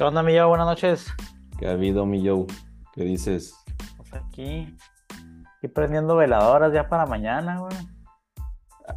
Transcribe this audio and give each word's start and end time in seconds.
¿Qué 0.00 0.04
onda, 0.04 0.22
mi 0.22 0.34
Joe? 0.34 0.46
Buenas 0.46 0.66
noches. 0.66 1.12
¿Qué 1.58 1.68
ha 1.68 1.72
habido, 1.72 2.06
mi 2.06 2.26
Joe? 2.26 2.46
¿Qué 2.94 3.04
dices? 3.04 3.54
Pues 3.98 4.14
aquí, 4.14 4.74
aquí 5.58 5.68
prendiendo 5.68 6.16
veladoras 6.16 6.72
ya 6.72 6.88
para 6.88 7.04
mañana, 7.04 7.58
güey. 7.58 7.76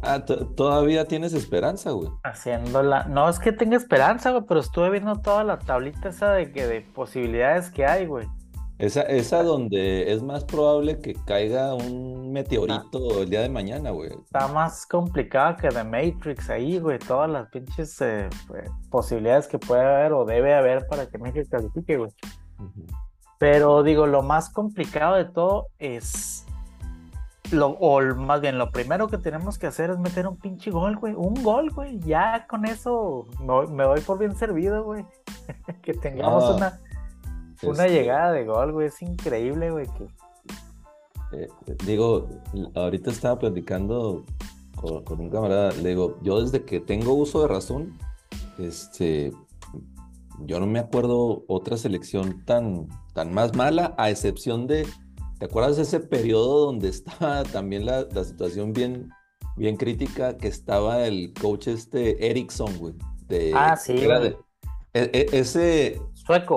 Ah, 0.02 0.24
todavía 0.24 1.06
tienes 1.06 1.34
esperanza, 1.34 1.90
güey. 1.90 2.08
Haciéndola. 2.22 3.04
No 3.04 3.28
es 3.28 3.38
que 3.38 3.52
tenga 3.52 3.76
esperanza, 3.76 4.30
güey, 4.30 4.44
pero 4.48 4.60
estuve 4.60 4.88
viendo 4.88 5.16
toda 5.16 5.44
la 5.44 5.58
tablita 5.58 6.08
esa 6.08 6.32
de 6.32 6.50
que 6.52 6.66
de 6.66 6.80
posibilidades 6.80 7.70
que 7.70 7.84
hay, 7.84 8.06
güey. 8.06 8.26
Esa, 8.78 9.02
esa 9.02 9.44
donde 9.44 10.12
es 10.12 10.22
más 10.22 10.44
probable 10.44 10.98
que 10.98 11.14
caiga 11.14 11.74
un 11.74 12.32
meteorito 12.32 13.22
el 13.22 13.30
día 13.30 13.42
de 13.42 13.48
mañana, 13.48 13.90
güey. 13.90 14.10
Está 14.24 14.48
más 14.48 14.84
complicada 14.84 15.56
que 15.56 15.68
The 15.68 15.84
Matrix 15.84 16.50
ahí, 16.50 16.80
güey. 16.80 16.98
Todas 16.98 17.30
las 17.30 17.48
pinches 17.50 18.00
eh, 18.00 18.28
posibilidades 18.90 19.46
que 19.46 19.60
puede 19.60 19.82
haber 19.82 20.12
o 20.12 20.24
debe 20.24 20.54
haber 20.54 20.88
para 20.88 21.06
que 21.06 21.18
México 21.18 21.46
califique, 21.48 21.96
güey. 21.96 22.10
Pero 23.38 23.84
digo, 23.84 24.06
lo 24.06 24.22
más 24.22 24.50
complicado 24.50 25.14
de 25.14 25.26
todo 25.26 25.68
es. 25.78 26.44
Lo, 27.52 27.68
o 27.68 28.02
más 28.16 28.40
bien, 28.40 28.58
lo 28.58 28.72
primero 28.72 29.06
que 29.06 29.18
tenemos 29.18 29.56
que 29.56 29.68
hacer 29.68 29.90
es 29.90 29.98
meter 29.98 30.26
un 30.26 30.36
pinche 30.36 30.72
gol, 30.72 30.96
güey. 30.96 31.14
Un 31.14 31.40
gol, 31.44 31.70
güey. 31.70 32.00
Ya 32.00 32.46
con 32.48 32.64
eso 32.64 33.26
me, 33.38 33.68
me 33.68 33.86
voy 33.86 34.00
por 34.00 34.18
bien 34.18 34.34
servido, 34.34 34.82
güey. 34.82 35.04
que 35.82 35.94
tengamos 35.94 36.42
ah. 36.44 36.54
una 36.56 36.80
una 37.66 37.86
este, 37.86 37.98
llegada 37.98 38.32
de 38.32 38.44
gol, 38.44 38.72
güey, 38.72 38.88
es 38.88 39.02
increíble, 39.02 39.70
güey. 39.70 39.86
Que... 39.86 40.04
Eh, 41.36 41.48
digo, 41.86 42.28
ahorita 42.74 43.10
estaba 43.10 43.38
platicando 43.38 44.24
con, 44.76 45.20
un 45.20 45.30
camarada, 45.30 45.72
le 45.72 45.90
digo, 45.90 46.18
yo 46.22 46.40
desde 46.40 46.64
que 46.64 46.80
tengo 46.80 47.14
uso 47.14 47.42
de 47.42 47.48
razón, 47.48 47.98
este, 48.58 49.32
yo 50.40 50.60
no 50.60 50.66
me 50.66 50.78
acuerdo 50.78 51.44
otra 51.48 51.76
selección 51.76 52.44
tan, 52.44 52.88
tan 53.14 53.32
más 53.32 53.54
mala, 53.54 53.94
a 53.98 54.10
excepción 54.10 54.66
de, 54.66 54.86
¿te 55.38 55.46
acuerdas 55.46 55.76
de 55.76 55.82
ese 55.82 56.00
periodo 56.00 56.66
donde 56.66 56.88
estaba 56.88 57.42
también 57.52 57.86
la, 57.86 58.06
situación 58.24 58.72
bien, 58.72 59.10
bien 59.56 59.76
crítica, 59.76 60.36
que 60.36 60.48
estaba 60.48 61.06
el 61.06 61.32
coach 61.32 61.68
este 61.68 62.30
Erickson, 62.30 62.76
güey? 62.78 62.94
ah, 63.54 63.76
sí. 63.76 63.96
E, 64.92 65.10
e, 65.12 65.26
ese... 65.32 66.00
Sueco. 66.12 66.56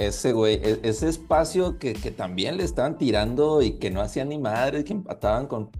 Ese 0.00 0.32
güey, 0.32 0.54
e, 0.54 0.80
ese 0.82 1.10
espacio 1.10 1.78
que, 1.78 1.92
que, 1.92 2.10
también 2.10 2.56
le 2.56 2.64
estaban 2.64 2.96
tirando 2.96 3.60
y 3.60 3.72
que 3.72 3.90
no 3.90 4.00
hacían 4.00 4.30
ni 4.30 4.38
madre, 4.38 4.82
que 4.82 4.94
empataban 4.94 5.46
con. 5.46 5.70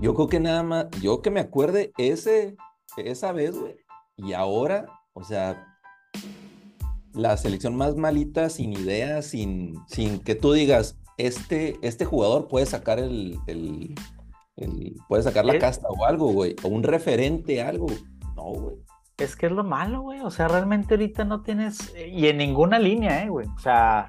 Yo 0.00 0.14
creo 0.14 0.28
que 0.28 0.40
nada 0.40 0.62
más, 0.62 0.86
yo 1.02 1.20
que 1.20 1.30
me 1.30 1.40
acuerde, 1.40 1.92
ese, 1.98 2.56
esa 2.96 3.32
vez, 3.32 3.54
güey. 3.54 3.76
Y 4.16 4.32
ahora, 4.32 4.86
o 5.12 5.22
sea, 5.22 5.76
la 7.12 7.36
selección 7.36 7.76
más 7.76 7.96
malita, 7.96 8.48
sin 8.48 8.72
ideas, 8.72 9.26
sin, 9.26 9.74
sin 9.88 10.20
que 10.20 10.34
tú 10.34 10.54
digas, 10.54 10.96
este, 11.18 11.76
este 11.82 12.06
jugador 12.06 12.48
puede 12.48 12.64
sacar 12.64 12.98
el, 12.98 13.38
el, 13.46 13.94
puede 15.06 15.22
sacar 15.22 15.44
la 15.44 15.58
casta 15.58 15.86
o 15.90 16.06
algo, 16.06 16.32
güey, 16.32 16.56
o 16.62 16.68
un 16.68 16.82
referente, 16.82 17.60
algo. 17.60 17.88
No, 18.36 18.44
güey. 18.52 18.76
Es 19.18 19.34
que 19.34 19.46
es 19.46 19.52
lo 19.52 19.64
malo, 19.64 20.02
güey. 20.02 20.20
O 20.20 20.30
sea, 20.30 20.48
realmente 20.48 20.94
ahorita 20.94 21.24
no 21.24 21.42
tienes. 21.42 21.94
Y 21.96 22.28
en 22.28 22.38
ninguna 22.38 22.78
línea, 22.78 23.22
eh, 23.22 23.28
güey. 23.28 23.46
O 23.48 23.58
sea. 23.58 24.08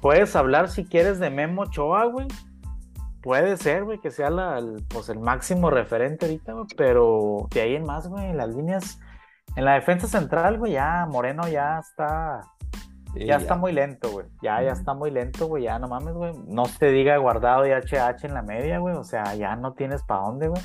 Puedes 0.00 0.34
hablar 0.36 0.68
si 0.68 0.84
quieres 0.84 1.18
de 1.18 1.30
Memo 1.30 1.66
Choa, 1.66 2.04
güey. 2.06 2.26
Puede 3.22 3.56
ser, 3.56 3.84
güey, 3.84 4.00
que 4.00 4.10
sea 4.10 4.28
la, 4.28 4.58
el, 4.58 4.84
pues 4.88 5.08
el 5.08 5.18
máximo 5.18 5.70
referente 5.70 6.26
ahorita, 6.26 6.52
güey. 6.52 6.66
Pero 6.76 7.46
de 7.50 7.60
ahí 7.62 7.76
en 7.76 7.86
más, 7.86 8.08
güey, 8.08 8.26
en 8.26 8.36
las 8.36 8.54
líneas. 8.54 9.00
En 9.56 9.64
la 9.64 9.74
defensa 9.74 10.08
central, 10.08 10.58
güey, 10.58 10.72
ya 10.72 11.06
Moreno 11.08 11.48
ya 11.48 11.78
está. 11.78 12.40
ya, 13.14 13.36
está 13.36 13.54
muy 13.54 13.72
lento, 13.72 14.10
güey. 14.10 14.26
Ya, 14.42 14.60
ya 14.60 14.72
está 14.72 14.92
muy 14.92 15.10
lento, 15.10 15.46
güey. 15.46 15.62
Ya 15.62 15.78
no 15.78 15.88
mames, 15.88 16.14
güey. 16.14 16.34
No 16.48 16.64
te 16.64 16.90
diga 16.90 17.16
guardado 17.16 17.64
y 17.66 17.70
HH 17.70 18.26
en 18.26 18.34
la 18.34 18.42
media, 18.42 18.78
güey. 18.78 18.96
O 18.96 19.04
sea, 19.04 19.34
ya 19.36 19.54
no 19.54 19.72
tienes 19.72 20.02
para 20.02 20.22
dónde, 20.22 20.48
güey. 20.48 20.62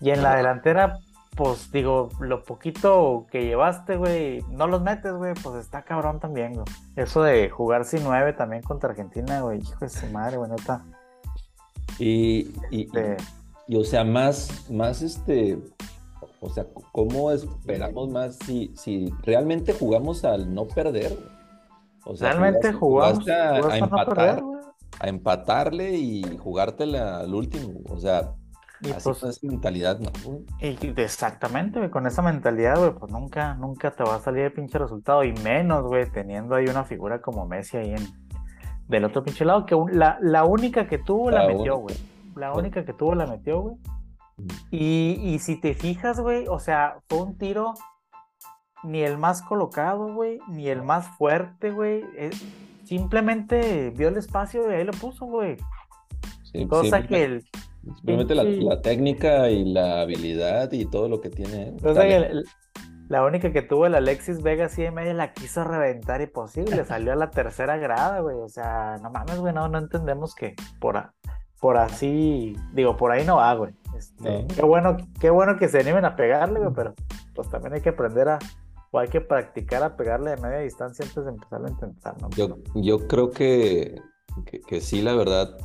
Y 0.00 0.10
en 0.10 0.22
la 0.22 0.36
delantera, 0.36 1.00
pues 1.36 1.72
digo, 1.72 2.10
lo 2.20 2.44
poquito 2.44 3.26
que 3.30 3.44
llevaste, 3.44 3.96
güey, 3.96 4.42
no 4.50 4.66
los 4.66 4.82
metes, 4.82 5.14
güey, 5.14 5.32
pues 5.42 5.56
está 5.56 5.82
cabrón 5.82 6.20
también, 6.20 6.54
güey. 6.54 6.66
Eso 6.96 7.22
de 7.22 7.48
jugar 7.48 7.84
sin 7.84 8.04
nueve 8.04 8.34
también 8.34 8.62
contra 8.62 8.90
Argentina, 8.90 9.40
güey, 9.40 9.60
hijo 9.60 9.78
de 9.80 9.88
su 9.88 10.06
madre, 10.08 10.36
güey, 10.36 10.50
neta. 10.50 10.84
Y, 11.98 12.52
y, 12.70 12.82
este 12.86 13.16
y, 13.66 13.76
o 13.76 13.84
sea, 13.84 14.04
más, 14.04 14.70
más 14.70 15.00
este, 15.00 15.58
o 16.40 16.50
sea, 16.50 16.66
¿cómo 16.92 17.30
esperamos 17.30 18.10
más 18.10 18.36
si, 18.44 18.72
si 18.76 19.10
realmente 19.22 19.72
jugamos 19.72 20.24
al 20.24 20.52
no 20.54 20.66
perder? 20.66 21.16
O 22.04 22.14
sea, 22.14 22.32
realmente 22.32 22.72
jugamos 22.72 23.26
a, 23.28 23.78
empatar, 23.78 24.42
a 24.98 25.08
empatarle 25.08 25.92
y 25.96 26.36
jugártela 26.36 27.20
al 27.20 27.34
último, 27.34 27.80
o 27.88 27.98
sea, 27.98 28.34
y 28.82 28.90
Así 28.90 29.04
pues, 29.04 29.22
esa 29.22 29.46
mentalidad, 29.46 30.00
¿no? 30.00 30.10
Y 30.60 30.76
exactamente, 31.00 31.78
güey, 31.78 31.90
con 31.90 32.06
esa 32.06 32.20
mentalidad, 32.20 32.78
güey, 32.78 32.92
pues 32.92 33.12
nunca, 33.12 33.54
nunca 33.54 33.92
te 33.92 34.02
va 34.02 34.16
a 34.16 34.20
salir 34.20 34.44
el 34.44 34.52
pinche 34.52 34.78
resultado. 34.78 35.22
Y 35.22 35.32
menos, 35.32 35.84
güey, 35.84 36.10
teniendo 36.10 36.56
ahí 36.56 36.66
una 36.66 36.84
figura 36.84 37.20
como 37.20 37.46
Messi 37.46 37.76
ahí 37.76 37.92
en 37.92 38.08
del 38.88 39.04
otro 39.04 39.22
pinche 39.22 39.44
lado, 39.44 39.64
que 39.66 39.76
la, 39.92 40.18
la 40.20 40.44
única 40.44 40.88
que 40.88 40.98
tuvo 40.98 41.30
la, 41.30 41.46
metió, 41.46 41.76
güey. 41.76 41.96
La 42.34 42.52
única 42.52 42.84
que 42.84 42.92
tuvo 42.92 43.14
la 43.14 43.26
metió, 43.26 43.60
güey. 43.60 43.76
Y, 44.70 45.20
y 45.22 45.38
si 45.38 45.60
te 45.60 45.74
fijas, 45.74 46.18
güey, 46.18 46.46
o 46.48 46.58
sea, 46.58 46.96
fue 47.08 47.22
un 47.22 47.38
tiro 47.38 47.74
ni 48.82 49.02
el 49.02 49.16
más 49.16 49.42
colocado, 49.42 50.12
güey, 50.12 50.40
ni 50.48 50.68
el 50.68 50.82
más 50.82 51.06
fuerte, 51.16 51.70
güey. 51.70 52.04
Eh, 52.16 52.30
simplemente 52.84 53.90
vio 53.90 54.08
el 54.08 54.16
espacio 54.16 54.68
y 54.70 54.74
ahí 54.74 54.84
lo 54.84 54.92
puso, 54.92 55.26
güey. 55.26 55.56
Cosa 56.68 57.06
que 57.06 57.24
el, 57.24 57.44
Simplemente 57.82 58.34
la, 58.34 58.80
técnica 58.80 59.50
y 59.50 59.64
la 59.64 60.02
habilidad 60.02 60.70
y 60.72 60.86
todo 60.86 61.08
lo 61.08 61.20
que 61.20 61.30
tiene. 61.30 61.74
la 63.08 63.24
única 63.24 63.52
que 63.52 63.62
tuvo 63.62 63.86
el 63.86 63.94
Alexis 63.94 64.40
Vega 64.40 64.66
así 64.66 64.84
en 64.84 64.94
medio 64.94 65.12
la 65.14 65.32
quiso 65.32 65.64
reventar 65.64 66.20
y 66.20 66.26
posible, 66.26 66.84
salió 66.84 67.12
a 67.12 67.16
la 67.16 67.30
tercera 67.30 67.76
grada, 67.78 68.20
güey. 68.20 68.36
O 68.36 68.48
sea, 68.48 68.98
no 69.02 69.10
mames, 69.10 69.38
güey, 69.40 69.52
no, 69.52 69.66
entendemos 69.76 70.34
que 70.34 70.54
por, 70.80 71.12
por 71.60 71.76
así, 71.76 72.56
digo, 72.72 72.96
por 72.96 73.10
ahí 73.10 73.24
no 73.26 73.36
va, 73.36 73.52
güey. 73.54 73.74
Este, 73.98 74.46
qué, 74.54 74.62
bueno, 74.62 74.96
qué 75.20 75.30
bueno 75.30 75.58
que 75.58 75.68
se 75.68 75.80
animen 75.80 76.04
a 76.04 76.14
pegarle, 76.14 76.60
güey, 76.60 76.72
pero 76.74 76.94
pues 77.34 77.48
también 77.50 77.74
hay 77.74 77.80
que 77.80 77.90
aprender 77.90 78.28
a, 78.28 78.38
o 78.92 78.98
hay 79.00 79.08
que 79.08 79.20
practicar 79.20 79.82
a 79.82 79.96
pegarle 79.96 80.30
de 80.30 80.36
media 80.36 80.58
distancia 80.58 81.04
antes 81.04 81.24
de 81.24 81.30
empezar 81.30 81.64
a 81.66 81.68
intentar, 81.68 82.22
¿no? 82.22 82.30
Yo, 82.30 82.58
yo 82.76 83.08
creo 83.08 83.30
que, 83.30 83.96
que, 84.46 84.60
que 84.60 84.80
sí, 84.80 85.02
la 85.02 85.14
verdad, 85.14 85.56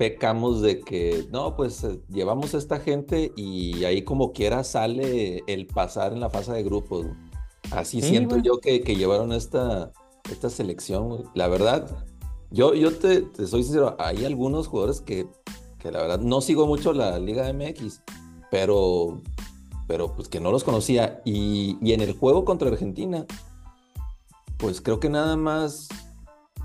pecamos 0.00 0.62
de 0.62 0.80
que, 0.80 1.26
no, 1.30 1.56
pues 1.56 1.84
eh, 1.84 2.00
llevamos 2.08 2.54
a 2.54 2.56
esta 2.56 2.80
gente 2.80 3.32
y 3.36 3.84
ahí 3.84 4.00
como 4.00 4.32
quiera 4.32 4.64
sale 4.64 5.44
el 5.46 5.66
pasar 5.66 6.14
en 6.14 6.20
la 6.20 6.30
fase 6.30 6.54
de 6.54 6.62
grupos. 6.62 7.04
Así 7.70 8.00
siento 8.00 8.38
yo 8.38 8.60
que, 8.62 8.80
que, 8.80 8.96
llevaron 8.96 9.30
esta, 9.30 9.92
esta 10.30 10.48
selección. 10.48 11.30
La 11.34 11.48
verdad, 11.48 11.86
yo, 12.50 12.72
yo 12.72 12.96
te, 12.96 13.26
soy 13.46 13.62
sincero, 13.62 13.94
hay 13.98 14.24
algunos 14.24 14.68
jugadores 14.68 15.02
que, 15.02 15.26
que 15.78 15.92
la 15.92 16.00
verdad 16.00 16.20
no 16.20 16.40
sigo 16.40 16.66
mucho 16.66 16.94
la 16.94 17.18
Liga 17.18 17.52
MX, 17.52 18.00
pero, 18.50 19.20
pero 19.86 20.16
pues 20.16 20.28
que 20.28 20.40
no 20.40 20.50
los 20.50 20.64
conocía. 20.64 21.20
Y, 21.26 21.76
y 21.82 21.92
en 21.92 22.00
el 22.00 22.14
juego 22.14 22.46
contra 22.46 22.70
Argentina, 22.70 23.26
pues 24.56 24.80
creo 24.80 24.98
que 24.98 25.10
nada 25.10 25.36
más 25.36 25.88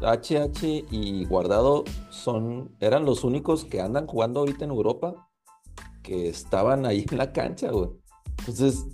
HH 0.01 0.85
y 0.91 1.25
Guardado 1.25 1.83
son, 2.09 2.75
eran 2.79 3.05
los 3.05 3.23
únicos 3.23 3.65
que 3.65 3.81
andan 3.81 4.07
jugando 4.07 4.41
ahorita 4.41 4.65
en 4.65 4.71
Europa 4.71 5.27
que 6.03 6.29
estaban 6.29 6.85
ahí 6.85 7.05
en 7.11 7.17
la 7.17 7.31
cancha, 7.31 7.71
güey. 7.71 7.89
Entonces, 8.39 8.85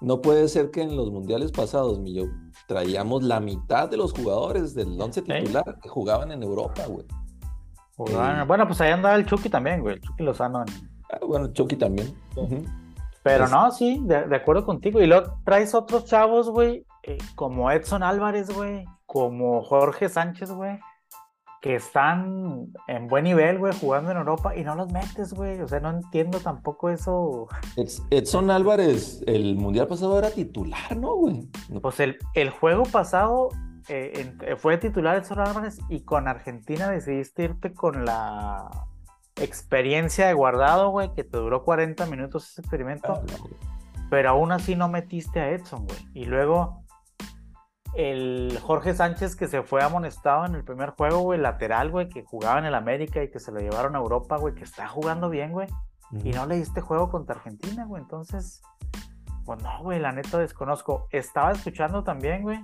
no 0.00 0.20
puede 0.20 0.48
ser 0.48 0.70
que 0.70 0.82
en 0.82 0.96
los 0.96 1.10
mundiales 1.10 1.52
pasados, 1.52 2.00
mi 2.00 2.14
yo, 2.14 2.24
traíamos 2.66 3.22
la 3.22 3.40
mitad 3.40 3.88
de 3.88 3.96
los 3.96 4.12
jugadores 4.12 4.74
del 4.74 5.00
once 5.00 5.22
titular 5.22 5.78
que 5.82 5.88
jugaban 5.88 6.32
en 6.32 6.42
Europa, 6.42 6.82
güey. 6.86 7.06
bueno, 8.46 8.66
pues 8.66 8.80
ahí 8.80 8.90
andaba 8.90 9.16
el 9.16 9.26
Chucky 9.26 9.48
también, 9.48 9.80
güey. 9.80 9.96
El 9.96 10.00
Chucky 10.00 10.22
Lozano. 10.22 10.64
Ah, 11.10 11.18
bueno, 11.26 11.52
Chucky 11.52 11.76
también. 11.76 12.14
Pero 13.22 13.48
no, 13.48 13.70
sí, 13.70 14.00
de, 14.04 14.34
acuerdo 14.34 14.64
contigo. 14.64 15.00
Y 15.00 15.06
luego 15.06 15.38
traes 15.44 15.74
otros 15.74 16.06
chavos, 16.06 16.48
güey, 16.48 16.86
eh, 17.02 17.18
como 17.34 17.70
Edson 17.70 18.02
Álvarez, 18.02 18.54
güey, 18.54 18.84
como 19.06 19.62
Jorge 19.62 20.08
Sánchez, 20.08 20.52
güey, 20.52 20.78
que 21.60 21.74
están 21.74 22.72
en 22.88 23.06
buen 23.06 23.24
nivel, 23.24 23.58
güey, 23.58 23.74
jugando 23.78 24.10
en 24.10 24.16
Europa 24.16 24.56
y 24.56 24.64
no 24.64 24.74
los 24.74 24.90
metes, 24.92 25.34
güey. 25.34 25.60
O 25.60 25.68
sea, 25.68 25.80
no 25.80 25.90
entiendo 25.90 26.40
tampoco 26.40 26.88
eso. 26.88 27.48
Edson 28.10 28.50
Álvarez, 28.50 29.22
el 29.26 29.56
mundial 29.56 29.86
pasado 29.86 30.18
era 30.18 30.30
titular, 30.30 30.96
¿no, 30.96 31.14
güey? 31.14 31.48
Pues 31.82 32.00
el, 32.00 32.18
el 32.34 32.50
juego 32.50 32.84
pasado 32.84 33.50
eh, 33.88 34.34
eh, 34.42 34.56
fue 34.56 34.78
titular 34.78 35.16
Edson 35.16 35.40
Álvarez 35.40 35.78
y 35.88 36.00
con 36.00 36.28
Argentina 36.28 36.88
decidiste 36.88 37.44
irte 37.44 37.74
con 37.74 38.04
la 38.04 38.70
experiencia 39.36 40.26
de 40.28 40.34
guardado, 40.34 40.90
güey, 40.90 41.12
que 41.12 41.24
te 41.24 41.38
duró 41.38 41.64
40 41.64 42.06
minutos 42.06 42.50
ese 42.50 42.60
experimento. 42.62 43.12
Ah, 43.12 43.22
pero 44.08 44.30
aún 44.30 44.52
así 44.52 44.76
no 44.76 44.88
metiste 44.88 45.40
a 45.40 45.50
Edson, 45.50 45.86
güey. 45.86 45.98
Y 46.14 46.24
luego 46.24 46.79
el 47.94 48.58
Jorge 48.62 48.94
Sánchez 48.94 49.36
que 49.36 49.48
se 49.48 49.62
fue 49.62 49.82
amonestado 49.82 50.46
en 50.46 50.54
el 50.54 50.64
primer 50.64 50.90
juego, 50.90 51.20
güey, 51.20 51.40
lateral, 51.40 51.90
güey, 51.90 52.08
que 52.08 52.24
jugaba 52.24 52.58
en 52.58 52.66
el 52.66 52.74
América 52.74 53.22
y 53.22 53.30
que 53.30 53.40
se 53.40 53.52
lo 53.52 53.60
llevaron 53.60 53.96
a 53.96 53.98
Europa, 53.98 54.36
güey, 54.36 54.54
que 54.54 54.64
está 54.64 54.88
jugando 54.88 55.28
bien, 55.28 55.52
güey. 55.52 55.68
Y 56.24 56.30
no 56.30 56.46
le 56.46 56.56
diste 56.56 56.80
juego 56.80 57.08
contra 57.08 57.36
Argentina, 57.36 57.84
güey. 57.84 58.02
Entonces, 58.02 58.62
pues 59.44 59.62
no, 59.62 59.82
güey, 59.82 59.98
la 59.98 60.12
neta 60.12 60.38
desconozco. 60.38 61.06
Estaba 61.10 61.52
escuchando 61.52 62.04
también, 62.04 62.42
güey, 62.42 62.60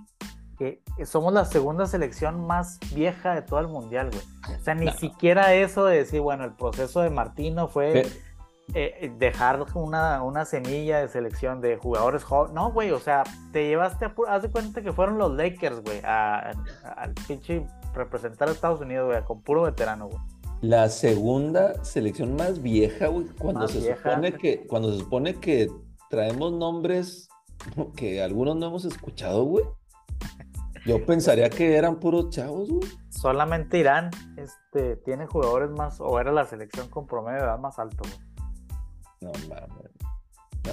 que 0.59 0.83
somos 1.05 1.33
la 1.33 1.45
segunda 1.45 1.87
selección 1.87 2.47
más 2.47 2.79
vieja 2.95 3.35
de 3.35 3.43
todo 3.43 3.61
el 3.61 3.69
mundial, 3.69 4.11
güey. 4.11 4.57
O 4.59 4.63
sea, 4.63 4.75
ni 4.75 4.91
siquiera 4.93 5.53
eso 5.55 5.85
de 5.85 5.99
decir, 5.99 6.21
bueno, 6.21 6.45
el 6.45 6.53
proceso 6.53 7.01
de 7.01 7.11
Martino 7.11 7.69
fue 7.69 8.07
eh, 8.75 9.13
dejar 9.19 9.65
una, 9.75 10.23
una 10.23 10.45
semilla 10.45 11.01
de 11.01 11.09
selección 11.09 11.61
de 11.61 11.77
jugadores 11.77 12.25
jóvenes. 12.25 12.55
No, 12.55 12.73
güey, 12.73 12.91
o 12.91 12.99
sea, 12.99 13.23
te 13.53 13.69
llevaste 13.69 14.07
a 14.07 14.15
haz 14.29 14.43
de 14.43 14.51
cuenta 14.51 14.83
que 14.83 14.93
fueron 14.93 15.19
los 15.19 15.33
Lakers, 15.33 15.83
güey, 15.83 16.01
al 16.05 17.15
pinche 17.27 17.67
representar 17.95 18.49
a 18.49 18.53
Estados 18.53 18.81
Unidos, 18.81 19.07
güey, 19.07 19.25
con 19.25 19.43
puro 19.43 19.63
veterano, 19.63 20.09
güey. 20.09 20.19
La 20.63 20.89
segunda 20.89 21.85
selección 21.85 22.35
más 22.35 22.63
vieja, 22.63 23.09
güey, 23.09 23.27
cuando 23.39 23.69
se 23.69 23.95
supone 23.95 24.33
que, 24.33 24.67
cuando 24.67 24.93
se 24.93 24.99
supone 24.99 25.35
que 25.35 25.71
traemos 26.11 26.53
nombres 26.53 27.29
que 27.95 28.23
algunos 28.23 28.57
no 28.57 28.67
hemos 28.67 28.85
escuchado, 28.85 29.45
güey. 29.45 29.65
Yo 30.85 31.05
pensaría 31.07 31.51
que 31.51 31.77
eran 31.77 31.97
puros 31.97 32.31
chavos, 32.31 32.71
güey. 32.71 32.89
Solamente 33.11 33.79
Irán 33.79 34.11
este, 34.37 34.97
tiene 34.97 35.27
jugadores 35.27 35.71
más, 35.71 36.01
o 36.01 36.19
era 36.19 36.33
la 36.33 36.45
selección 36.47 36.89
con 36.89 37.07
promedio 37.07 37.39
de 37.39 37.45
edad 37.45 37.59
más 37.59 37.79
alto, 37.79 38.03
güey. 38.03 38.36
No 39.21 39.33
mames. 39.49 39.97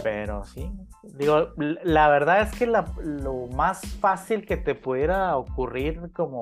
Pero 0.01 0.43
sí, 0.43 0.71
digo, 1.03 1.49
la 1.57 2.09
verdad 2.09 2.41
es 2.41 2.51
que 2.57 2.65
lo 2.65 3.47
más 3.53 3.81
fácil 3.99 4.45
que 4.45 4.57
te 4.57 4.73
pudiera 4.73 5.37
ocurrir 5.37 6.11
como 6.13 6.41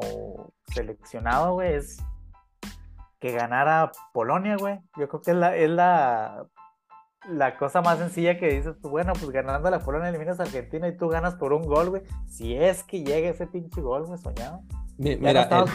seleccionado, 0.73 1.53
güey, 1.53 1.73
es 1.73 1.97
que 3.19 3.31
ganara 3.31 3.91
Polonia, 4.13 4.55
güey. 4.57 4.79
Yo 4.97 5.09
creo 5.09 5.21
que 5.21 5.31
es 5.31 5.37
la, 5.37 5.55
es 5.55 5.69
la, 5.69 6.45
la 7.29 7.57
cosa 7.57 7.81
más 7.81 7.99
sencilla 7.99 8.39
que 8.39 8.47
dices 8.47 8.75
tú, 8.81 8.89
bueno, 8.89 9.13
pues 9.13 9.29
ganando 9.31 9.69
la 9.69 9.79
Polonia 9.79 10.09
eliminas 10.09 10.39
a 10.39 10.43
Argentina 10.43 10.87
y 10.87 10.97
tú 10.97 11.07
ganas 11.09 11.35
por 11.35 11.53
un 11.53 11.63
gol, 11.63 11.89
güey. 11.89 12.03
Si 12.27 12.55
es 12.55 12.83
que 12.83 13.03
llega 13.03 13.29
ese 13.29 13.47
pinche 13.47 13.81
gol, 13.81 14.05
güey, 14.05 14.17
soñado. 14.19 14.61
Mira, 14.97 15.65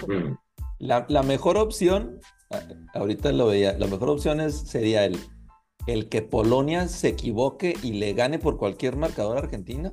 la, 0.79 1.07
la, 1.09 1.23
mejor 1.23 1.57
opción, 1.57 2.21
ahorita 2.95 3.33
lo 3.33 3.47
veía, 3.47 3.79
la 3.79 3.87
mejor 3.87 4.11
opción 4.11 4.41
es, 4.41 4.69
sería 4.69 5.05
el 5.05 5.19
el 5.87 6.09
que 6.09 6.23
Polonia 6.23 6.89
se 6.89 7.09
equivoque 7.09 7.75
y 7.83 7.93
le 7.93 8.13
gane 8.13 8.39
por 8.39 8.59
cualquier 8.59 8.97
marcador 8.97 9.37
a 9.37 9.41
Argentina 9.41 9.93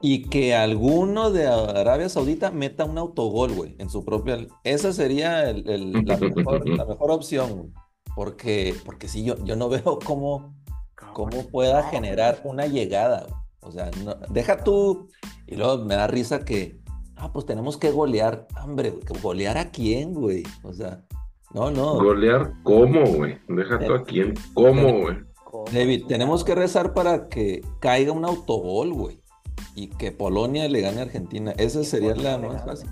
y 0.00 0.24
que 0.24 0.54
alguno 0.54 1.30
de 1.30 1.46
Arabia 1.46 2.08
Saudita 2.08 2.50
meta 2.50 2.84
un 2.84 2.98
autogol, 2.98 3.52
güey, 3.52 3.74
en 3.78 3.88
su 3.88 4.04
propia... 4.04 4.46
Esa 4.64 4.92
sería 4.92 5.52
la, 5.52 6.16
mejor, 6.18 7.10
opción, 7.10 7.72
porque, 8.14 8.74
porque 8.84 9.08
sí, 9.08 9.24
yo, 9.24 9.42
yo 9.44 9.56
no 9.56 9.68
veo 9.68 9.98
cómo, 10.04 10.54
cómo 11.14 11.48
pueda 11.48 11.84
generar 11.84 12.40
una 12.44 12.66
llegada. 12.66 13.26
O 13.60 13.72
sea, 13.72 13.90
deja 14.30 14.62
tú... 14.62 15.08
Y 15.46 15.56
luego 15.56 15.82
me 15.84 15.94
da 15.94 16.06
risa 16.06 16.44
que, 16.44 16.78
ah, 17.16 17.32
pues 17.32 17.46
tenemos 17.46 17.78
que 17.78 17.90
golear. 17.90 18.46
Hombre, 18.62 18.92
¿golear 19.22 19.56
a 19.56 19.70
quién, 19.70 20.12
güey? 20.12 20.42
O 20.62 20.72
sea... 20.74 21.02
No, 21.54 21.70
no. 21.70 21.94
Golear, 21.94 22.52
¿cómo, 22.62 23.04
güey? 23.06 23.38
Deja 23.48 23.78
tú 23.78 23.94
a 23.94 24.02
quién, 24.02 24.34
¿cómo, 24.54 25.00
güey? 25.00 25.28
David, 25.72 26.06
tenemos 26.06 26.44
que 26.44 26.54
rezar 26.54 26.92
para 26.92 27.28
que 27.28 27.62
caiga 27.80 28.12
un 28.12 28.24
autogol, 28.24 28.92
güey. 28.92 29.22
Y 29.74 29.88
que 29.88 30.12
Polonia 30.12 30.68
le 30.68 30.80
gane 30.80 31.00
a 31.00 31.02
Argentina. 31.02 31.52
Esa 31.52 31.84
sería 31.84 32.14
la 32.14 32.38
más 32.38 32.64
fácil. 32.64 32.90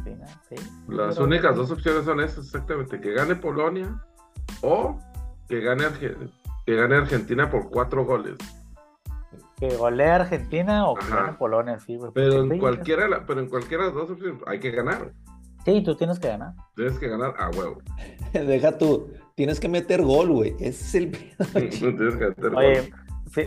Las 0.88 1.18
únicas 1.18 1.56
dos 1.56 1.70
opciones 1.70 2.04
son 2.04 2.20
esas, 2.20 2.46
exactamente. 2.46 3.00
Que 3.00 3.12
gane 3.12 3.36
Polonia 3.36 4.02
o 4.62 4.98
que 5.48 5.60
gane, 5.60 5.84
que 6.64 6.74
gane 6.74 6.96
Argentina 6.96 7.50
por 7.50 7.70
cuatro 7.70 8.04
goles. 8.04 8.36
Que 9.58 9.74
golee 9.74 10.10
Argentina 10.10 10.86
o 10.86 10.94
que 10.94 11.08
gane 11.08 11.32
Polonia, 11.32 11.78
sí, 11.78 11.96
güey. 11.96 12.10
Pero 12.14 12.42
en, 12.42 12.58
cualquiera, 12.58 13.24
pero 13.26 13.40
en 13.40 13.48
cualquiera 13.48 13.84
de 13.84 13.90
las 13.90 13.94
dos 13.98 14.10
opciones 14.10 14.42
hay 14.46 14.60
que 14.60 14.70
ganar. 14.70 15.12
Sí, 15.66 15.82
tú 15.82 15.96
tienes 15.96 16.20
que 16.20 16.28
ganar. 16.28 16.54
Tienes 16.76 16.96
que 16.96 17.08
ganar 17.08 17.34
a 17.36 17.50
huevo. 17.50 17.78
Deja 18.32 18.78
tú, 18.78 19.12
tienes 19.34 19.58
que 19.58 19.68
meter 19.68 20.00
gol, 20.00 20.30
güey. 20.30 20.54
Ese 20.60 20.68
es 20.68 20.94
el 20.94 21.10
tienes 21.52 22.16
que 22.16 22.28
meter 22.28 22.54
Oye, 22.54 22.92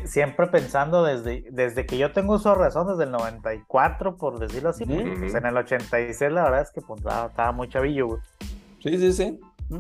siempre 0.04 0.48
pensando 0.48 1.06
desde, 1.06 1.45
desde 1.50 1.86
que 1.86 1.98
yo 1.98 2.12
tengo 2.12 2.33
uso 2.36 2.54
razón, 2.56 2.88
desde 2.88 3.06
el 3.06 3.12
94, 3.12 4.18
por 4.18 4.38
decirlo 4.38 4.71
así, 4.71 4.83
pues, 4.83 5.33
en 5.33 5.45
el 5.45 5.56
86 5.56 6.33
la 6.33 6.44
verdad 6.44 6.62
es 6.63 6.71
que 6.71 6.81
pues, 6.81 7.00
estaba 7.00 7.54
muy 7.54 7.69
chavillo, 7.69 8.07
güey. 8.07 8.19
Sí, 8.83 8.98
sí, 8.98 9.13
sí. 9.13 9.39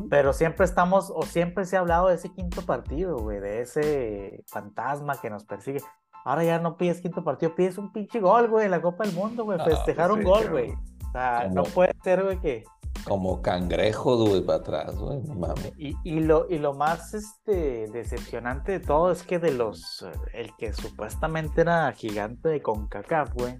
Pero 0.09 0.31
siempre 0.31 0.63
estamos, 0.63 1.11
o 1.13 1.23
siempre 1.23 1.65
se 1.65 1.75
ha 1.75 1.81
hablado 1.81 2.07
de 2.07 2.15
ese 2.15 2.29
quinto 2.29 2.61
partido, 2.61 3.17
güey, 3.17 3.41
de 3.41 3.61
ese 3.63 4.45
fantasma 4.47 5.19
que 5.19 5.29
nos 5.29 5.43
persigue. 5.43 5.81
Ahora 6.23 6.45
ya 6.45 6.59
no 6.59 6.77
pides 6.77 7.01
quinto 7.01 7.21
partido, 7.21 7.53
pides 7.53 7.77
un 7.77 7.91
pinche 7.91 8.21
gol, 8.21 8.47
güey, 8.47 8.63
en 8.63 8.71
la 8.71 8.81
Copa 8.81 9.03
del 9.03 9.13
Mundo, 9.13 9.43
güey. 9.43 9.59
Festejar 9.59 10.13
un 10.13 10.23
gol, 10.23 10.49
güey. 10.49 10.73
O 11.09 11.11
sea, 11.11 11.49
no 11.51 11.63
puede 11.63 11.95
ser, 12.03 12.23
güey, 12.23 12.39
que. 12.39 12.63
Como 13.05 13.41
cangrejo, 13.41 14.17
güey, 14.17 14.41
para 14.41 14.59
atrás, 14.59 14.95
güey, 14.95 15.21
mami. 15.21 15.71
Y, 15.77 15.95
y, 16.03 16.19
lo, 16.19 16.47
y 16.49 16.59
lo 16.59 16.73
más 16.73 17.13
este, 17.13 17.87
decepcionante 17.87 18.73
de 18.73 18.79
todo 18.79 19.11
es 19.11 19.23
que 19.23 19.39
de 19.39 19.51
los. 19.51 20.05
El 20.33 20.55
que 20.57 20.73
supuestamente 20.73 21.61
era 21.61 21.91
gigante 21.93 22.49
de 22.49 22.61
CONCACAF, 22.61 23.33
güey. 23.33 23.59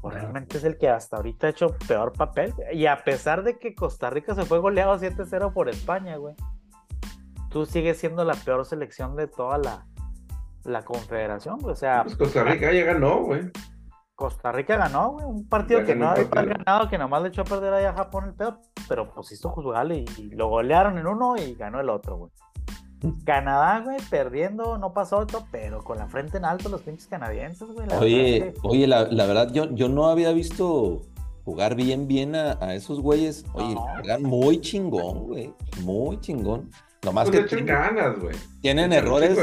Pues 0.00 0.14
realmente 0.14 0.58
es 0.58 0.64
el 0.64 0.78
que 0.78 0.88
hasta 0.88 1.18
ahorita 1.18 1.46
ha 1.46 1.50
hecho 1.50 1.76
peor 1.86 2.12
papel. 2.12 2.54
Y 2.72 2.86
a 2.86 3.04
pesar 3.04 3.44
de 3.44 3.58
que 3.58 3.74
Costa 3.74 4.10
Rica 4.10 4.34
se 4.34 4.44
fue 4.44 4.58
goleado 4.58 4.98
7-0 4.98 5.52
por 5.52 5.68
España, 5.68 6.16
güey. 6.16 6.34
Tú 7.50 7.66
sigues 7.66 7.98
siendo 7.98 8.24
la 8.24 8.34
peor 8.34 8.64
selección 8.64 9.14
de 9.16 9.26
toda 9.26 9.58
la, 9.58 9.86
la 10.64 10.84
confederación, 10.84 11.58
güey. 11.58 11.72
O 11.72 11.76
sea. 11.76 12.02
Pues 12.02 12.16
Costa 12.16 12.44
Rica 12.44 12.72
ya 12.72 12.84
ganó, 12.84 13.24
güey. 13.24 13.50
Costa 14.20 14.52
Rica 14.52 14.76
ganó, 14.76 15.12
güey, 15.12 15.24
un 15.24 15.48
partido 15.48 15.82
que 15.82 15.96
no 15.96 16.10
había 16.10 16.24
ganado, 16.26 16.90
que 16.90 16.98
nomás 16.98 17.22
le 17.22 17.28
echó 17.28 17.40
a 17.40 17.44
perder 17.44 17.72
allá 17.72 17.90
a 17.90 17.94
Japón 17.94 18.26
el 18.26 18.34
pedo, 18.34 18.58
pero 18.86 19.10
pues 19.14 19.32
hizo 19.32 19.48
jugarle 19.48 20.04
y, 20.18 20.30
lo 20.32 20.50
golearon 20.50 20.98
en 20.98 21.06
uno 21.06 21.36
y 21.38 21.54
ganó 21.54 21.80
el 21.80 21.88
otro, 21.88 22.18
güey. 22.18 22.30
Canadá, 23.24 23.80
güey, 23.80 23.96
perdiendo, 24.10 24.76
no 24.76 24.92
pasó 24.92 25.16
otro, 25.16 25.46
pero 25.50 25.82
con 25.82 25.96
la 25.96 26.06
frente 26.06 26.36
en 26.36 26.44
alto 26.44 26.68
los 26.68 26.82
pinches 26.82 27.06
canadienses, 27.06 27.66
güey. 27.68 27.88
oye, 27.98 28.52
oye, 28.62 28.86
la, 28.86 29.04
verdad, 29.06 29.50
yo, 29.54 29.74
yo 29.74 29.88
no 29.88 30.08
había 30.08 30.32
visto 30.32 31.00
jugar 31.46 31.74
bien, 31.74 32.06
bien 32.06 32.34
a, 32.34 32.74
esos 32.74 33.00
güeyes. 33.00 33.46
Oye, 33.54 33.74
juegan 33.74 34.22
muy 34.22 34.60
chingón, 34.60 35.28
güey, 35.28 35.54
muy 35.82 36.20
chingón. 36.20 36.70
Nomás 37.02 37.30
pues 37.30 37.46
que 37.46 37.62
ganas, 37.62 38.18
güey. 38.18 38.36
Tienen 38.60 38.92
errores. 38.92 39.38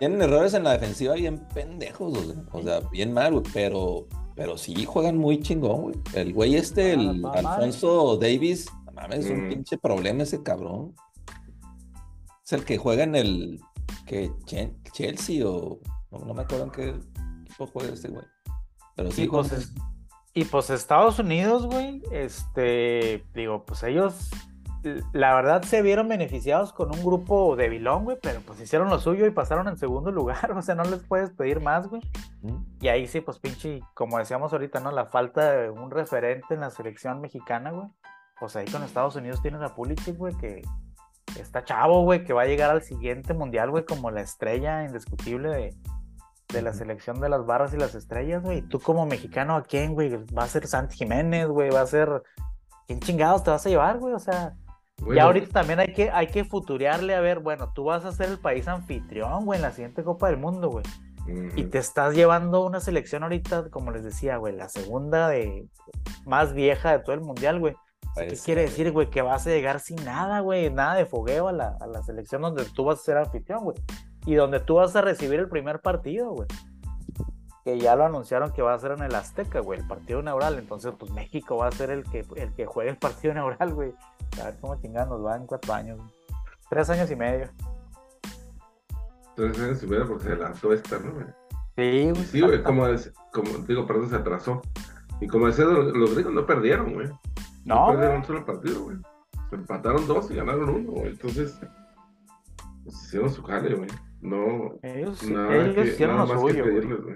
tienen 0.00 0.22
errores 0.22 0.54
en 0.54 0.64
la 0.64 0.72
defensiva 0.72 1.14
bien 1.14 1.46
pendejos, 1.54 2.34
o 2.50 2.62
sea, 2.62 2.80
bien 2.90 3.12
mal, 3.12 3.32
güey. 3.32 3.44
Pero, 3.52 4.08
pero 4.34 4.58
sí 4.58 4.84
juegan 4.84 5.16
muy 5.16 5.40
chingón, 5.40 5.82
güey. 5.82 5.94
El 6.14 6.32
güey 6.32 6.56
este, 6.56 6.94
el 6.94 7.24
Alfonso 7.24 8.16
Davis, 8.16 8.66
mames, 8.92 9.26
es 9.26 9.30
un 9.30 9.46
mm. 9.46 9.48
pinche 9.50 9.78
problema 9.78 10.24
ese 10.24 10.42
cabrón. 10.42 10.94
Es 12.44 12.52
el 12.52 12.64
que 12.64 12.76
juega 12.76 13.04
en 13.04 13.14
el 13.14 13.60
que 14.06 14.32
Chelsea 14.92 15.46
o 15.46 15.80
no, 16.10 16.34
me 16.34 16.42
acuerdo 16.42 16.64
en 16.64 16.70
qué 16.72 16.94
equipo 17.42 17.66
juega 17.68 17.92
este 17.92 18.08
güey. 18.08 18.24
Pero 18.96 19.12
sí, 19.12 19.28
pues, 19.28 19.72
y 20.34 20.44
pues 20.44 20.70
Estados 20.70 21.18
Unidos, 21.20 21.66
güey, 21.66 22.02
este, 22.10 23.24
digo, 23.32 23.64
pues 23.64 23.82
ellos 23.84 24.30
la 25.12 25.34
verdad 25.34 25.62
se 25.62 25.82
vieron 25.82 26.08
beneficiados 26.08 26.72
con 26.72 26.94
un 26.94 27.04
grupo 27.04 27.54
de 27.56 27.68
Bilón, 27.68 28.04
güey, 28.04 28.16
pero 28.20 28.40
pues 28.40 28.60
hicieron 28.60 28.88
lo 28.88 28.98
suyo 28.98 29.26
y 29.26 29.30
pasaron 29.30 29.68
en 29.68 29.76
segundo 29.76 30.10
lugar, 30.10 30.52
o 30.56 30.62
sea, 30.62 30.74
no 30.74 30.84
les 30.84 31.02
puedes 31.02 31.30
pedir 31.30 31.60
más, 31.60 31.88
güey. 31.88 32.02
Y 32.80 32.88
ahí 32.88 33.06
sí, 33.06 33.20
pues 33.20 33.38
pinche, 33.38 33.80
como 33.94 34.18
decíamos 34.18 34.52
ahorita, 34.52 34.80
¿no? 34.80 34.90
La 34.90 35.06
falta 35.06 35.52
de 35.52 35.70
un 35.70 35.90
referente 35.90 36.54
en 36.54 36.60
la 36.60 36.70
selección 36.70 37.20
mexicana, 37.20 37.70
güey. 37.70 37.88
Pues 38.38 38.56
ahí 38.56 38.64
con 38.66 38.82
Estados 38.82 39.16
Unidos 39.16 39.42
tienes 39.42 39.60
a 39.60 39.74
Pulisic, 39.74 40.16
güey, 40.16 40.34
que 40.36 40.62
está 41.38 41.62
chavo, 41.62 42.02
güey, 42.04 42.24
que 42.24 42.32
va 42.32 42.42
a 42.42 42.46
llegar 42.46 42.70
al 42.70 42.82
siguiente 42.82 43.34
mundial, 43.34 43.70
güey, 43.70 43.84
como 43.84 44.10
la 44.10 44.22
estrella 44.22 44.84
indiscutible 44.84 45.50
de, 45.50 45.76
de 46.48 46.62
la 46.62 46.72
selección 46.72 47.20
de 47.20 47.28
las 47.28 47.44
barras 47.44 47.74
y 47.74 47.76
las 47.76 47.94
estrellas, 47.94 48.42
güey. 48.42 48.62
Tú 48.62 48.80
como 48.80 49.04
mexicano, 49.04 49.56
¿a 49.56 49.62
quién, 49.62 49.92
güey? 49.92 50.10
Va 50.32 50.44
a 50.44 50.48
ser 50.48 50.66
Santi 50.66 50.96
Jiménez, 50.96 51.48
güey, 51.48 51.70
va 51.70 51.82
a 51.82 51.86
ser... 51.86 52.22
¿Quién 52.86 53.00
chingados 53.00 53.44
te 53.44 53.50
vas 53.50 53.64
a 53.66 53.68
llevar, 53.68 53.98
güey? 53.98 54.14
O 54.14 54.18
sea, 54.18 54.56
y 55.06 55.18
ahorita 55.18 55.48
también 55.48 55.80
hay 55.80 55.92
que, 55.92 56.10
hay 56.10 56.26
que 56.26 56.44
futurearle 56.44 57.14
a 57.14 57.20
ver, 57.20 57.38
bueno, 57.40 57.72
tú 57.74 57.84
vas 57.84 58.04
a 58.04 58.12
ser 58.12 58.28
el 58.28 58.38
país 58.38 58.68
anfitrión, 58.68 59.44
güey, 59.46 59.58
en 59.58 59.62
la 59.62 59.72
siguiente 59.72 60.04
Copa 60.04 60.28
del 60.28 60.36
Mundo, 60.36 60.68
güey. 60.68 60.84
Y 61.54 61.64
te 61.64 61.78
estás 61.78 62.14
llevando 62.14 62.64
una 62.64 62.80
selección 62.80 63.22
ahorita, 63.22 63.70
como 63.70 63.92
les 63.92 64.02
decía, 64.02 64.36
güey, 64.38 64.54
la 64.54 64.68
segunda 64.68 65.28
de 65.28 65.68
más 66.26 66.54
vieja 66.54 66.92
de 66.92 66.98
todo 67.00 67.14
el 67.14 67.20
mundial, 67.20 67.60
güey. 67.60 67.74
¿Qué 68.16 68.26
pues, 68.26 68.42
quiere 68.42 68.62
decir, 68.62 68.90
güey? 68.90 69.10
Que 69.10 69.22
vas 69.22 69.46
a 69.46 69.50
llegar 69.50 69.78
sin 69.78 70.04
nada, 70.04 70.40
güey, 70.40 70.70
nada 70.70 70.94
de 70.94 71.06
fogueo 71.06 71.46
a 71.48 71.52
la, 71.52 71.76
a 71.80 71.86
la 71.86 72.02
selección 72.02 72.42
donde 72.42 72.64
tú 72.64 72.84
vas 72.84 72.98
a 72.98 73.02
ser 73.02 73.16
anfitrión, 73.16 73.62
güey. 73.62 73.76
Y 74.26 74.34
donde 74.34 74.58
tú 74.58 74.74
vas 74.74 74.96
a 74.96 75.02
recibir 75.02 75.38
el 75.38 75.48
primer 75.48 75.80
partido, 75.80 76.32
güey. 76.32 76.48
que 77.64 77.78
ya 77.78 77.94
lo 77.94 78.04
anunciaron 78.04 78.52
que 78.52 78.62
va 78.62 78.74
a 78.74 78.78
ser 78.78 78.92
en 78.92 79.02
el 79.02 79.14
Azteca, 79.14 79.60
güey, 79.60 79.78
el 79.78 79.86
partido 79.86 80.20
inaugural. 80.20 80.58
Entonces, 80.58 80.92
pues 80.98 81.12
México 81.12 81.58
va 81.58 81.68
a 81.68 81.72
ser 81.72 81.90
el 81.90 82.02
que, 82.04 82.24
el 82.36 82.52
que 82.54 82.66
juegue 82.66 82.90
el 82.90 82.96
partido 82.96 83.32
inaugural, 83.32 83.72
güey. 83.72 83.94
A 84.40 84.44
ver 84.44 84.58
cómo 84.60 84.80
chingados 84.80 85.08
nos 85.08 85.26
va 85.26 85.36
en 85.36 85.46
cuatro 85.46 85.72
años. 85.72 86.00
Tres 86.68 86.88
años 86.90 87.10
y 87.10 87.16
medio. 87.16 87.50
Tres 89.34 89.58
años 89.58 89.82
y 89.82 89.86
medio 89.86 90.06
porque 90.06 90.24
se 90.24 90.36
lanzó 90.36 90.72
esta, 90.72 90.98
¿no? 90.98 91.12
Sí, 91.76 92.10
güey. 92.10 92.24
Sí, 92.24 92.40
güey, 92.40 92.62
como, 92.62 92.86
es, 92.86 93.12
como 93.32 93.50
digo, 93.66 93.86
perdón, 93.86 94.10
se 94.10 94.16
atrasó. 94.16 94.62
Y 95.20 95.26
como 95.26 95.46
decía, 95.46 95.64
los, 95.64 96.14
gringos 96.14 96.32
no 96.32 96.46
perdieron, 96.46 96.94
güey. 96.94 97.08
No, 97.64 97.86
No, 97.86 97.92
perdieron 97.92 98.16
un 98.16 98.24
solo 98.24 98.44
partido, 98.44 98.82
güey. 98.82 98.96
Se 99.50 99.56
empataron 99.56 100.06
dos 100.06 100.30
y 100.30 100.36
ganaron 100.36 100.68
uno, 100.68 100.92
güey. 100.92 101.08
Entonces, 101.08 101.58
pues 102.84 103.02
hicieron 103.04 103.30
su 103.30 103.42
jale, 103.42 103.74
güey. 103.74 103.90
No, 104.20 104.78
ellos, 104.82 105.22
ellos 105.22 105.74
que, 105.74 105.84
hicieron 105.86 106.16
nada 106.16 106.34
lo 106.34 106.40
suyo, 106.40 106.64
güey. 106.64 107.14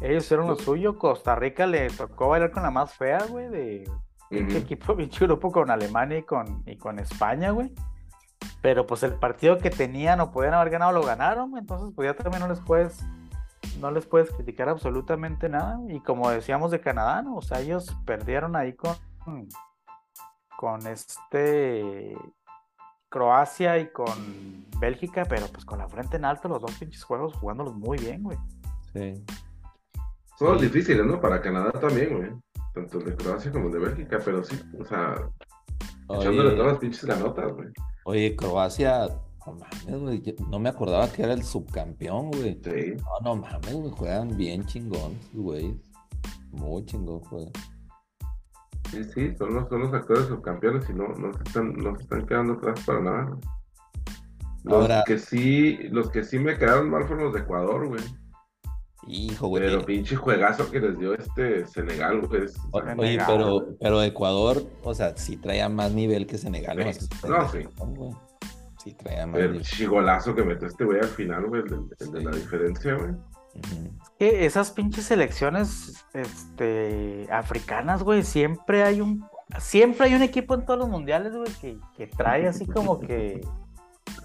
Ellos 0.00 0.24
hicieron 0.24 0.46
lo 0.46 0.56
suyo. 0.56 0.98
Costa 0.98 1.34
Rica 1.34 1.66
le 1.66 1.88
tocó 1.90 2.28
bailar 2.28 2.50
con 2.50 2.62
la 2.62 2.70
más 2.70 2.94
fea, 2.94 3.24
güey, 3.28 3.48
de 3.48 3.90
pinche 4.28 4.56
Ujú. 4.56 4.64
equipo, 4.64 4.96
pinche 4.96 5.26
grupo 5.26 5.50
con 5.50 5.70
Alemania 5.70 6.18
y 6.18 6.22
con, 6.22 6.62
y 6.66 6.76
con 6.76 6.98
España, 6.98 7.50
güey. 7.50 7.72
Pero 8.60 8.86
pues 8.86 9.02
el 9.02 9.14
partido 9.14 9.58
que 9.58 9.70
tenían 9.70 10.20
o 10.20 10.30
podían 10.30 10.54
haber 10.54 10.70
ganado 10.70 10.92
lo 10.92 11.02
ganaron, 11.02 11.50
güey. 11.50 11.60
Entonces, 11.60 11.92
pues 11.94 12.06
ya 12.06 12.14
también 12.14 12.42
no 12.42 12.48
les 12.48 12.60
puedes, 12.60 13.04
no 13.80 13.90
les 13.90 14.06
puedes 14.06 14.30
criticar 14.30 14.68
absolutamente 14.68 15.48
nada. 15.48 15.78
Y 15.88 16.00
como 16.00 16.30
decíamos 16.30 16.70
de 16.70 16.80
Canadá, 16.80 17.22
¿no? 17.22 17.36
O 17.36 17.42
sea, 17.42 17.60
ellos 17.60 17.96
perdieron 18.04 18.56
ahí 18.56 18.74
con, 18.74 18.96
con 20.56 20.86
este 20.86 22.16
Croacia 23.08 23.78
y 23.78 23.90
con 23.90 24.66
Bélgica, 24.80 25.24
pero 25.28 25.46
pues 25.46 25.64
con 25.64 25.78
la 25.78 25.88
frente 25.88 26.16
en 26.16 26.24
alto 26.24 26.48
los 26.48 26.60
dos 26.60 26.72
pinches 26.74 27.04
juegos 27.04 27.34
jugándolos 27.34 27.74
muy 27.74 27.98
bien, 27.98 28.22
güey. 28.22 28.38
Sí. 28.92 29.24
Juegos 30.38 30.60
difíciles, 30.60 31.04
¿no? 31.04 31.20
Para 31.20 31.40
Canadá 31.40 31.72
también, 31.72 32.16
güey. 32.16 32.30
Tanto 32.78 32.98
de 33.00 33.16
Croacia 33.16 33.50
como 33.50 33.70
de 33.70 33.78
Bélgica, 33.80 34.18
pero 34.24 34.44
sí, 34.44 34.56
o 34.78 34.84
sea, 34.84 35.14
echándole 36.10 36.50
todas 36.52 36.72
las 36.72 36.78
pinches 36.78 37.04
ganotas, 37.04 37.52
güey. 37.52 37.68
oye, 38.04 38.36
Croacia, 38.36 39.08
no 39.46 39.54
mames, 39.54 40.00
güey. 40.00 40.36
No 40.50 40.58
me 40.60 40.68
acordaba 40.68 41.08
que 41.10 41.22
era 41.22 41.32
el 41.32 41.42
subcampeón, 41.42 42.30
güey. 42.30 42.60
Sí. 42.62 42.94
No, 43.22 43.34
no 43.34 43.36
mames, 43.42 43.74
güey. 43.74 43.90
Juegan 43.90 44.36
bien 44.36 44.64
chingón, 44.66 45.18
güey. 45.32 45.74
Muy 46.52 46.84
chingón 46.84 47.20
juegan. 47.20 47.52
Sí, 48.90 49.04
sí, 49.04 49.34
son 49.36 49.54
los, 49.54 49.68
son 49.68 49.80
los 49.82 49.92
actores 49.92 50.26
subcampeones 50.26 50.88
y 50.88 50.94
no, 50.94 51.08
no, 51.08 51.32
se 51.34 51.42
están, 51.42 51.74
no 51.74 51.94
se 51.96 52.02
están 52.04 52.26
quedando 52.26 52.54
atrás 52.54 52.80
para 52.86 53.00
nada. 53.00 53.24
güey. 53.24 53.40
Los 54.64 54.74
Ahora- 54.82 55.04
que 55.06 55.18
sí, 55.18 55.78
los 55.90 56.10
que 56.10 56.22
sí 56.24 56.38
me 56.38 56.56
quedaron 56.56 56.88
mal 56.90 57.04
fueron 57.06 57.24
los 57.26 57.34
de 57.34 57.40
Ecuador, 57.40 57.88
güey. 57.88 58.02
Hijo, 59.08 59.48
güey. 59.48 59.62
Pero 59.64 59.84
pinche 59.84 60.14
juegazo 60.16 60.70
que 60.70 60.80
les 60.80 60.98
dio 60.98 61.14
este 61.14 61.66
Senegal, 61.66 62.20
güey. 62.26 62.44
es- 62.44 62.56
O- 62.70 62.80
Senegal. 62.80 62.98
Oye, 63.00 63.18
pero, 63.26 63.66
pero 63.80 64.02
Ecuador, 64.02 64.62
o 64.82 64.94
sea, 64.94 65.16
sí 65.16 65.36
traía 65.36 65.68
más 65.68 65.92
nivel 65.92 66.26
que 66.26 66.36
Senegal. 66.38 66.76
Sí. 66.94 67.08
¿no? 67.28 67.48
Sí. 67.50 67.58
güey. 67.78 68.10
Sí 68.84 68.94
traía 68.94 69.26
más 69.26 69.40
El 69.40 69.52
nivel. 69.52 69.62
chigolazo 69.66 70.34
que 70.34 70.42
metió 70.44 70.68
este 70.68 70.84
güey 70.84 70.98
al 71.00 71.06
final, 71.08 71.46
güey, 71.46 71.62
el, 71.62 71.68
de- 71.68 71.96
el 72.00 72.12
de 72.12 72.22
la 72.24 72.30
diferencia, 72.30 72.94
güey. 72.94 73.10
Esas 74.20 74.70
pinches 74.70 75.06
selecciones 75.06 76.04
este, 76.14 77.26
africanas, 77.32 78.02
güey, 78.02 78.22
siempre 78.22 78.82
hay 78.84 79.00
un 79.00 79.24
siempre 79.58 80.06
hay 80.06 80.14
un 80.14 80.22
equipo 80.22 80.54
en 80.54 80.64
todos 80.66 80.78
los 80.78 80.88
mundiales, 80.88 81.34
güey, 81.34 81.50
que, 81.60 81.78
que 81.96 82.06
trae 82.06 82.46
así 82.46 82.66
como 82.66 83.00
que 83.00 83.40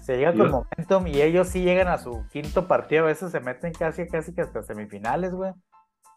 se 0.04 0.18
llega 0.18 0.34
con 0.34 0.50
momentum 0.50 1.06
y 1.06 1.22
ellos 1.22 1.48
sí 1.48 1.62
llegan 1.62 1.88
a 1.88 1.96
su 1.96 2.26
quinto 2.30 2.68
partido, 2.68 3.04
a 3.04 3.06
veces 3.06 3.32
se 3.32 3.40
meten 3.40 3.72
casi 3.72 4.06
casi 4.06 4.34
que 4.34 4.42
hasta 4.42 4.62
semifinales, 4.62 5.34
güey. 5.34 5.52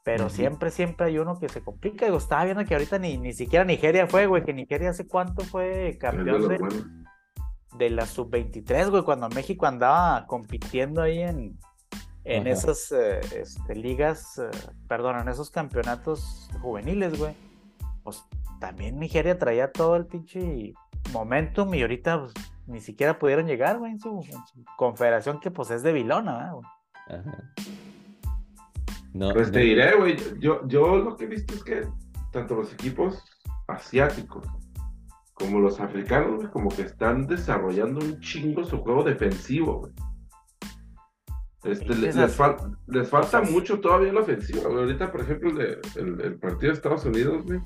Pero 0.03 0.29
siempre, 0.29 0.71
siempre 0.71 1.07
hay 1.07 1.19
uno 1.19 1.37
que 1.37 1.49
se 1.49 1.61
complica. 1.61 2.05
Digo, 2.05 2.17
estaba 2.17 2.45
viendo 2.45 2.63
que 2.63 2.73
ahorita 2.73 2.97
ni, 2.97 3.17
ni 3.17 3.33
siquiera 3.33 3.65
Nigeria 3.65 4.07
fue, 4.07 4.25
güey, 4.25 4.43
que 4.43 4.53
Nigeria 4.53 4.89
hace 4.89 5.05
cuánto 5.05 5.43
fue 5.43 5.97
campeón 5.99 6.47
de, 6.47 6.59
de 7.77 7.89
la 7.89 8.05
sub-23, 8.05 8.89
güey, 8.89 9.03
cuando 9.03 9.27
México 9.29 9.65
andaba 9.65 10.25
compitiendo 10.25 11.01
ahí 11.01 11.19
en, 11.19 11.57
en 12.23 12.41
Ajá. 12.41 12.49
esas 12.49 12.91
eh, 12.93 13.19
este, 13.35 13.75
ligas, 13.75 14.37
eh, 14.37 14.49
perdón, 14.87 15.19
en 15.19 15.27
esos 15.27 15.49
campeonatos 15.49 16.49
juveniles, 16.61 17.17
güey. 17.17 17.33
Pues 18.03 18.23
también 18.59 18.99
Nigeria 18.99 19.37
traía 19.37 19.71
todo 19.71 19.95
el 19.95 20.05
pinche 20.05 20.73
momentum 21.11 21.73
y 21.73 21.81
ahorita 21.81 22.19
pues, 22.21 22.33
ni 22.67 22.79
siquiera 22.81 23.17
pudieron 23.17 23.47
llegar, 23.47 23.79
güey, 23.79 23.91
en 23.93 23.99
su, 23.99 24.19
en 24.21 24.45
su 24.45 24.63
confederación 24.77 25.39
que 25.39 25.51
pues 25.51 25.71
es 25.71 25.83
de 25.83 25.93
Vilona, 25.93 26.33
¿verdad, 26.37 26.53
güey? 26.53 26.67
Ajá. 27.19 27.53
No, 29.13 29.33
Pues 29.33 29.51
te 29.51 29.59
diré, 29.59 29.95
güey, 29.97 30.17
yo, 30.39 30.67
yo 30.67 30.97
lo 30.97 31.15
que 31.15 31.23
he 31.25 31.27
visto 31.27 31.53
es 31.55 31.63
que 31.63 31.87
tanto 32.31 32.55
los 32.55 32.71
equipos 32.73 33.23
asiáticos 33.67 34.45
como 35.33 35.59
los 35.59 35.79
africanos, 35.79 36.35
güey, 36.35 36.47
como 36.49 36.69
que 36.69 36.83
están 36.83 37.25
desarrollando 37.25 37.99
un 38.03 38.19
chingo 38.19 38.63
su 38.63 38.79
juego 38.79 39.03
defensivo, 39.03 39.79
güey. 39.79 39.93
Este, 41.63 41.95
les, 41.95 42.15
fal- 42.37 42.77
les 42.87 43.09
falta 43.09 43.41
mucho 43.41 43.79
todavía 43.79 44.13
la 44.13 44.21
ofensiva, 44.21 44.69
güey. 44.69 44.83
Ahorita, 44.83 45.11
por 45.11 45.21
ejemplo, 45.21 45.49
el, 45.49 45.57
de- 45.57 45.79
el- 45.95 46.21
el 46.21 46.39
partido 46.39 46.71
de 46.71 46.77
Estados 46.77 47.05
Unidos, 47.05 47.43
güey. 47.45 47.59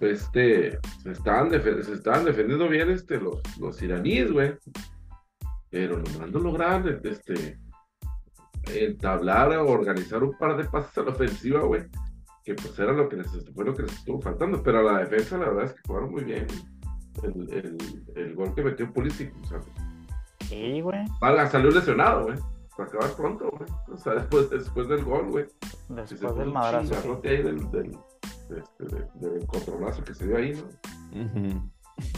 Este, 0.00 0.78
se 1.02 1.10
estaban, 1.12 1.50
se 1.50 1.92
estaban 1.92 2.24
defendiendo 2.24 2.68
bien 2.68 2.90
este, 2.90 3.18
los, 3.18 3.40
los 3.58 3.80
iraníes, 3.82 4.30
güey. 4.32 4.54
Pero 5.70 5.98
nomás 5.98 6.30
no 6.30 6.38
lograban 6.38 7.00
este, 7.04 7.58
entablar 8.74 9.52
o 9.56 9.68
organizar 9.68 10.22
un 10.22 10.36
par 10.38 10.56
de 10.56 10.64
pases 10.64 10.96
a 10.98 11.02
la 11.02 11.10
ofensiva, 11.10 11.60
güey. 11.60 11.82
Que 12.44 12.54
pues 12.54 12.78
era 12.78 12.92
lo 12.92 13.08
que 13.08 13.16
les, 13.16 13.28
fue 13.54 13.64
lo 13.64 13.74
que 13.74 13.82
les 13.82 13.92
estuvo 13.92 14.20
faltando. 14.20 14.62
Pero 14.62 14.80
a 14.80 14.92
la 14.92 14.98
defensa, 15.00 15.36
la 15.38 15.48
verdad 15.48 15.64
es 15.64 15.72
que 15.72 15.80
jugaron 15.86 16.10
muy 16.12 16.24
bien. 16.24 16.46
El, 17.22 17.52
el, 17.52 17.76
el 18.14 18.34
gol 18.34 18.54
que 18.54 18.62
metió 18.62 18.92
Pulisic, 18.92 19.32
o 19.42 19.46
sea, 19.46 19.60
Sí, 20.40 20.80
güey. 20.80 21.04
valga, 21.20 21.48
salió 21.48 21.70
lesionado, 21.70 22.24
güey. 22.24 22.36
Para 22.76 22.88
acabar 22.90 23.16
pronto, 23.16 23.50
güey. 23.50 23.68
O 23.90 23.96
sea, 23.96 24.14
después, 24.14 24.50
después 24.50 24.86
del 24.88 25.02
gol, 25.02 25.30
güey. 25.30 25.46
Después 25.88 26.36
del 26.36 26.52
madrazo. 26.52 27.20
sí. 27.22 27.28
del, 27.28 27.70
del, 27.70 27.90
de 27.92 27.98
este, 28.50 28.96
de- 28.96 29.08
del 29.14 29.42
encontronazo 29.42 30.04
que 30.04 30.14
se 30.14 30.26
dio 30.26 30.36
ahí, 30.36 30.52
¿no? 30.52 31.70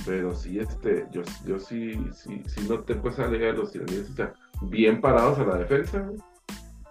Pero 0.05 0.35
sí, 0.35 0.59
este, 0.59 1.07
yo, 1.13 1.23
yo 1.47 1.59
sí, 1.59 1.95
sí, 2.13 2.43
sí 2.47 2.69
noté 2.69 2.97
pues 2.97 3.19
a 3.19 3.29
los 3.29 3.75
iraníes, 3.75 4.11
o 4.11 4.15
sea, 4.15 4.35
bien 4.63 5.01
parados 5.01 5.39
a 5.39 5.45
la 5.45 5.57
defensa. 5.57 6.11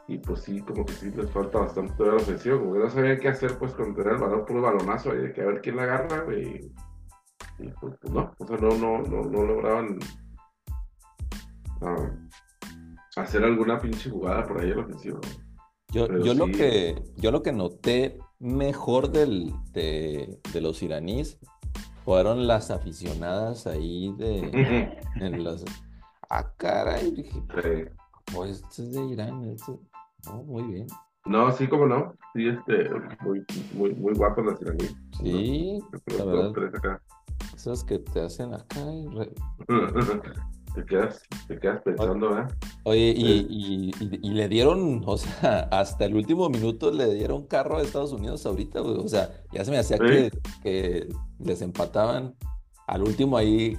Y 0.10 0.20
pues 0.20 0.42
sí, 0.42 0.62
como 0.62 0.86
que 0.86 0.94
sí 0.94 1.12
les 1.12 1.30
falta 1.32 1.60
bastante 1.60 2.06
la 2.06 2.16
ofensiva, 2.16 2.58
como 2.58 2.74
que 2.74 2.80
no 2.80 2.90
sabían 2.90 3.20
qué 3.20 3.28
hacer 3.28 3.58
pues 3.58 3.74
con 3.74 3.94
tener 3.94 4.14
el 4.14 4.20
balón 4.20 4.46
puro 4.46 4.62
balonazo 4.62 5.12
ahí, 5.12 5.18
de 5.18 5.34
que 5.34 5.42
a 5.42 5.48
ver 5.48 5.62
quién 5.62 5.76
la 5.76 5.84
agarra, 5.84 6.22
güey. 6.22 6.72
Y 7.60 7.68
pues, 7.82 7.96
pues, 8.02 8.14
no, 8.14 8.32
o 8.38 8.48
sea, 8.48 8.58
no, 8.58 8.70
no, 8.78 9.02
no, 9.02 9.24
no 9.24 9.44
lograban 9.44 10.00
ah, 11.82 12.10
hacer 13.18 13.44
alguna 13.44 13.80
pinche 13.82 14.10
jugada 14.10 14.48
por 14.48 14.62
ahí 14.62 14.70
en 14.72 14.78
la 14.78 14.84
ofensiva. 14.84 15.20
Yo, 15.92 16.08
yo 16.20 16.34
lo 16.34 16.46
que, 16.48 17.04
yo 17.18 17.32
lo 17.32 17.42
que 17.42 17.52
noté 17.52 18.18
mejor 18.40 19.12
del, 19.12 19.54
de, 19.74 20.40
de 20.54 20.62
los 20.62 20.82
iraníes 20.84 21.40
fueron 22.06 22.48
las 22.48 22.72
aficionadas 22.72 23.68
ahí 23.68 24.14
de 24.18 24.92
en 25.20 25.44
las 25.44 25.66
ah 26.30 26.52
caray 26.58 27.12
dije 27.12 27.42
pues 28.34 28.62
este 28.64 28.84
es 28.84 28.92
de 28.94 29.06
Irán 29.06 29.44
este- 29.46 29.80
no, 30.26 30.44
muy 30.44 30.64
bien 30.64 30.88
No, 31.26 31.52
sí, 31.52 31.68
como 31.68 31.86
no. 31.88 32.14
Sí, 32.34 32.48
este, 32.48 32.90
muy, 33.22 33.44
muy, 33.74 33.94
muy 33.96 34.14
guapas 34.14 34.46
las 34.46 34.62
iraníes. 34.62 34.96
sí 35.22 35.80
Pero 36.06 36.26
la 36.26 36.26
verdad 36.26 36.52
tres 36.54 36.76
acá. 36.76 37.02
esas 37.56 37.84
que 37.84 38.00
te 38.00 38.22
hacen 38.22 38.54
acá 38.54 38.80
y 38.94 39.08
re- 39.08 39.34
te 40.76 40.86
quedas, 40.86 41.22
te 41.48 41.60
quedas 41.60 41.82
pensando, 41.82 42.30
¿verdad? 42.30 42.52
Oye 42.88 43.14
y, 43.16 43.24
Sí. 43.26 43.48
y, 43.50 44.04
y- 44.04 44.20
y 44.24 44.30
le 44.32 44.48
dieron 44.50 45.04
o 45.06 45.18
sea 45.18 45.60
hasta 45.72 46.06
el 46.06 46.16
último 46.16 46.50
minuto 46.50 46.92
le 46.92 47.14
dieron 47.14 47.46
carro 47.48 47.78
a 47.78 47.82
Estados 47.82 48.12
Unidos 48.14 48.46
ahorita 48.46 48.80
güey. 48.82 48.98
o 48.98 49.08
sea 49.08 49.30
ya 49.52 49.64
se 49.66 49.72
me 49.72 49.78
hacía 49.78 49.98
que, 49.98 50.32
que 50.64 51.10
les 51.40 51.62
empataban 51.62 52.36
al 52.88 53.02
último 53.04 53.38
ahí 53.38 53.76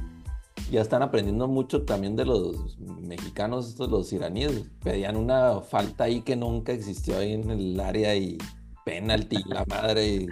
ya 0.71 0.81
están 0.83 1.03
aprendiendo 1.03 1.47
mucho 1.49 1.85
también 1.85 2.15
de 2.17 2.25
los 2.27 2.77
mexicanos, 2.79 3.69
estos 3.69 3.89
los 3.91 4.13
iraníes. 4.13 4.65
Pedían 4.83 5.17
una 5.17 5.61
falta 5.61 6.05
ahí 6.05 6.21
que 6.21 6.35
nunca 6.37 6.73
existió 6.73 7.17
ahí 7.17 7.33
en 7.33 7.51
el 7.51 7.81
área 7.81 8.15
y 8.17 8.37
penalti, 8.85 9.37
la 9.47 9.65
madre. 9.67 10.07
Y... 10.07 10.27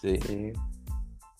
Sí. 0.00 0.16
Sí. 0.26 0.52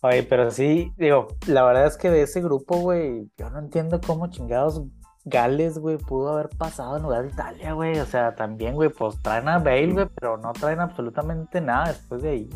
Oye, 0.02 0.22
pero 0.22 0.50
sí, 0.52 0.92
digo, 0.96 1.28
la 1.48 1.64
verdad 1.64 1.86
es 1.86 1.96
que 1.96 2.10
de 2.10 2.22
ese 2.22 2.40
grupo, 2.40 2.76
güey, 2.78 3.28
yo 3.36 3.50
no 3.50 3.58
entiendo 3.58 4.00
cómo 4.06 4.28
chingados 4.28 4.82
Gales, 5.28 5.78
güey, 5.78 5.98
pudo 5.98 6.30
haber 6.30 6.48
pasado 6.48 6.96
en 6.96 7.02
lugar 7.02 7.22
de 7.22 7.30
Italia, 7.30 7.72
güey. 7.72 7.98
O 7.98 8.06
sea, 8.06 8.34
también, 8.34 8.74
güey, 8.74 8.88
pues 8.88 9.20
traen 9.22 9.48
a 9.48 9.58
Bale, 9.58 9.92
güey, 9.92 10.06
pero 10.14 10.36
no 10.36 10.52
traen 10.52 10.80
absolutamente 10.80 11.60
nada 11.60 11.88
después 11.88 12.22
de 12.22 12.30
ahí. 12.30 12.50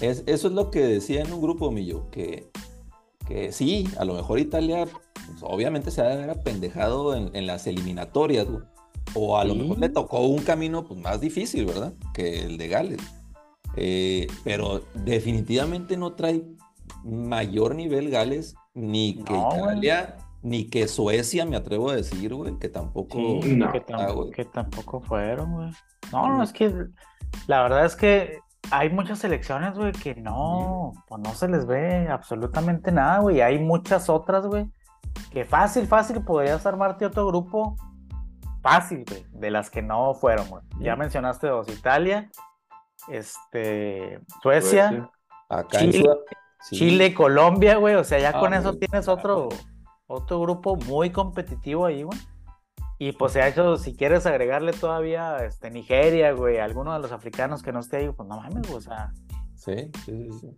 Es, 0.00 0.22
eso 0.26 0.48
es 0.48 0.54
lo 0.54 0.70
que 0.70 0.80
decía 0.80 1.22
en 1.22 1.32
un 1.32 1.40
grupo 1.40 1.70
mío, 1.70 2.08
que, 2.10 2.50
que 3.26 3.52
sí, 3.52 3.88
a 3.98 4.04
lo 4.04 4.14
mejor 4.14 4.38
Italia, 4.38 4.84
pues, 4.84 5.42
obviamente 5.42 5.90
se 5.90 6.02
ha 6.02 6.04
de 6.04 6.12
haber 6.14 6.30
apendejado 6.30 7.14
en, 7.14 7.34
en 7.34 7.46
las 7.46 7.66
eliminatorias, 7.66 8.46
güey, 8.46 8.62
O 9.14 9.38
a 9.38 9.44
lo 9.44 9.54
mejor 9.54 9.78
le 9.78 9.88
tocó 9.88 10.20
un 10.20 10.42
camino 10.42 10.84
pues, 10.84 11.00
más 11.00 11.20
difícil, 11.20 11.66
¿verdad? 11.66 11.92
Que 12.12 12.44
el 12.44 12.58
de 12.58 12.68
Gales. 12.68 13.00
Eh, 13.76 14.26
pero 14.44 14.82
definitivamente 14.94 15.96
no 15.96 16.14
trae 16.14 16.42
mayor 17.04 17.74
nivel 17.74 18.10
Gales, 18.10 18.54
ni 18.74 19.22
que 19.24 19.32
No, 19.32 19.50
güey. 19.50 19.80
Ni 20.42 20.68
que 20.70 20.86
Suecia, 20.88 21.44
me 21.44 21.56
atrevo 21.56 21.90
a 21.90 21.96
decir, 21.96 22.32
güey, 22.34 22.58
que 22.58 22.68
tampoco. 22.68 23.18
Sí, 23.42 23.56
No. 23.56 23.72
que, 23.72 23.84
tam- 23.84 24.00
Ah, 24.00 24.32
que 24.34 24.44
tampoco 24.44 25.00
fueron, 25.00 25.52
güey. 25.54 25.70
No, 26.12 26.28
no, 26.28 26.42
es 26.42 26.52
que 26.52 26.72
la 27.48 27.62
verdad 27.62 27.84
es 27.84 27.96
que 27.96 28.38
hay 28.70 28.90
muchas 28.90 29.18
selecciones, 29.20 29.74
güey, 29.76 29.92
que 29.92 30.14
no, 30.16 30.92
pues 31.08 31.20
no 31.22 31.34
se 31.34 31.48
les 31.48 31.66
ve 31.66 32.08
absolutamente 32.08 32.92
nada, 32.92 33.18
güey. 33.20 33.40
Hay 33.40 33.58
muchas 33.58 34.08
otras, 34.08 34.46
güey, 34.46 34.70
que 35.30 35.44
fácil, 35.44 35.86
fácil 35.86 36.22
podrías 36.22 36.64
armarte 36.66 37.06
otro 37.06 37.26
grupo 37.26 37.76
fácil, 38.62 39.04
güey, 39.08 39.24
de 39.30 39.50
las 39.50 39.70
que 39.70 39.82
no 39.82 40.14
fueron, 40.14 40.48
güey. 40.48 40.62
Ya 40.80 40.94
Mm. 40.96 40.98
mencionaste 41.00 41.46
dos, 41.48 41.68
Italia, 41.68 42.30
este, 43.08 44.20
Suecia, 44.42 44.88
Suecia. 44.88 45.10
Acá 45.48 45.80
en 45.80 45.92
Chile- 45.92 46.10
sí. 46.60 46.76
Chile, 46.76 47.14
Colombia, 47.14 47.76
güey. 47.76 47.94
O 47.94 48.04
sea, 48.04 48.18
ya 48.18 48.30
Ah, 48.34 48.40
con 48.40 48.52
eso 48.54 48.70
güey, 48.70 48.80
tienes 48.80 49.04
claro. 49.06 49.48
Otro, 50.06 50.40
grupo 50.40 50.76
muy 50.76 51.10
competitivo 51.10 51.86
ahí, 51.86 52.02
güey. 52.02 52.18
Y 52.98 53.12
pues 53.12 53.34
de 53.34 53.46
hecho, 53.46 53.76
si 53.76 53.94
quieres 53.94 54.24
agregarle 54.26 54.72
todavía 54.72 55.44
este, 55.44 55.70
Nigeria, 55.70 56.32
güey, 56.32 56.58
alguno 56.58 56.94
de 56.94 57.00
los 57.00 57.12
africanos 57.12 57.62
que 57.62 57.72
no 57.72 57.80
esté 57.80 57.98
ahí, 57.98 58.10
pues 58.10 58.28
no 58.28 58.36
mames, 58.36 58.62
güey, 58.66 58.78
o 58.78 58.80
sea. 58.80 59.12
Sí, 59.54 59.90
sí, 60.04 60.28
sí, 60.30 60.38
sí. 60.40 60.56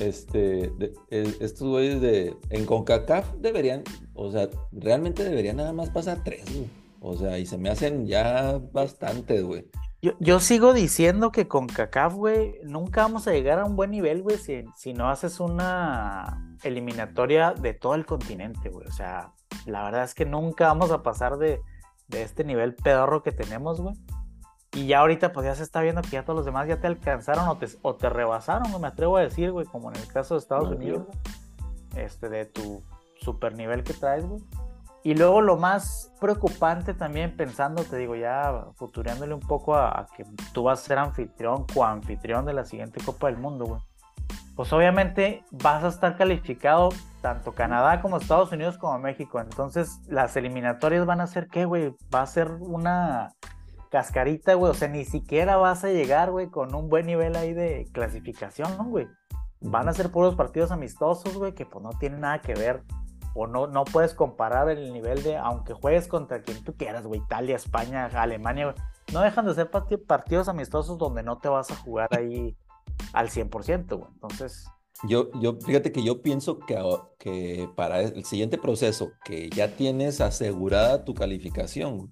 Este, 0.00 0.70
de- 0.78 0.92
e- 1.10 1.36
estos 1.40 1.68
güeyes 1.68 2.00
de, 2.00 2.36
en 2.50 2.66
CONCACAF 2.66 3.32
deberían, 3.38 3.82
o 4.14 4.30
sea, 4.30 4.48
realmente 4.72 5.24
deberían 5.24 5.56
nada 5.56 5.72
más 5.72 5.90
pasar 5.90 6.22
tres, 6.22 6.44
güey. 6.52 6.68
O 7.00 7.16
sea, 7.16 7.38
y 7.38 7.46
se 7.46 7.56
me 7.58 7.70
hacen 7.70 8.06
ya 8.06 8.60
bastantes, 8.72 9.42
güey. 9.42 9.66
Yo, 10.06 10.12
yo 10.20 10.38
sigo 10.38 10.72
diciendo 10.72 11.32
que 11.32 11.48
con 11.48 11.66
CACAF, 11.66 12.14
güey, 12.14 12.60
nunca 12.62 13.02
vamos 13.02 13.26
a 13.26 13.32
llegar 13.32 13.58
a 13.58 13.64
un 13.64 13.74
buen 13.74 13.90
nivel, 13.90 14.22
güey, 14.22 14.38
si, 14.38 14.64
si 14.76 14.92
no 14.92 15.10
haces 15.10 15.40
una 15.40 16.56
eliminatoria 16.62 17.54
de 17.54 17.74
todo 17.74 17.96
el 17.96 18.06
continente, 18.06 18.68
güey. 18.68 18.86
O 18.86 18.92
sea, 18.92 19.32
la 19.64 19.82
verdad 19.82 20.04
es 20.04 20.14
que 20.14 20.24
nunca 20.24 20.68
vamos 20.68 20.92
a 20.92 21.02
pasar 21.02 21.38
de, 21.38 21.60
de 22.06 22.22
este 22.22 22.44
nivel 22.44 22.76
pedorro 22.76 23.24
que 23.24 23.32
tenemos, 23.32 23.80
güey. 23.80 23.96
Y 24.74 24.86
ya 24.86 25.00
ahorita, 25.00 25.32
pues 25.32 25.44
ya 25.44 25.56
se 25.56 25.64
está 25.64 25.80
viendo 25.80 26.02
que 26.02 26.10
ya 26.10 26.22
todos 26.22 26.36
los 26.36 26.46
demás 26.46 26.68
ya 26.68 26.78
te 26.80 26.86
alcanzaron 26.86 27.48
o 27.48 27.58
te, 27.58 27.66
o 27.82 27.96
te 27.96 28.08
rebasaron, 28.08 28.70
no 28.70 28.78
me 28.78 28.86
atrevo 28.86 29.16
a 29.16 29.22
decir, 29.22 29.50
güey, 29.50 29.66
como 29.66 29.90
en 29.90 29.96
el 29.96 30.06
caso 30.06 30.34
de 30.34 30.38
Estados 30.38 30.70
Unidos, 30.70 31.02
güey, 31.04 32.04
este, 32.04 32.28
de 32.28 32.44
tu 32.44 32.80
super 33.20 33.56
nivel 33.56 33.82
que 33.82 33.92
traes, 33.92 34.24
güey. 34.24 34.40
Y 35.06 35.14
luego 35.14 35.40
lo 35.40 35.56
más 35.56 36.12
preocupante 36.20 36.92
también, 36.92 37.36
pensando, 37.36 37.84
te 37.84 37.96
digo, 37.96 38.16
ya 38.16 38.64
futureándole 38.74 39.34
un 39.34 39.40
poco 39.40 39.76
a, 39.76 40.08
que 40.16 40.24
tú 40.52 40.64
vas 40.64 40.80
a 40.80 40.84
ser 40.84 40.98
anfitrión, 40.98 41.64
coanfitrión 41.72 42.44
de 42.44 42.52
la 42.52 42.64
siguiente 42.64 43.00
Copa 43.04 43.28
del 43.28 43.36
Mundo, 43.36 43.66
güey. 43.66 43.80
Pues 44.56 44.72
obviamente 44.72 45.44
vas 45.52 45.84
a 45.84 45.88
estar 45.90 46.16
calificado 46.16 46.88
tanto 47.20 47.52
Canadá 47.52 48.02
como 48.02 48.16
Estados 48.16 48.50
Unidos 48.50 48.78
como 48.78 48.98
México. 48.98 49.38
Entonces, 49.38 50.00
las 50.08 50.36
eliminatorias 50.36 51.06
van 51.06 51.20
a 51.20 51.28
ser 51.28 51.46
qué, 51.46 51.66
güey? 51.66 51.94
Va 52.12 52.22
a 52.22 52.26
ser 52.26 52.50
una 52.50 53.28
cascarita, 53.92 54.54
güey. 54.54 54.72
O 54.72 54.74
sea, 54.74 54.88
ni 54.88 55.04
siquiera 55.04 55.56
vas 55.56 55.84
a 55.84 55.88
llegar, 55.88 56.32
güey, 56.32 56.50
con 56.50 56.74
un 56.74 56.88
buen 56.88 57.06
nivel 57.06 57.36
ahí 57.36 57.54
de 57.54 57.86
clasificación, 57.92 58.76
¿no, 58.76 58.86
güey? 58.86 59.06
Van 59.60 59.88
a 59.88 59.92
ser 59.92 60.10
puros 60.10 60.34
partidos 60.34 60.72
amistosos, 60.72 61.32
güey, 61.38 61.54
que 61.54 61.64
pues 61.64 61.84
no 61.84 61.90
tienen 61.90 62.22
nada 62.22 62.40
que 62.40 62.54
ver. 62.54 62.82
O 63.36 63.46
no, 63.46 63.66
no 63.66 63.84
puedes 63.84 64.14
comparar 64.14 64.70
el 64.70 64.92
nivel 64.92 65.22
de, 65.22 65.36
aunque 65.36 65.74
juegues 65.74 66.08
contra 66.08 66.42
quien 66.42 66.64
tú 66.64 66.74
quieras, 66.74 67.06
güey, 67.06 67.20
Italia, 67.20 67.54
España, 67.56 68.06
Alemania. 68.06 68.74
No 69.12 69.20
dejan 69.20 69.44
de 69.46 69.54
ser 69.54 69.70
parti- 69.70 69.98
partidos 69.98 70.48
amistosos 70.48 70.96
donde 70.98 71.22
no 71.22 71.38
te 71.38 71.48
vas 71.48 71.70
a 71.70 71.76
jugar 71.76 72.08
ahí 72.16 72.56
al 73.12 73.28
100%, 73.28 73.98
güey. 73.98 74.10
Entonces, 74.14 74.66
Yo, 75.06 75.30
yo, 75.40 75.58
fíjate 75.60 75.92
que 75.92 76.02
yo 76.02 76.22
pienso 76.22 76.58
que, 76.58 76.82
que 77.18 77.68
para 77.76 78.00
el 78.00 78.24
siguiente 78.24 78.56
proceso, 78.56 79.10
que 79.24 79.50
ya 79.50 79.76
tienes 79.76 80.22
asegurada 80.22 81.04
tu 81.04 81.12
calificación 81.12 82.08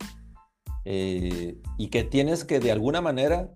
eh, 0.85 1.57
y 1.79 1.89
que 1.89 2.05
tienes 2.05 2.45
que 2.45 2.61
de 2.61 2.71
alguna 2.73 3.01
manera 3.01 3.49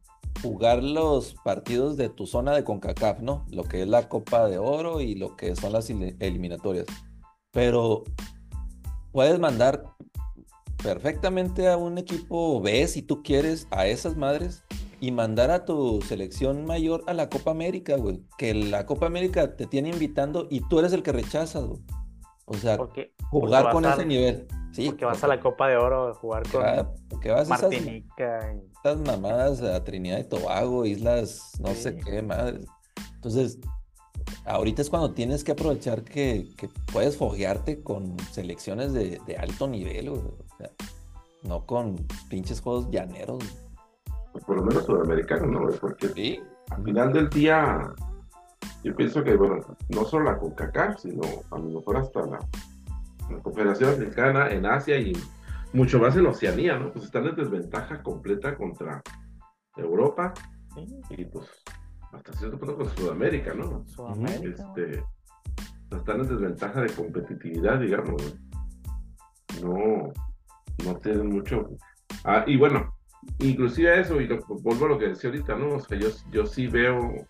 jugar 0.43 0.83
los 0.83 1.35
partidos 1.45 1.97
de 1.97 2.09
tu 2.09 2.27
zona 2.27 2.53
de 2.55 2.65
CONCACAF, 2.65 3.21
¿no? 3.21 3.45
Lo 3.51 3.65
que 3.65 3.83
es 3.83 3.89
la 3.89 4.09
Copa 4.09 4.47
de 4.49 4.57
Oro 4.59 5.01
y 5.01 5.15
lo 5.15 5.37
que 5.37 5.55
son 5.57 5.73
las 5.73 5.91
eliminatorias. 5.91 6.87
Pero 7.59 8.05
puedes 9.11 9.41
mandar 9.41 9.83
perfectamente 10.81 11.69
a 11.69 11.77
un 11.77 11.99
equipo 11.99 12.61
B, 12.61 12.87
si 12.87 13.03
tú 13.03 13.25
quieres, 13.25 13.67
a 13.73 13.89
esas 13.89 14.17
madres 14.17 14.63
y 15.01 15.11
mandar 15.11 15.51
a 15.51 15.65
tu 15.65 16.01
selección 16.03 16.65
mayor 16.67 17.03
a 17.09 17.15
la 17.15 17.29
Copa 17.29 17.51
América, 17.51 17.97
güey. 17.97 18.23
Que 18.39 18.55
la 18.55 18.87
Copa 18.87 19.07
América 19.07 19.57
te 19.57 19.67
tiene 19.67 19.89
invitando 19.89 20.47
y 20.49 20.61
tú 20.69 20.79
eres 20.79 20.93
el 20.93 21.03
que 21.03 21.11
rechazas, 21.11 21.65
güey. 21.65 21.81
O 22.45 22.55
sea, 22.55 22.77
porque, 22.77 23.13
jugar 23.29 23.65
porque 23.65 23.75
con 23.75 23.85
ese 23.87 24.03
a- 24.03 24.05
nivel. 24.05 24.47
Sí, 24.71 24.87
porque 24.91 25.05
vas 25.05 25.25
a 25.25 25.27
la 25.27 25.41
Copa 25.41 25.67
de 25.67 25.79
Oro 25.79 26.15
jugar 26.15 26.45
con 26.49 26.63
porque 27.09 27.33
vas 27.33 27.51
a 27.51 27.55
esas, 27.57 27.73
Martinica. 27.73 28.55
y- 28.55 28.69
estas 28.73 28.99
mamadas 29.01 29.63
a 29.63 29.83
Trinidad 29.83 30.19
y 30.19 30.25
Tobago, 30.29 30.87
islas, 30.87 31.55
no 31.59 31.75
sé 31.75 31.97
qué 31.97 32.23
madres. 32.23 32.67
Entonces, 33.17 33.59
ahorita 34.49 34.83
es 34.83 34.91
cuando 34.91 35.13
tienes 35.13 35.45
que 35.45 35.53
aprovechar 35.53 36.03
que, 36.03 36.49
que 36.57 36.69
puedes 36.93 37.17
foguearte 37.17 37.83
con 37.83 38.19
selecciones 38.33 38.93
de, 38.93 39.21
de 39.27 39.37
alto 39.37 39.69
nivel, 39.69 40.11
güey. 40.11 40.23
O 40.23 40.57
sea, 40.59 40.71
no 41.45 41.65
con 41.67 41.97
pinches 42.29 42.61
juegos 42.61 42.91
llaneros. 42.91 43.39
güey. 43.39 44.45
Por 44.47 44.57
lo 44.57 44.63
menos 44.65 44.85
sudamericano, 44.85 45.47
¿no? 45.47 45.63
güey? 45.67 45.79
Porque 45.79 46.09
Sí. 46.09 46.41
al 46.71 46.85
final 46.85 47.13
del 47.13 47.29
día, 47.31 47.93
yo 48.85 48.95
pienso 48.97 49.23
que, 49.25 49.37
bueno, 49.37 49.61
no 49.89 50.05
solo 50.05 50.27
la 50.27 50.39
CONCACAF, 50.39 51.01
sino 51.01 51.23
a 51.51 51.59
lo 51.59 51.65
mejor 51.65 51.97
hasta 51.99 52.21
la, 52.27 52.39
la 53.31 53.39
Confederación 53.43 53.91
Africana 53.91 54.49
en 54.51 54.65
Asia 54.67 54.99
y 54.99 55.13
mucho 55.73 55.99
más 55.99 56.17
en 56.17 56.27
Oceanía, 56.27 56.79
¿no? 56.79 56.93
Pues 56.93 57.05
están 57.05 57.27
en 57.27 57.37
desventaja 57.37 58.03
completa 58.03 58.57
contra 58.57 59.03
Europa 59.77 60.33
y 61.11 61.25
pues 61.25 61.47
hasta 62.13 62.33
cierto 62.33 62.59
punto 62.59 62.77
con 62.77 62.89
Sudamérica, 62.97 63.55
¿no? 63.55 63.87
Sudamérica. 63.87 64.49
Este, 64.49 65.05
están 65.91 66.21
en 66.21 66.29
desventaja 66.29 66.83
de 66.83 66.93
competitividad, 66.93 67.81
digamos. 67.81 68.39
No, 69.63 70.13
no 70.85 70.97
tienen 70.97 71.29
mucho. 71.29 71.69
Ah, 72.25 72.45
y 72.47 72.57
bueno, 72.57 72.95
inclusive 73.39 74.01
eso, 74.01 74.21
y 74.21 74.27
lo, 74.27 74.39
vuelvo 74.63 74.87
a 74.87 74.89
lo 74.91 74.99
que 74.99 75.09
decía 75.09 75.31
ahorita, 75.31 75.57
¿no? 75.57 75.77
O 75.77 75.81
sea, 75.81 75.99
yo, 75.99 76.09
yo 76.31 76.47
sí 76.47 76.67
veo 76.67 77.27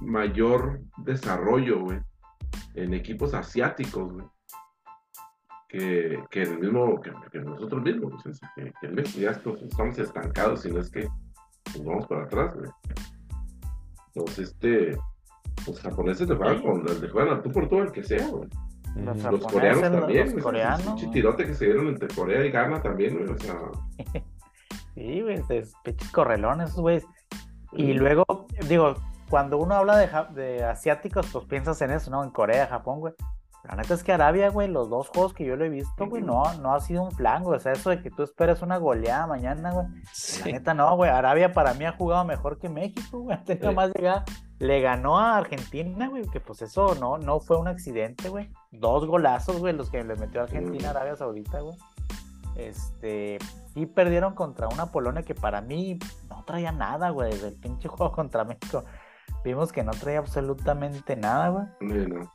mayor 0.00 0.80
desarrollo, 0.98 1.80
güey, 1.80 1.98
en 2.74 2.94
equipos 2.94 3.34
asiáticos, 3.34 4.12
güey, 4.12 4.26
que, 5.68 6.22
que 6.30 6.42
el 6.42 6.58
mismo, 6.58 7.00
que, 7.00 7.12
que 7.32 7.40
nosotros 7.40 7.82
mismos, 7.82 8.22
que, 8.54 8.72
que 8.80 9.20
ya 9.20 9.30
estamos 9.30 9.98
estancados, 9.98 10.62
si 10.62 10.70
no 10.70 10.80
es 10.80 10.90
que 10.90 11.08
nos 11.74 11.84
vamos 11.84 12.06
para 12.06 12.24
atrás, 12.24 12.54
güey. 12.54 12.70
Entonces, 14.14 14.48
este, 14.50 14.96
los 15.66 15.80
japoneses 15.80 16.26
te 16.28 16.34
juegan 16.34 16.58
Sí. 16.58 16.62
con, 16.64 17.00
le 17.00 17.08
juegan 17.08 17.34
al 17.34 17.42
tú 17.42 17.50
por 17.52 17.68
todo 17.68 17.82
el 17.82 17.92
que 17.92 18.02
sea, 18.04 18.26
güey. 18.28 18.48
Los. 18.96 19.04
Los 19.16 19.22
japoneses, 19.22 19.52
coreanos 19.52 19.82
los- 19.82 20.00
también, 20.00 20.24
los 20.24 20.32
güey, 20.32 20.42
coreanos, 20.44 20.80
ese 20.80 20.86
pinche 20.88 21.04
güey. 21.06 21.14
tirote 21.14 21.46
que 21.46 21.54
se 21.54 21.64
dieron 21.66 21.88
entre 21.88 22.08
Corea 22.08 22.44
y 22.44 22.50
Ghana 22.50 22.82
también, 22.82 23.16
güey, 23.18 23.28
o 23.30 23.38
sea, 23.38 23.54
Sí, 24.94 25.20
güey, 25.22 25.40
es 25.50 25.72
pinches 25.84 26.10
correlones, 26.10 26.70
esos 26.70 26.80
güeyes. 26.80 27.04
Y 27.72 27.86
Sí. 27.86 27.94
luego, 27.94 28.24
digo, 28.68 28.94
cuando 29.30 29.58
uno 29.58 29.74
habla 29.74 29.96
de, 29.98 30.08
de 30.34 30.64
asiáticos, 30.64 31.26
pues 31.32 31.44
piensas 31.44 31.80
en 31.82 31.90
eso, 31.92 32.10
¿no? 32.10 32.24
En 32.24 32.30
Corea, 32.30 32.66
Japón, 32.66 32.98
güey. 33.00 33.14
La 33.68 33.76
neta 33.76 33.92
es 33.94 34.02
que 34.02 34.12
Arabia, 34.12 34.48
güey, 34.48 34.66
los 34.66 34.88
dos 34.88 35.08
juegos 35.10 35.34
que 35.34 35.44
yo 35.44 35.54
lo 35.54 35.64
he 35.64 35.68
visto, 35.68 36.06
güey, 36.08 36.22
no, 36.22 36.42
no 36.62 36.74
ha 36.74 36.80
sido 36.80 37.02
un 37.02 37.12
flan, 37.12 37.42
güey. 37.44 37.58
O 37.58 37.60
sea, 37.60 37.72
eso 37.72 37.90
de 37.90 38.00
que 38.00 38.10
tú 38.10 38.22
esperes 38.22 38.62
una 38.62 38.78
goleada 38.78 39.26
mañana, 39.26 39.72
güey. 39.72 39.86
La 39.88 40.00
Sí. 40.12 40.52
neta 40.52 40.72
no, 40.72 40.96
güey. 40.96 41.10
Arabia 41.10 41.52
para 41.52 41.74
mí 41.74 41.84
ha 41.84 41.92
jugado 41.92 42.24
mejor 42.24 42.58
que 42.58 42.70
México, 42.70 43.20
güey. 43.20 43.36
Tenido 43.44 43.68
Sí. 43.70 43.76
más 43.76 43.90
llegada. 43.94 44.24
Le 44.58 44.80
ganó 44.80 45.18
a 45.18 45.36
Argentina, 45.36 46.08
güey, 46.08 46.26
que 46.28 46.40
pues 46.40 46.62
eso 46.62 46.94
no, 46.94 47.18
no 47.18 47.40
fue 47.40 47.58
un 47.58 47.68
accidente, 47.68 48.30
güey. 48.30 48.50
Dos 48.72 49.06
golazos, 49.06 49.58
güey, 49.60 49.74
los 49.74 49.90
que 49.90 50.02
le 50.02 50.16
metió 50.16 50.40
Argentina 50.42 50.88
a 50.88 50.92
Mm. 50.92 50.96
Arabia 50.96 51.16
Saudita, 51.16 51.60
güey. 51.60 51.76
Este, 52.56 53.38
sí 53.74 53.86
perdieron 53.86 54.34
contra 54.34 54.66
una 54.68 54.86
Polonia 54.86 55.22
que 55.22 55.34
para 55.34 55.60
mí 55.60 55.98
no 56.28 56.42
traía 56.44 56.72
nada, 56.72 57.10
güey, 57.10 57.30
desde 57.32 57.48
el 57.48 57.54
pinche 57.54 57.88
juego 57.88 58.12
contra 58.12 58.44
México. 58.44 58.84
Vimos 59.44 59.70
que 59.72 59.84
no 59.84 59.92
traía 59.92 60.18
absolutamente 60.18 61.14
nada, 61.16 61.48
güey. 61.50 62.08
No. 62.08 62.32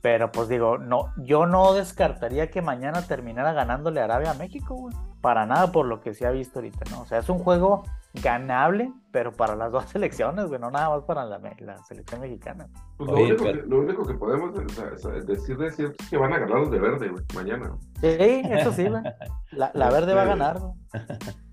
Pero 0.00 0.30
pues 0.30 0.48
digo, 0.48 0.78
no, 0.78 1.12
yo 1.16 1.46
no 1.46 1.74
descartaría 1.74 2.50
que 2.50 2.62
mañana 2.62 3.02
terminara 3.02 3.52
ganándole 3.52 4.00
Arabia 4.00 4.30
a 4.30 4.34
México, 4.34 4.74
güey. 4.76 4.94
Para 5.20 5.44
nada 5.46 5.72
por 5.72 5.86
lo 5.86 6.00
que 6.00 6.14
se 6.14 6.24
ha 6.26 6.30
visto 6.30 6.60
ahorita, 6.60 6.84
¿no? 6.92 7.00
O 7.02 7.06
sea, 7.06 7.18
es 7.18 7.28
un 7.28 7.40
juego 7.40 7.82
ganable, 8.22 8.92
pero 9.10 9.32
para 9.32 9.56
las 9.56 9.72
dos 9.72 9.86
selecciones, 9.86 10.46
güey, 10.46 10.60
no 10.60 10.70
nada 10.70 10.90
más 10.90 11.02
para 11.04 11.24
la, 11.24 11.38
la 11.58 11.78
selección 11.84 12.20
mexicana. 12.20 12.68
Pues 12.96 13.10
lo, 13.10 13.16
Oye, 13.16 13.24
único 13.32 13.44
pero- 13.44 13.60
que, 13.62 13.66
lo 13.68 13.78
único 13.80 14.06
que 14.06 14.14
podemos 14.14 14.50
o 14.58 14.68
sea, 14.68 14.90
o 14.94 14.98
sea, 14.98 15.10
decir 15.24 15.56
de 15.58 15.70
cierto 15.72 15.96
es 16.02 16.08
que 16.10 16.16
van 16.16 16.32
a 16.32 16.38
ganar 16.38 16.58
los 16.60 16.70
de 16.70 16.78
verde, 16.78 17.08
güey, 17.08 17.24
mañana. 17.34 17.76
Sí, 18.00 18.06
eso 18.44 18.72
sí, 18.72 18.86
güey. 18.88 19.02
La, 19.50 19.70
la 19.74 19.90
verde 19.90 20.14
va 20.14 20.22
a 20.22 20.26
ganar, 20.26 20.58
güey. 20.60 20.72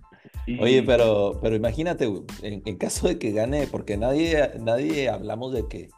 Y- 0.48 0.62
Oye, 0.62 0.84
pero, 0.84 1.40
pero 1.42 1.56
imagínate, 1.56 2.06
güey, 2.06 2.22
en, 2.44 2.62
en 2.68 2.78
caso 2.78 3.08
de 3.08 3.18
que 3.18 3.32
gane, 3.32 3.66
porque 3.66 3.98
nadie, 3.98 4.52
nadie 4.60 5.10
hablamos 5.10 5.52
de 5.54 5.68
que, 5.68 5.90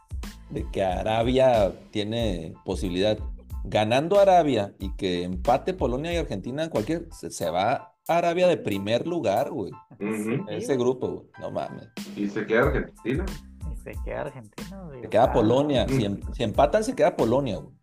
de 0.50 0.66
que 0.70 0.82
Arabia 0.82 1.72
tiene 1.90 2.54
posibilidad. 2.64 3.18
Ganando 3.64 4.18
Arabia 4.18 4.74
y 4.78 4.92
que 4.96 5.24
empate 5.24 5.74
Polonia 5.74 6.12
y 6.12 6.16
Argentina, 6.16 6.70
cualquier, 6.70 7.08
se, 7.12 7.30
se 7.30 7.50
va 7.50 7.94
Arabia 8.06 8.46
de 8.48 8.56
primer 8.56 9.06
lugar, 9.06 9.50
güey. 9.50 9.72
En 10.00 10.48
ese 10.48 10.76
grupo, 10.76 11.08
güey. 11.08 11.26
No 11.40 11.50
mames. 11.50 11.88
Y 12.16 12.28
se 12.28 12.46
queda 12.46 12.62
Argentina. 12.62 13.26
Y 13.70 13.76
se 13.76 13.92
queda 14.04 14.22
Argentina, 14.22 14.82
güey. 14.86 15.02
Se 15.02 15.08
queda 15.08 15.32
Polonia. 15.32 15.86
Si, 15.88 16.04
em- 16.04 16.20
si 16.32 16.42
empatan, 16.42 16.82
se 16.84 16.94
queda 16.94 17.14
Polonia, 17.16 17.56
güey. 17.58 17.74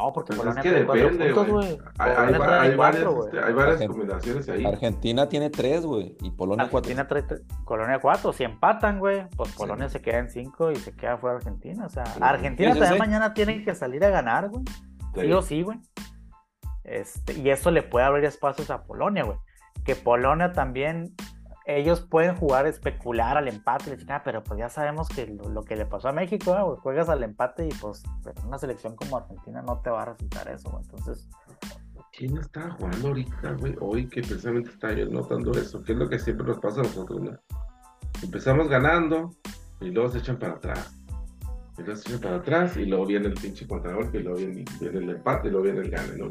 No, 0.00 0.12
porque 0.14 0.28
Pues 0.28 0.38
Polonia 0.38 0.62
es 0.62 0.72
que 0.78 0.84
cuatro 0.86 1.04
depende, 1.04 1.34
puntos, 1.34 1.48
güey. 1.48 1.78
Hay, 1.98 2.34
varias, 2.38 2.76
cuatro, 2.76 3.24
este, 3.26 3.38
hay 3.80 3.86
combinaciones 3.86 4.48
ahí. 4.48 4.64
Argentina 4.64 5.28
tiene 5.28 5.50
tres, 5.50 5.84
güey. 5.84 6.16
Y 6.22 6.30
Polonia 6.30 6.68
cuatro. 6.70 6.90
Argentina 6.90 7.06
trae 7.06 7.26
tre- 7.26 7.64
Colonia 7.64 7.98
4. 8.00 8.32
Si 8.32 8.44
empatan, 8.44 8.98
güey, 8.98 9.26
pues 9.36 9.50
Sí. 9.50 9.56
Polonia 9.58 9.88
se 9.90 10.00
queda 10.00 10.18
en 10.18 10.30
5 10.30 10.70
y 10.70 10.76
se 10.76 10.96
queda 10.96 11.18
fuera 11.18 11.36
Argentina. 11.36 11.84
O 11.84 11.90
sea, 11.90 12.06
Sí. 12.06 12.18
Argentina 12.22 12.70
también 12.74 12.98
mañana 12.98 13.34
tiene 13.34 13.62
que 13.62 13.74
salir 13.74 14.02
a 14.04 14.08
ganar, 14.10 14.48
güey. 14.48 14.64
Sí 15.14 15.32
o 15.32 15.42
sí, 15.42 15.62
güey. 15.62 15.78
Este, 16.84 17.34
y 17.34 17.50
eso 17.50 17.70
le 17.70 17.82
puede 17.82 18.06
abrir 18.06 18.24
espacios 18.24 18.70
a 18.70 18.84
Polonia, 18.84 19.24
güey. 19.24 19.36
Que 19.84 19.94
Polonia 19.96 20.52
también, 20.52 21.14
ellos 21.78 22.00
pueden 22.00 22.36
jugar, 22.36 22.66
especular 22.66 23.36
al 23.36 23.48
empate, 23.48 23.92
y 23.92 23.96
chingada, 23.96 24.22
pero 24.22 24.42
pues 24.42 24.58
ya 24.58 24.68
sabemos 24.68 25.08
que 25.08 25.26
lo, 25.26 25.48
lo 25.48 25.62
que 25.62 25.76
le 25.76 25.86
pasó 25.86 26.08
a 26.08 26.12
México, 26.12 26.56
güey, 26.64 26.78
juegas 26.78 27.08
al 27.08 27.22
empate 27.22 27.66
y 27.66 27.72
pues 27.74 28.02
en 28.24 28.46
una 28.46 28.58
selección 28.58 28.96
como 28.96 29.16
Argentina 29.16 29.62
no 29.62 29.80
te 29.80 29.90
va 29.90 30.02
a 30.02 30.04
resultar 30.06 30.48
eso, 30.48 30.70
güey. 30.70 30.82
Entonces, 30.84 31.28
¿Quién 32.12 32.36
está 32.36 32.70
jugando 32.72 33.08
ahorita, 33.08 33.52
güey? 33.52 33.76
Hoy 33.80 34.06
que 34.06 34.20
precisamente 34.20 34.70
está 34.70 34.92
yo 34.92 35.06
notando 35.06 35.52
eso, 35.52 35.82
que 35.82 35.92
es 35.92 35.98
lo 35.98 36.08
que 36.08 36.18
siempre 36.18 36.46
nos 36.46 36.58
pasa 36.58 36.80
a 36.80 36.82
nosotros, 36.82 37.20
¿no? 37.20 37.38
Empezamos 38.22 38.68
ganando 38.68 39.30
y 39.80 39.90
luego 39.90 40.10
se 40.10 40.18
echan 40.18 40.38
para 40.38 40.54
atrás. 40.54 40.92
Y 41.78 41.82
luego 41.82 41.96
se 41.96 42.08
echan 42.10 42.20
para 42.20 42.36
atrás 42.36 42.76
y 42.76 42.84
luego 42.84 43.06
viene 43.06 43.28
el 43.28 43.34
pinche 43.34 43.66
contragolpe 43.66 44.18
y 44.18 44.22
luego 44.22 44.38
viene, 44.38 44.64
viene 44.80 44.98
el 44.98 45.10
empate 45.10 45.48
y 45.48 45.50
luego 45.50 45.64
viene 45.64 45.80
el 45.80 45.90
gane, 45.90 46.16
¿no? 46.18 46.28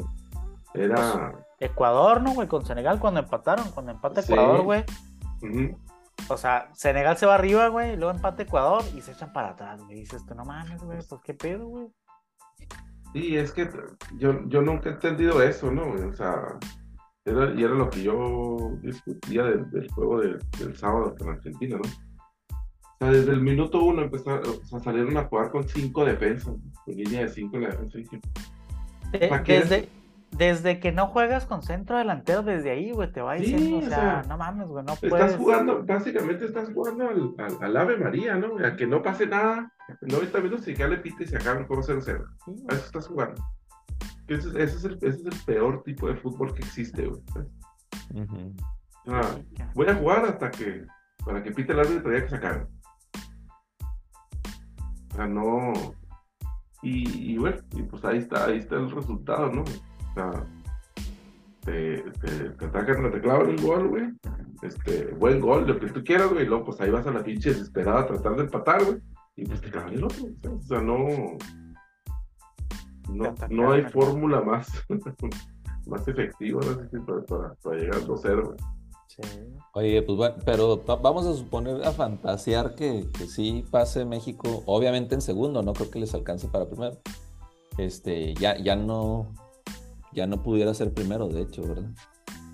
Era. 0.74 1.34
Ecuador, 1.60 2.22
¿no, 2.22 2.34
güey? 2.34 2.48
Con 2.48 2.66
Senegal 2.66 3.00
cuando 3.00 3.22
empataron, 3.22 3.72
cuando 3.72 3.92
empata 3.92 4.22
Sí. 4.22 4.34
Ecuador, 4.34 4.64
O 6.28 6.38
sea, 6.38 6.70
Senegal 6.74 7.18
se 7.18 7.26
va 7.26 7.36
arriba, 7.36 7.68
güey, 7.70 7.96
luego 7.96 8.12
empate 8.12 8.44
Ecuador 8.44 8.84
y 8.96 9.02
se 9.02 9.14
echan 9.14 9.32
para 9.34 9.50
atrás, 9.50 9.82
güey. 9.84 10.00
Dices, 10.02 10.26
tú 10.26 10.36
no 10.36 10.44
mames, 10.46 10.82
güey, 10.84 11.00
pues 11.08 11.22
qué 11.24 11.34
pedo, 11.34 11.68
güey. 11.68 11.88
Sí, 13.14 13.36
es 13.38 13.52
que 13.54 13.70
yo, 14.18 14.48
yo 14.48 14.62
nunca 14.62 14.90
he 14.90 14.94
entendido 14.94 15.42
eso, 15.42 15.72
¿no? 15.72 15.84
O 15.92 16.14
sea, 16.14 16.58
era, 17.26 17.52
y 17.54 17.64
era 17.64 17.74
lo 17.74 17.90
que 17.90 18.04
yo 18.04 18.58
discutía 18.82 19.44
del, 19.46 19.70
del 19.72 19.90
juego 19.92 20.20
de- 20.22 20.38
del 20.60 20.76
sábado 20.78 21.16
con 21.18 21.30
Argentina, 21.30 21.78
¿no? 21.78 21.90
O 21.90 22.98
sea, 23.00 23.12
desde 23.12 23.32
el 23.32 23.42
minuto 23.42 23.82
uno 23.82 24.02
empezaron, 24.04 24.44
o 24.62 24.66
sea, 24.66 24.80
salieron 24.82 25.16
a 25.18 25.24
jugar 25.26 25.50
con 25.52 25.68
cinco 25.68 26.04
defensas, 26.06 26.54
con 26.86 26.94
línea 26.96 27.22
de 27.22 27.30
cinco 27.30 27.56
en 27.56 27.64
la 27.64 27.70
defensa. 27.70 27.98
y 27.98 28.02
dije, 28.04 28.22
De- 29.12 29.28
¿Para 29.28 29.44
qué? 29.44 29.60
desde, 29.62 29.90
desde 30.32 30.80
que 30.80 30.92
no 30.92 31.08
juegas 31.08 31.46
con 31.46 31.64
centro 31.64 31.98
delantero, 31.98 32.44
desde 32.44 32.72
ahí, 32.72 32.92
güey, 32.92 33.12
te 33.12 33.22
va 33.22 33.38
Sí, 33.38 33.44
diciendo, 33.54 33.78
o 33.78 33.80
o 33.80 33.82
sea, 33.90 33.98
sea, 33.98 34.24
no 34.28 34.38
mames, 34.38 34.68
güey, 34.70 34.86
no 34.86 34.94
Estás 34.94 35.10
puedes. 35.10 35.36
jugando, 35.36 35.84
básicamente 35.86 36.46
estás 36.46 36.70
jugando 36.74 37.10
al, 37.10 37.34
al, 37.38 37.58
al 37.62 37.78
Ave 37.78 37.98
María, 37.98 38.36
¿no? 38.36 38.58
A 38.66 38.76
que 38.76 38.86
no 38.88 39.02
pase 39.02 39.26
nada, 39.28 39.72
90 40.02 40.40
minutos 40.40 40.68
y 40.68 40.76
ya 40.76 40.88
le 40.88 40.98
pite 40.98 41.24
y 41.24 41.28
se 41.28 41.38
acaba 41.38 41.60
el 41.60 41.66
juego 41.66 41.82
0-0. 41.84 42.26
Sí, 42.46 42.64
A 42.70 42.74
eso 42.76 42.86
estás 42.86 43.08
jugando. 43.08 43.44
Ese, 44.28 44.50
es- 44.50 44.56
ese 44.56 44.78
es 44.78 44.84
el, 44.86 44.94
ese 45.02 45.08
es 45.20 45.26
el 45.26 45.46
peor 45.46 45.84
tipo 45.84 46.08
de 46.08 46.16
fútbol 46.16 46.54
que 46.54 46.60
existe, 46.62 47.06
güey. 47.08 47.22
Sea, 49.06 49.24
Sí, 49.24 49.48
ya. 49.54 49.72
voy 49.74 49.88
a 49.88 49.96
jugar 49.96 50.26
hasta 50.26 50.52
que, 50.52 50.86
para 51.26 51.42
que 51.42 51.52
pite 51.52 51.74
el 51.74 51.80
árbitro 51.80 52.14
ya 52.14 52.24
que 52.24 52.30
se 52.30 52.36
acabe. 52.36 52.68
O 55.12 55.16
sea, 55.16 55.28
no. 55.28 55.74
Y, 56.82 57.34
y 57.34 57.38
bueno, 57.38 57.58
y 57.72 57.82
pues 57.84 58.06
ahí 58.06 58.20
está, 58.20 58.46
ahí 58.46 58.58
está 58.60 58.76
el 58.76 58.90
resultado, 58.92 59.52
¿no? 59.52 59.64
Sea, 60.20 60.46
te, 61.66 62.02
te, 62.22 62.50
te 62.50 62.66
atacan, 62.66 63.12
te 63.12 63.22
clavan 63.22 63.50
el 63.50 63.62
gol, 63.62 63.88
güey. 63.90 64.04
Este, 64.62 65.06
buen 65.14 65.40
gol, 65.40 65.68
lo 65.68 65.80
que 65.80 65.88
tú 65.88 66.04
quieras, 66.04 66.30
güey. 66.30 66.44
Y 66.44 66.48
luego, 66.48 66.66
pues 66.66 66.82
ahí 66.82 66.90
vas 66.90 67.06
a 67.08 67.12
la 67.12 67.24
pinche 67.24 67.50
desesperada 67.50 68.02
a 68.02 68.08
tratar 68.08 68.36
de 68.36 68.44
empatar, 68.44 68.84
güey. 68.84 68.98
Y 69.36 69.46
pues 69.46 69.62
te 69.62 69.72
clavan 69.72 69.94
el 69.94 70.04
otro. 70.04 70.26
O 70.58 70.62
sea, 70.62 70.82
no. 70.82 70.98
No, 73.10 73.34
no 73.50 73.72
hay 73.72 73.82
fórmula 73.86 74.42
más, 74.42 74.68
más 75.88 76.08
efectiva, 76.08 76.62
no 76.64 76.76
sé 76.76 76.90
si 76.90 77.00
para, 77.00 77.24
para, 77.24 77.54
para 77.56 77.76
llegar 77.78 77.96
al 77.96 78.08
2-0, 78.08 78.46
güey. 78.46 78.58
Sí. 79.08 79.22
Oye, 79.74 80.02
pues 80.04 80.16
bueno, 80.18 80.36
pero 80.46 80.84
va- 80.86 80.96
vamos 80.98 81.26
a 81.26 81.34
suponer, 81.34 81.84
a 81.84 81.92
fantasear 81.92 82.76
que, 82.76 83.08
que 83.18 83.26
sí 83.26 83.66
pase 83.72 84.06
México, 84.06 84.62
obviamente 84.68 85.16
en 85.16 85.22
segundo, 85.22 85.64
no 85.64 85.74
creo 85.74 85.90
que 85.90 86.00
les 86.00 86.14
alcance 86.14 86.48
para 86.48 86.68
primero. 86.70 87.00
Este, 87.80 88.36
ya, 88.36 88.58
ya 88.60 88.76
no, 88.76 89.34
ya 90.14 90.28
no 90.28 90.42
pudiera 90.44 90.74
ser 90.74 90.94
primero, 90.94 91.28
de 91.28 91.42
hecho, 91.42 91.62
¿verdad? 91.64 91.90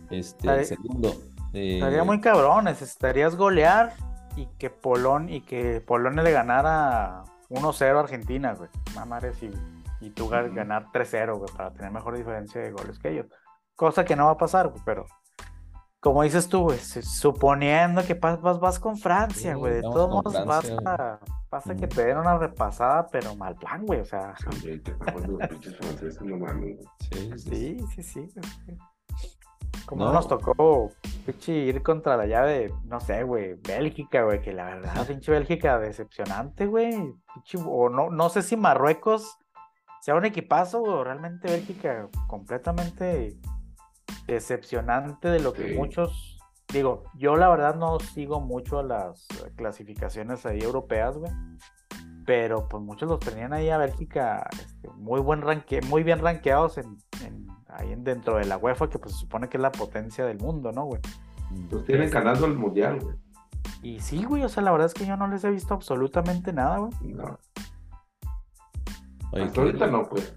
Este, 0.10 0.65
segundo. 0.65 1.10
eh, 1.54 1.76
Estaría 1.76 2.04
muy 2.04 2.22
cabrón, 2.22 2.65
necesitarías 2.65 3.36
golear 3.36 3.94
y 4.36 4.48
que 4.58 4.70
Polón 4.70 5.30
y 5.30 5.41
que 5.41 5.82
Polonia 5.82 6.22
le 6.24 6.32
ganara 6.32 7.24
1-0 7.50 7.96
a 7.96 8.00
Argentina, 8.00 8.54
güey. 8.54 8.70
Mamares 8.96 9.41
y, 9.41 9.50
y 10.02 10.10
tú 10.12 10.28
ganar 10.30 10.88
3-0, 10.91 11.38
güey, 11.38 11.50
para 11.56 11.72
tener 11.72 11.91
mejor 11.91 12.18
diferencia 12.18 12.62
de 12.62 12.72
goles 12.72 13.00
que 13.00 13.10
ellos. 13.12 13.28
Cosa 13.76 14.06
que 14.06 14.15
no 14.15 14.26
va 14.26 14.32
a 14.32 14.38
pasar, 14.38 14.68
güey, 14.70 14.82
pero 14.86 15.06
como 16.06 16.22
dices 16.22 16.48
tú, 16.48 16.62
güey, 16.65 16.78
suponiendo 16.78 18.04
que 18.06 18.15
pas- 18.20 18.39
vas, 18.39 18.60
vas 18.60 18.78
con 18.80 18.96
Francia, 18.96 19.54
Sí, 19.54 19.58
güey, 19.60 19.74
de 19.74 19.82
todos 19.82 20.08
modos 20.08 20.34
vas 20.46 20.63
Francia, 20.68 20.78
a, 20.86 21.20
vas 21.50 21.68
a 21.68 21.76
que 21.76 21.88
te 21.88 22.06
den 22.06 22.18
una 22.20 22.38
repasada, 22.38 23.08
pero 23.08 23.36
mal 23.36 23.56
plan, 23.56 23.84
güey, 23.88 24.02
o 24.02 24.06
sea, 24.06 24.36
sí, 27.36 27.78
sí, 27.96 28.04
sí. 28.04 28.30
Como 29.88 30.04
No. 30.04 30.10
no 30.12 30.13
nos 30.18 30.28
tocó, 30.28 30.91
pinche, 31.26 31.54
ir 31.54 31.82
contra 31.82 32.15
la 32.18 32.26
llave, 32.28 32.72
no 32.84 33.00
sé, 33.00 33.24
güey, 33.24 33.56
Bélgica, 33.56 34.24
güey, 34.24 34.41
que 34.41 34.52
la 34.54 34.65
verdad, 34.65 35.08
pinche 35.08 35.32
Bélgica 35.32 35.80
decepcionante, 35.80 36.68
güey. 36.68 36.91
pinche- 37.34 37.63
o 37.68 37.89
no, 37.89 38.12
no 38.12 38.30
sé 38.30 38.44
si 38.44 38.56
Marruecos 38.58 39.38
sea 40.02 40.13
un 40.15 40.26
equipazo 40.26 40.84
o 40.84 41.04
realmente 41.04 41.48
Bélgica 41.50 42.08
completamente 42.28 43.38
decepcionante 44.28 45.30
de 45.30 45.39
lo 45.39 45.54
que 45.54 45.70
Sí. 45.70 45.76
muchos, 45.76 46.39
digo, 46.72 47.04
yo 47.15 47.36
la 47.36 47.50
verdad 47.50 47.76
no 47.76 48.00
sigo 48.00 48.39
mucho 48.39 48.82
las 48.84 49.28
clasificaciones 49.56 50.46
ahí 50.46 50.62
europeas, 50.62 51.18
güey. 51.18 51.32
Pero 52.26 52.68
pues 52.68 52.82
muchos 52.84 53.08
los 53.08 53.20
tenían 53.20 53.54
ahí 53.54 53.70
a 53.70 53.78
Bélgica 53.78 54.48
este, 54.52 54.89
muy 54.96 55.22
buen 55.22 55.41
ranque, 55.44 55.80
muy 55.84 56.02
bien 56.02 56.20
rankeados 56.20 56.80
en, 56.80 56.98
en- 57.24 57.46
ahí 57.68 57.91
en- 57.91 58.04
dentro 58.04 58.38
de 58.38 58.46
la 58.46 58.58
UEFA, 58.58 58.89
que 58.89 58.98
pues 58.98 59.13
se 59.13 59.20
supone 59.22 59.48
que 59.48 59.58
es 59.58 59.62
la 59.62 59.72
potencia 59.72 60.26
del 60.26 60.39
mundo, 60.39 60.72
¿no, 60.72 60.86
güey? 60.86 61.02
Los 61.70 61.86
tienen 61.86 62.10
ganando 62.10 62.48
el 62.48 62.56
mundial, 62.56 63.00
güey. 63.00 63.15
Y 63.84 64.00
sí, 64.00 64.24
güey, 64.24 64.44
o 64.44 64.50
sea, 64.50 64.63
la 64.63 64.72
verdad 64.72 64.88
es 64.88 64.96
que 64.96 65.06
yo 65.06 65.15
no 65.18 65.28
les 65.28 65.44
he 65.44 65.52
visto 65.52 65.76
absolutamente 65.76 66.52
nada, 66.52 66.80
güey. 66.80 66.91
No, 67.13 67.38
Oye, 69.32 69.44
hasta 69.44 69.62
ahorita 69.62 69.88
no, 69.88 70.08
pues. 70.10 70.36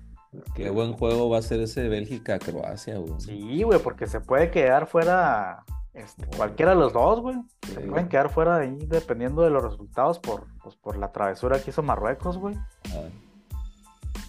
Qué 0.54 0.70
buen 0.70 0.92
juego 0.92 1.28
va 1.30 1.38
a 1.38 1.42
ser 1.42 1.60
ese 1.60 1.88
Bélgica-Croacia, 1.88 2.98
güey. 2.98 3.14
Sí, 3.18 3.62
güey, 3.62 3.78
porque 3.80 4.06
se 4.06 4.20
puede 4.20 4.50
quedar 4.50 4.86
fuera 4.86 5.64
este, 5.94 6.26
cualquiera 6.36 6.72
de 6.72 6.78
los 6.78 6.92
dos, 6.92 7.20
güey. 7.20 7.36
Se 7.66 7.80
pueden 7.80 8.08
quedar 8.08 8.30
fuera 8.30 8.58
de 8.58 8.66
ahí 8.66 8.78
dependiendo 8.86 9.42
de 9.42 9.50
los 9.50 9.62
resultados 9.62 10.18
por, 10.18 10.46
pues, 10.62 10.76
por 10.76 10.96
la 10.96 11.12
travesura 11.12 11.60
que 11.60 11.70
hizo 11.70 11.82
Marruecos, 11.82 12.38
güey. 12.38 12.54
Ah. 12.94 13.08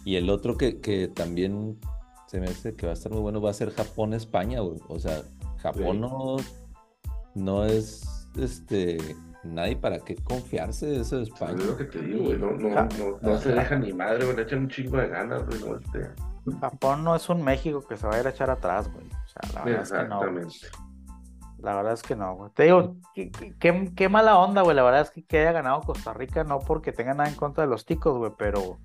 Y 0.05 0.15
el 0.15 0.29
otro 0.29 0.57
que, 0.57 0.79
que 0.79 1.07
también 1.07 1.79
se 2.27 2.39
me 2.39 2.47
hace 2.47 2.75
que 2.75 2.85
va 2.85 2.91
a 2.91 2.93
estar 2.93 3.11
muy 3.11 3.21
bueno 3.21 3.41
va 3.41 3.49
a 3.49 3.53
ser 3.53 3.71
Japón-España, 3.71 4.61
güey. 4.61 4.79
O 4.87 4.99
sea, 4.99 5.21
Japón 5.57 5.97
Sí. 5.97 5.99
no, 5.99 6.37
no 7.35 7.65
es 7.65 8.03
este 8.37 8.97
nadie 9.43 9.75
para 9.77 9.99
qué 9.99 10.15
confiarse 10.15 10.85
de 10.87 11.01
eso 11.01 11.17
de 11.17 11.23
Es 11.23 11.29
España. 11.29 11.63
lo 11.65 11.77
que 11.77 11.85
te 11.85 11.99
digo, 12.01 12.25
güey. 12.25 12.37
No, 12.37 12.51
no, 12.51 12.73
Ja- 12.75 12.87
no, 12.97 13.17
no 13.21 13.37
se 13.37 13.53
deja 13.53 13.75
ni 13.77 13.93
madre, 13.93 14.25
güey. 14.25 14.35
Le 14.35 14.43
echan 14.43 14.59
un 14.59 14.69
chingo 14.69 14.97
de 14.97 15.07
ganas, 15.07 15.45
güey. 15.45 15.59
No, 15.61 15.77
este. 15.77 16.09
Japón 16.59 17.03
no 17.03 17.15
es 17.15 17.29
un 17.29 17.43
México 17.43 17.85
que 17.87 17.95
se 17.97 18.07
va 18.07 18.15
a 18.15 18.19
ir 18.19 18.27
a 18.27 18.31
echar 18.31 18.49
atrás, 18.49 18.91
güey. 18.91 19.05
O 19.07 19.27
sea, 19.27 19.53
la 19.53 19.63
verdad 19.65 19.83
es 19.83 19.91
que 19.91 20.07
no. 20.07 20.21
La 21.59 21.75
verdad 21.75 21.93
es 21.93 22.01
que 22.01 22.15
no, 22.15 22.35
güey. 22.35 22.51
Te 22.51 22.63
digo, 22.63 22.95
qué, 23.13 23.29
qué- 23.31 23.53
qué- 23.59 23.91
qué 23.95 24.09
mala 24.09 24.37
onda, 24.37 24.61
güey. 24.61 24.75
La 24.75 24.83
verdad 24.83 25.01
es 25.01 25.11
que, 25.11 25.23
que 25.25 25.39
haya 25.39 25.51
ganado 25.51 25.81
Costa 25.81 26.13
Rica, 26.13 26.43
no 26.45 26.59
porque 26.59 26.93
tenga 26.93 27.13
nada 27.13 27.29
en 27.29 27.35
contra 27.35 27.65
de 27.65 27.69
los 27.69 27.85
ticos, 27.85 28.17
güey, 28.17 28.31
pero 28.37 28.79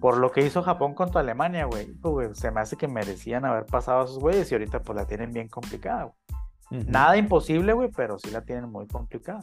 por 0.00 0.18
lo 0.18 0.30
que 0.30 0.44
hizo 0.44 0.62
Japón 0.62 0.94
contra 0.94 1.22
Alemania, 1.22 1.64
güey, 1.66 1.88
se 2.34 2.50
me 2.52 2.60
hace 2.60 2.76
que 2.76 2.86
merecían 2.86 3.44
haber 3.44 3.66
pasado 3.66 4.02
a 4.02 4.04
esos 4.04 4.18
güeyes 4.20 4.50
y 4.52 4.54
ahorita 4.54 4.80
pues 4.82 4.94
la 4.96 5.06
tienen 5.06 5.32
bien 5.32 5.48
complicada, 5.48 6.04
güey. 6.04 6.84
Nada 6.86 7.16
imposible, 7.16 7.72
güey, 7.72 7.90
pero 7.94 8.18
sí 8.18 8.30
la 8.30 8.42
tienen 8.42 8.70
muy 8.70 8.86
complicada. 8.86 9.40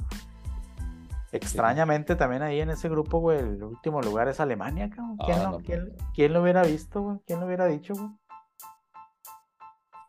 Extrañamente 1.32 2.16
también 2.16 2.42
ahí 2.42 2.60
en 2.60 2.70
ese 2.72 2.90
grupo, 2.90 3.20
güey, 3.20 3.40
el 3.40 3.64
último 3.64 4.02
lugar 4.02 4.28
es 4.28 4.40
Alemania, 4.40 4.90
cabrón. 4.90 5.18
¿Quién, 5.26 5.40
Ah, 5.40 5.50
no, 5.52 5.60
quién- 5.60 5.96
quién 6.14 6.34
lo 6.34 6.42
hubiera 6.42 6.64
visto, 6.64 7.02
güey? 7.02 7.20
¿Quién 7.26 7.40
lo 7.40 7.46
hubiera 7.46 7.66
dicho, 7.68 7.94
güey? 7.94 8.10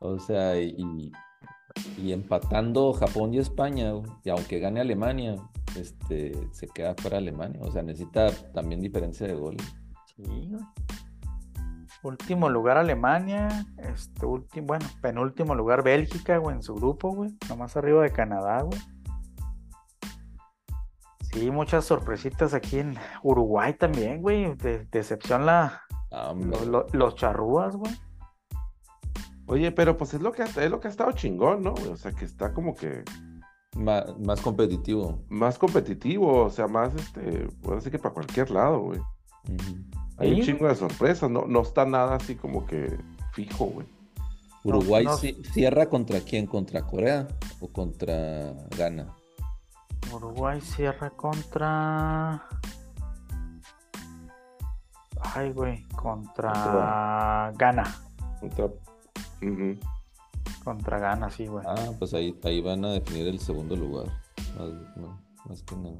O 0.00 0.18
sea, 0.18 0.58
y, 0.60 1.12
y 1.96 2.12
empatando 2.12 2.92
Japón 2.92 3.32
y 3.34 3.38
España, 3.38 3.92
güey, 3.92 4.10
y 4.24 4.30
aunque 4.30 4.58
gane 4.58 4.80
Alemania, 4.80 5.36
este, 5.76 6.32
se 6.52 6.66
queda 6.66 6.94
fuera 6.96 7.18
Alemania. 7.18 7.60
O 7.62 7.70
sea, 7.70 7.82
necesita 7.82 8.30
también 8.52 8.80
diferencia 8.80 9.26
de 9.28 9.34
gol. 9.34 9.56
Sí, 10.16 10.22
güey. 10.50 10.62
Último 12.02 12.48
lugar 12.48 12.78
Alemania, 12.78 13.64
este 13.78 14.26
último, 14.26 14.66
bueno, 14.66 14.86
penúltimo 15.00 15.54
lugar 15.54 15.84
Bélgica, 15.84 16.36
güey, 16.38 16.56
en 16.56 16.62
su 16.64 16.74
grupo, 16.74 17.14
güey, 17.14 17.30
nomás 17.48 17.76
arriba 17.76 18.02
de 18.02 18.10
Canadá, 18.10 18.62
güey. 18.62 18.80
Sí, 21.32 21.50
muchas 21.50 21.84
sorpresitas 21.84 22.52
aquí 22.54 22.78
en 22.78 22.96
Uruguay 23.22 23.74
también, 23.74 24.20
güey. 24.20 24.54
De- 24.56 24.86
decepción 24.90 25.46
la, 25.46 25.82
hombre. 26.10 26.50
lo- 26.50 26.64
lo- 26.66 26.86
los 26.92 27.14
charrúas, 27.14 27.74
güey. 27.76 27.92
Oye, 29.46 29.72
pero 29.72 29.96
pues 29.96 30.14
es 30.14 30.20
lo 30.20 30.32
que 30.32 30.42
ha, 30.42 30.46
es 30.46 30.70
lo 30.70 30.80
que 30.80 30.88
ha 30.88 30.90
estado 30.90 31.12
chingón, 31.12 31.62
¿no? 31.62 31.74
O 31.90 31.96
sea, 31.96 32.12
que 32.12 32.24
está 32.24 32.52
como 32.52 32.74
que 32.74 33.02
más 33.76 34.40
competitivo. 34.40 35.24
más 35.28 35.58
competitivo, 35.58 36.44
o 36.44 36.50
sea, 36.50 36.68
más 36.68 36.94
este, 36.94 37.48
puede 37.62 37.80
ser 37.80 37.92
que 37.92 37.98
para 37.98 38.14
cualquier 38.14 38.50
lado, 38.50 38.80
güey. 38.80 39.00
Hay 40.18 40.34
Sí, 40.34 40.40
un 40.40 40.46
chingo 40.46 40.68
de 40.68 40.74
sorpresas, 40.74 41.30
no, 41.30 41.46
no 41.46 41.62
está 41.62 41.84
nada 41.86 42.14
así 42.16 42.34
como 42.36 42.66
que 42.66 42.98
fijo, 43.32 43.66
güey. 43.66 43.86
Uruguay 44.64 45.04
no. 45.06 45.16
cierra 45.16 45.86
contra 45.86 46.20
quién? 46.20 46.46
¿Contra 46.46 46.82
Corea 46.86 47.26
o 47.60 47.66
contra 47.68 48.52
Ghana? 48.76 49.12
Uruguay 50.12 50.60
cierra 50.60 51.10
contra. 51.10 52.42
Ay, 55.34 55.52
güey, 55.52 55.82
contra 55.88 56.52
Contra- 56.52 57.52
Ghana. 57.56 57.84
Contra- 58.40 58.66
Ujú. 58.66 59.78
Contra 60.64 60.98
Ghana, 60.98 61.30
sí, 61.30 61.46
güey. 61.46 61.64
Ah, 61.66 61.90
pues 61.98 62.14
ahí, 62.14 62.38
ahí 62.44 62.60
van 62.60 62.84
a 62.84 62.90
definir 62.90 63.28
el 63.28 63.38
segundo 63.38 63.76
lugar. 63.76 64.06
Más, 64.58 64.68
no, 64.96 65.20
más 65.48 65.62
que 65.62 65.76
nada. 65.76 65.96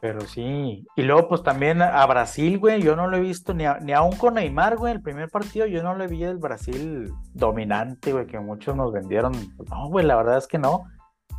Pero 0.00 0.20
sí. 0.22 0.86
Y 0.96 1.02
luego, 1.02 1.28
pues 1.28 1.42
también 1.42 1.80
a 1.80 2.04
Brasil, 2.06 2.58
güey, 2.58 2.82
yo 2.82 2.94
no 2.94 3.06
lo 3.08 3.16
he 3.16 3.20
visto 3.20 3.54
ni, 3.54 3.64
a- 3.64 3.78
ni 3.80 3.92
aún 3.92 4.14
con 4.16 4.34
Neymar, 4.34 4.76
güey, 4.76 4.92
el 4.92 5.00
primer 5.02 5.30
partido, 5.30 5.66
yo 5.66 5.82
no 5.82 5.94
le 5.94 6.06
vi 6.06 6.22
el 6.24 6.36
Brasil 6.36 7.10
dominante, 7.32 8.12
güey, 8.12 8.26
que 8.26 8.38
muchos 8.38 8.76
nos 8.76 8.92
vendieron. 8.92 9.32
No, 9.70 9.88
güey, 9.88 10.04
la 10.04 10.16
verdad 10.16 10.36
es 10.36 10.46
que 10.46 10.58
no. 10.58 10.84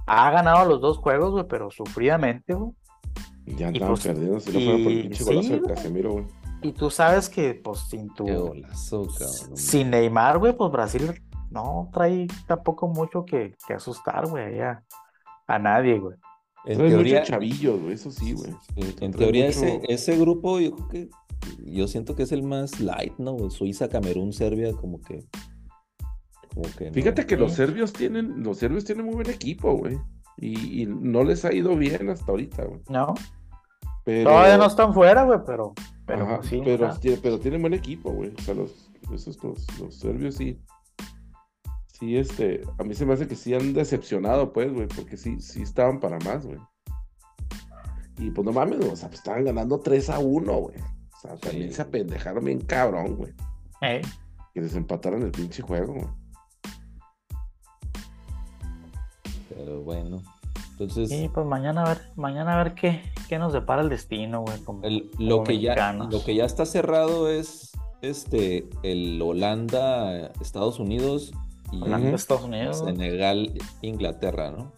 Ha 0.08 0.32
ganado 0.32 0.66
los 0.66 0.82
dos 0.82 0.98
juegos, 0.98 1.32
güey, 1.32 1.46
pero 1.48 1.72
sufridamente, 1.72 2.54
güey. 2.54 2.72
Ya 3.58 3.68
andaban 3.68 3.90
pues- 3.90 4.04
perdiendo 4.08 4.40
si 4.40 4.52
no 4.52 4.60
fuera 4.60 4.84
por 4.84 4.92
el 4.92 5.02
pinche 5.02 5.24
sí, 5.24 5.24
golazo 5.24 5.50
de. 5.54 5.62
Casemiro, 5.62 6.12
güey. 6.14 6.26
Y 6.62 6.72
tú 6.72 6.90
sabes 6.90 7.30
que, 7.30 7.54
pues, 7.54 7.80
sin 7.90 8.12
tu. 8.14 8.26
Qué 8.26 8.36
golazo, 8.36 9.08
cabrón. 9.08 9.58
Sin 9.58 9.90
Neymar, 9.92 10.40
güey, 10.40 10.54
pues 10.58 10.72
Brasil 10.72 11.12
no 11.52 11.90
trae 11.94 12.28
tampoco 12.48 12.88
mucho 12.88 13.24
que, 13.26 13.56
que 13.68 13.74
asustar, 13.76 14.28
güey, 14.28 14.60
a, 14.62 14.84
a 15.48 15.60
nadie, 15.60 16.00
güey. 16.00 16.16
En 16.66 16.78
Trae 16.80 16.90
teoría, 16.90 17.20
mucho 17.20 17.32
chavillo, 17.32 17.78
güey, 17.78 17.94
eso 17.94 18.10
sí, 18.10 18.34
güey. 18.34 18.52
en 19.00 19.12
teoría 19.12 19.46
mucho- 19.46 19.60
ese, 19.66 19.82
ese 19.88 20.18
grupo 20.18 20.60
yo 20.60 20.72
creo 20.76 20.88
que 20.90 21.10
yo 21.64 21.88
siento 21.88 22.16
que 22.16 22.24
es 22.24 22.32
el 22.32 22.42
más 22.42 22.80
light, 22.80 23.14
¿no? 23.20 23.52
Suiza, 23.52 23.88
Camerún, 23.88 24.34
Serbia, 24.34 24.74
como 24.74 25.00
que 25.02 25.24
como 26.56 26.76
que 26.76 26.86
no. 26.88 26.94
Fíjate 26.94 27.28
que 27.28 27.38
los 27.38 27.54
serbios 27.54 27.94
tienen, 27.94 28.42
los 28.42 28.58
serbios 28.58 28.84
tienen 28.86 29.06
muy 29.06 29.14
buen 29.16 29.30
equipo, 29.30 29.74
güey. 29.78 30.00
Y, 30.38 30.82
y 30.82 30.86
no 30.88 31.24
les 31.24 31.46
ha 31.46 31.54
ido 31.54 31.76
bien 31.76 32.10
hasta 32.10 32.32
ahorita, 32.32 32.64
güey. 32.66 32.82
No, 32.90 33.14
Pero, 34.04 34.32
todavía 34.32 34.58
no 34.58 34.66
están 34.66 34.94
fuera, 34.94 35.24
güey, 35.24 35.40
pero, 35.46 35.74
pero 36.08 36.24
Ajá, 36.26 36.40
sí. 36.44 36.62
pero, 36.66 36.88
o 36.88 36.92
sea, 36.92 37.00
tie- 37.02 37.20
pero 37.22 37.40
tienen 37.40 37.62
buen 37.62 37.74
equipo, 37.76 38.12
güey. 38.12 38.34
O 38.38 38.42
sea, 38.42 38.54
los, 38.56 38.90
esos, 39.14 39.42
los, 39.44 39.80
los 39.80 39.96
serbios 40.00 40.36
sí. 40.36 40.60
Sí, 42.00 42.18
este, 42.18 42.62
a 42.78 42.84
mí 42.84 42.94
se 42.94 43.06
me 43.06 43.14
hace 43.14 43.28
que 43.28 43.36
sí 43.36 43.54
han 43.54 43.74
decepcionado, 43.74 44.52
pues, 44.52 44.74
güey, 44.74 44.88
porque 44.88 45.16
sí, 45.16 45.40
sí 45.40 45.62
estaban 45.62 46.00
para 46.02 46.20
más, 46.20 46.46
güey. 46.46 46.58
Y 48.18 48.32
pues 48.32 48.46
no 48.46 48.52
mames, 48.54 48.80
o 48.80 48.96
sea, 48.96 49.08
pues, 49.10 49.20
estaban 49.20 49.44
ganando 49.46 49.80
3 49.80 50.10
a 50.10 50.20
1, 50.20 50.54
güey. 50.58 50.76
O 50.78 51.20
sea, 51.22 51.36
también 51.38 51.70
Sí. 51.70 51.76
se 51.76 51.82
apendejaron 51.82 52.44
bien 52.44 52.60
cabrón, 52.62 53.16
güey. 53.16 53.34
eh, 53.82 54.02
Que 54.54 54.62
les 54.62 54.76
empataron 54.76 55.24
el 55.24 55.32
pinche 55.32 55.62
juego, 55.62 55.94
güey. 55.94 56.08
Pero 59.56 59.82
bueno. 59.82 60.22
Entonces, 60.72 61.10
sí, 61.10 61.30
pues 61.34 61.46
mañana 61.46 61.84
a 61.84 61.88
ver, 61.90 62.02
mañana 62.16 62.60
a 62.60 62.64
ver 62.64 62.76
qué, 62.76 63.02
qué 63.30 63.40
nos 63.40 63.54
depara 63.54 63.82
el 63.82 63.90
destino, 63.90 64.42
güey. 64.42 64.60
como- 64.64 64.84
el- 64.84 65.10
lo 65.18 65.38
como 65.38 65.44
que 65.48 65.60
ya 65.62 65.94
lo 65.94 66.24
que 66.24 66.36
ya 66.36 66.44
está 66.46 66.66
cerrado 66.66 67.30
es 67.30 67.72
este 68.02 68.68
el 68.84 69.22
Holanda, 69.22 70.32
Estados 70.42 70.80
Unidos 70.80 71.32
y 71.72 71.78
Ujú. 71.82 71.96
Estados 72.16 72.44
Unidos. 72.44 72.80
Senegal, 72.80 73.54
Inglaterra, 73.82 74.52
¿no? 74.52 74.72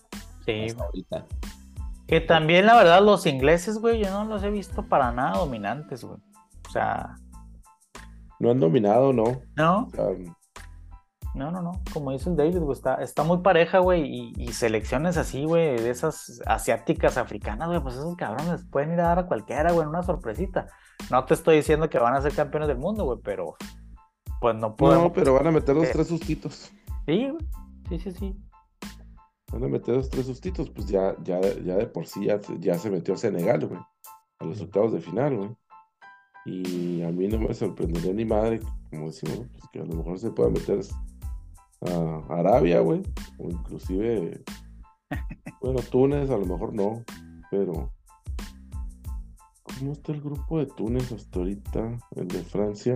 sí, 0.45 0.67
ahorita. 0.79 1.25
Que 2.07 2.21
también, 2.21 2.65
la 2.67 2.75
verdad, 2.77 3.03
los 3.03 3.25
ingleses, 3.25 3.79
güey, 3.79 4.01
yo 4.01 4.09
no 4.11 4.23
los 4.25 4.41
he 4.43 4.49
visto 4.49 4.83
para 4.87 5.11
nada 5.11 5.39
dominantes, 5.39 6.03
güey. 6.05 6.19
O 6.67 6.71
sea, 6.71 7.15
No 8.39 8.51
han 8.51 8.59
dominado, 8.59 9.11
no. 9.13 9.41
no, 9.55 9.87
O 9.87 9.89
sea, 9.91 10.05
no, 11.37 11.51
no, 11.51 11.61
no. 11.61 11.71
Como 11.93 12.11
dice 12.11 12.29
el 12.29 12.35
David, 12.35 12.59
güey, 12.59 12.73
está, 12.73 12.95
está 12.95 13.23
muy 13.23 13.39
pareja, 13.39 13.79
güey. 13.79 14.03
Y, 14.03 14.33
y 14.37 14.53
selecciones 14.53 15.17
así, 15.17 15.45
güey, 15.45 15.77
de 15.77 15.89
esas 15.89 16.41
asiáticas, 16.45 17.17
africanas, 17.17 17.69
güey, 17.69 17.81
pues 17.81 17.95
esos 17.95 18.15
cabrones 18.15 18.65
pueden 18.69 18.93
ir 18.93 18.99
a 18.99 19.09
dar 19.09 19.19
a 19.19 19.27
cualquiera, 19.27 19.71
güey, 19.71 19.87
una 19.87 20.03
sorpresita. 20.03 20.67
No 21.09 21.23
te 21.25 21.35
estoy 21.35 21.57
diciendo 21.57 21.89
que 21.89 21.99
van 21.99 22.15
a 22.15 22.21
ser 22.21 22.33
campeones 22.33 22.67
del 22.67 22.77
mundo, 22.77 23.05
güey, 23.05 23.19
pero 23.23 23.55
pues 24.41 24.55
no 24.55 24.75
podemos. 24.75 25.05
no, 25.05 25.13
pero 25.13 25.33
van 25.33 25.47
a 25.47 25.51
meter 25.51 25.75
los 25.75 25.89
tres 25.91 26.07
sustitos. 26.07 26.71
Sí, 27.05 27.29
güey. 27.29 27.47
Sí, 27.89 27.99
sí, 27.99 28.11
sí. 28.11 28.35
Van 29.51 29.63
a 29.63 29.67
meter 29.67 29.95
los 29.95 30.09
tres 30.09 30.25
sustitos, 30.25 30.69
pues 30.69 30.87
ya, 30.87 31.15
ya, 31.23 31.39
ya 31.39 31.75
de 31.75 31.87
por 31.87 32.05
sí 32.05 32.25
ya, 32.25 32.39
ya 32.59 32.77
se 32.77 32.89
metió 32.89 33.15
Senegal, 33.15 33.65
güey. 33.65 33.79
A 34.39 34.45
los 34.45 34.59
octavos 34.61 34.91
de 34.91 34.99
final, 34.99 35.37
güey. 35.37 35.49
Y 36.45 37.01
a 37.01 37.11
mí 37.11 37.27
no 37.27 37.39
me 37.39 37.53
sorprendería 37.53 38.13
ni 38.13 38.23
madre, 38.23 38.61
como 38.89 39.07
decimos, 39.07 39.47
pues 39.51 39.63
que 39.71 39.79
a 39.79 39.85
lo 39.85 39.95
mejor 39.95 40.17
se 40.17 40.31
pueda 40.31 40.49
meter 40.49 40.79
a 41.81 42.23
Arabia, 42.29 42.79
güey. 42.81 43.01
O 43.37 43.49
inclusive, 43.49 44.43
bueno, 45.61 45.79
Túnez, 45.91 46.29
a 46.29 46.37
lo 46.37 46.45
mejor 46.45 46.73
no, 46.73 47.03
pero... 47.51 47.91
¿Cómo 49.63 49.91
está 49.91 50.11
el 50.11 50.21
grupo 50.21 50.59
de 50.59 50.65
Túnez 50.65 51.11
hasta 51.11 51.39
ahorita? 51.39 51.97
El 52.15 52.27
de 52.29 52.39
Francia. 52.43 52.95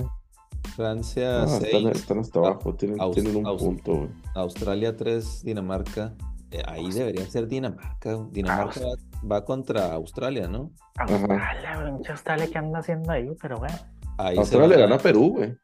Francia 0.75 1.43
Ah, 1.43 1.47
6, 1.47 1.63
están, 1.63 1.87
están 1.91 2.19
hasta 2.19 2.39
abajo, 2.39 2.73
tienen, 2.75 2.97
Aus- 2.99 3.13
tienen 3.15 3.35
un 3.45 3.57
punto, 3.57 3.95
güey. 3.97 4.09
Australia 4.35 4.95
3, 4.95 5.43
Dinamarca. 5.43 6.15
Eh, 6.49 6.63
ahí 6.67 6.89
debería 6.91 7.25
ser 7.25 7.47
Dinamarca. 7.47 8.17
Dinamarca 8.31 8.79
va, 8.81 9.27
va 9.35 9.45
contra 9.45 9.93
Australia, 9.93 10.47
¿no? 10.47 10.71
Australia, 10.97 11.97
Australia 12.09 12.47
que 12.49 12.57
anda 12.57 12.79
haciendo 12.79 13.11
ahí, 13.11 13.29
pero 13.41 13.57
bueno. 13.57 13.75
Ahí 14.17 14.37
Australia 14.37 14.67
le 14.67 14.77
ganó 14.81 14.95
a 14.95 14.99
Perú, 14.99 15.33
güey. 15.35 15.55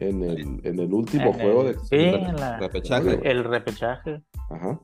En 0.00 0.22
el, 0.22 0.60
en 0.64 0.78
el 0.78 0.92
último 0.92 1.26
En 1.26 1.32
juego 1.34 1.62
el- 1.62 1.74
de. 1.74 1.80
Sí, 1.80 1.96
en 1.96 2.36
la- 2.36 2.58
repechaje. 2.58 3.20
el 3.30 3.44
repechaje. 3.44 4.22
Ajá. 4.50 4.78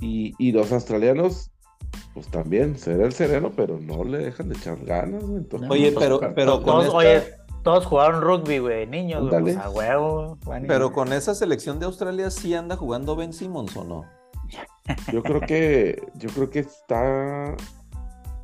Y, 0.00 0.32
y 0.38 0.52
los 0.52 0.72
australianos, 0.72 1.50
pues 2.14 2.26
también, 2.28 2.76
será 2.78 3.04
el 3.04 3.12
sereno, 3.12 3.52
pero 3.54 3.78
no 3.78 4.04
le 4.04 4.18
dejan 4.18 4.48
de 4.48 4.56
echar 4.56 4.76
ganas, 4.84 5.22
güey. 5.24 5.36
Entonces, 5.38 5.70
Oye, 5.70 5.92
pues, 5.92 6.04
pero- 6.04 6.34
pero 6.34 6.52
con 6.56 6.64
Todos, 6.64 6.84
esta- 6.86 6.96
oye, 6.96 7.22
todos 7.62 7.86
jugaron 7.86 8.20
rugby, 8.22 8.58
güey, 8.58 8.86
niños, 8.86 9.28
güey, 9.28 9.42
pues 9.42 9.56
a 9.58 9.70
huevo. 9.70 10.38
güey. 10.44 10.66
Pero 10.66 10.92
con 10.92 11.12
esa 11.12 11.34
selección 11.34 11.78
de 11.78 11.86
Australia 11.86 12.30
sí 12.30 12.54
anda 12.54 12.76
jugando 12.76 13.14
Ben 13.16 13.32
Simmons 13.32 13.76
o 13.76 13.84
no? 13.84 14.04
Yo 15.12 15.22
creo 15.22 15.40
que, 15.40 16.02
yo 16.16 16.28
creo 16.30 16.50
que 16.50 16.58
está 16.60 17.54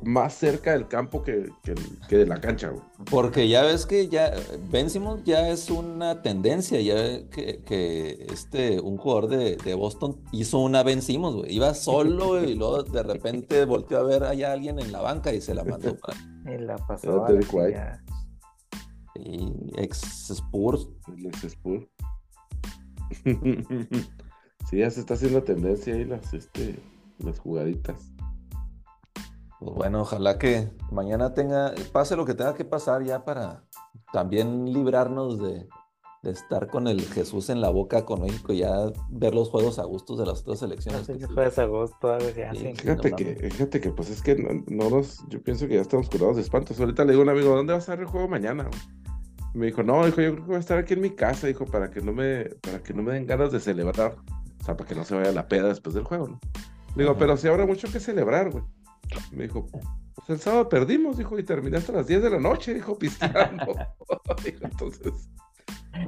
más 0.01 0.33
cerca 0.33 0.71
del 0.71 0.87
campo 0.87 1.23
que, 1.23 1.49
que, 1.63 1.75
que 2.07 2.17
de 2.17 2.25
la 2.25 2.39
cancha, 2.39 2.69
güey. 2.69 2.83
Porque 3.09 3.47
ya 3.49 3.63
ves 3.63 3.85
que 3.85 4.07
ya 4.07 4.31
Ben 4.69 4.89
Simmons 4.89 5.23
ya 5.23 5.49
es 5.49 5.69
una 5.69 6.21
tendencia, 6.21 6.79
ya 6.81 7.27
que, 7.29 7.63
que 7.65 8.27
este 8.31 8.79
un 8.79 8.97
jugador 8.97 9.29
de, 9.29 9.57
de 9.57 9.73
Boston 9.73 10.21
hizo 10.31 10.59
una 10.59 10.83
Ben 10.83 11.01
Simmons, 11.01 11.35
güey. 11.37 11.53
Iba 11.53 11.73
solo 11.73 12.43
y 12.43 12.55
luego 12.55 12.83
de 12.83 13.03
repente 13.03 13.65
volteó 13.65 13.99
a 13.99 14.03
ver 14.03 14.23
allá 14.23 14.49
a 14.49 14.53
alguien 14.53 14.79
en 14.79 14.91
la 14.91 15.01
banca 15.01 15.33
y 15.33 15.41
se 15.41 15.53
la 15.53 15.63
mandó 15.63 15.95
para 15.97 16.17
Y 16.45 16.57
la 16.59 16.77
pasó. 16.77 17.25
Y 19.15 19.53
ex 19.75 20.29
Spurs. 20.29 20.87
El 21.07 21.25
ex 21.25 21.43
Spurs. 21.43 21.85
sí, 24.69 24.77
ya 24.77 24.89
se 24.91 24.99
está 24.99 25.15
haciendo 25.15 25.43
tendencia 25.43 25.95
ahí 25.95 26.05
las, 26.05 26.33
este, 26.33 26.75
las 27.17 27.39
jugaditas. 27.39 28.13
Pues 29.59 29.75
bueno, 29.75 30.01
ojalá 30.01 30.37
que 30.37 30.71
mañana 30.91 31.33
tenga, 31.33 31.73
pase 31.91 32.15
lo 32.15 32.25
que 32.25 32.33
tenga 32.33 32.53
que 32.53 32.65
pasar 32.65 33.03
ya 33.03 33.25
para 33.25 33.63
también 34.13 34.71
librarnos 34.71 35.39
de, 35.39 35.67
de 36.23 36.31
estar 36.31 36.67
con 36.67 36.87
el 36.87 37.01
Jesús 37.01 37.49
en 37.49 37.61
la 37.61 37.69
boca 37.69 38.05
con 38.05 38.21
México, 38.21 38.53
ya 38.53 38.91
ver 39.09 39.33
los 39.33 39.49
juegos 39.49 39.79
a 39.79 39.83
gustos 39.83 40.17
de 40.17 40.25
las 40.25 40.41
otras 40.41 40.59
selecciones. 40.59 41.05
Sí, 41.05 41.17
que 41.17 41.25
juegas 41.25 41.59
a 41.59 41.65
gusto, 41.65 42.11
así, 42.13 42.33
Sí. 42.55 42.73
Fíjate 42.75 43.11
no 43.11 43.15
que, 43.17 43.35
fíjate 43.51 43.81
que, 43.81 43.91
pues 43.91 44.09
es 44.09 44.21
que 44.21 44.35
no, 44.35 44.63
no 44.67 44.89
nos, 44.89 45.23
yo 45.29 45.41
pienso 45.41 45.67
que 45.67 45.75
ya 45.75 45.81
estamos 45.81 46.09
curados 46.09 46.37
de 46.37 46.41
espantos. 46.41 46.79
Ahorita 46.79 47.03
le 47.05 47.11
digo 47.11 47.21
a 47.21 47.25
un 47.25 47.29
amigo, 47.29 47.55
¿dónde 47.55 47.73
vas 47.73 47.87
a 47.89 47.93
ver 47.93 48.01
el 48.01 48.07
juego 48.07 48.27
mañana? 48.27 48.63
güey?" 48.63 48.99
Me 49.53 49.65
dijo, 49.65 49.81
no, 49.81 50.05
dijo, 50.05 50.21
yo 50.21 50.31
creo 50.31 50.43
que 50.43 50.47
voy 50.47 50.55
a 50.57 50.59
estar 50.59 50.77
aquí 50.77 50.93
en 50.93 51.01
mi 51.01 51.09
casa, 51.09 51.47
dijo, 51.47 51.65
para 51.65 51.89
que 51.89 52.01
no 52.01 52.13
me, 52.13 52.45
para 52.61 52.83
que 52.83 52.93
no 52.93 53.01
me 53.01 53.13
den 53.13 53.25
ganas 53.25 53.51
de 53.51 53.59
celebrar. 53.59 54.15
O 54.61 54.63
sea, 54.63 54.77
para 54.77 54.87
que 54.87 54.95
no 54.95 55.03
se 55.03 55.15
vaya 55.15 55.31
la 55.31 55.47
peda 55.47 55.69
después 55.69 55.95
del 55.95 56.03
juego, 56.03 56.27
¿no? 56.27 56.39
Le 56.95 57.03
digo, 57.03 57.11
Ajá. 57.11 57.19
pero 57.19 57.37
sí 57.37 57.47
habrá 57.47 57.65
mucho 57.65 57.91
que 57.91 57.99
celebrar, 57.99 58.51
güey. 58.51 58.63
Me 59.31 59.43
dijo, 59.43 59.67
pues 59.71 60.29
el 60.29 60.39
sábado 60.39 60.69
perdimos, 60.69 61.17
dijo, 61.17 61.37
y 61.39 61.43
terminé 61.43 61.77
hasta 61.77 61.91
las 61.93 62.07
10 62.07 62.21
de 62.23 62.29
la 62.29 62.39
noche, 62.39 62.73
dijo, 62.73 62.97
pisteando. 62.97 63.73
Entonces, 64.61 65.13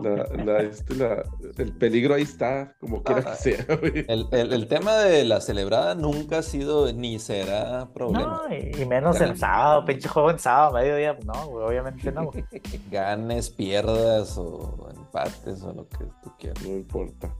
la, 0.01 0.25
la, 0.45 0.59
este, 0.61 0.95
la- 0.95 1.23
el 1.57 1.73
peligro 1.73 2.13
ahí 2.15 2.21
está, 2.23 2.75
como 2.79 3.03
quiera 3.03 3.23
Ah, 3.25 3.31
que 3.43 3.55
sea, 3.55 3.75
güey. 3.79 4.05
El, 4.07 4.27
el- 4.31 4.53
el 4.53 4.67
tema 4.67 4.95
de 4.97 5.25
la 5.25 5.41
celebrada 5.41 5.95
nunca 5.95 6.37
ha 6.39 6.43
sido 6.43 6.91
ni 6.93 7.19
será 7.19 7.89
problema. 7.93 8.43
No, 8.47 8.55
y, 8.55 8.81
y 8.81 8.85
menos 8.85 9.19
me- 9.19 9.35
sábado, 9.35 9.83
pinche 9.85 10.07
juego 10.07 10.31
en 10.31 10.39
sábado, 10.39 10.73
mediodía, 10.75 11.15
pues 11.15 11.25
no, 11.25 11.47
güey, 11.47 11.65
obviamente 11.67 12.11
no. 12.11 12.25
güey. 12.31 12.43
Ganes, 12.91 13.49
pierdas 13.49 14.37
o 14.37 14.87
empates 14.95 15.61
o 15.63 15.73
lo 15.73 15.87
que 15.89 16.05
tú 16.23 16.31
quieras. 16.39 16.63
No 16.63 16.69
importa. 16.75 17.33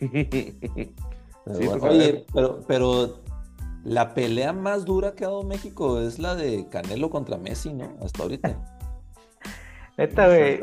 Pero 0.00 1.58
Sí, 1.58 1.66
bueno, 1.66 1.78
pues, 1.80 1.92
oye, 1.92 2.26
pero, 2.34 2.60
pero 2.66 3.20
la 3.86 4.14
pelea 4.14 4.52
más 4.52 4.84
dura 4.84 5.14
que 5.14 5.24
ha 5.24 5.28
dado 5.28 5.44
México 5.44 6.00
es 6.00 6.18
la 6.18 6.34
de 6.34 6.68
Canelo 6.68 7.08
contra 7.08 7.38
Messi, 7.38 7.72
¿no? 7.72 7.96
Hasta 8.02 8.22
ahorita. 8.24 8.48
Neta, 9.96 10.26
güey, 10.26 10.60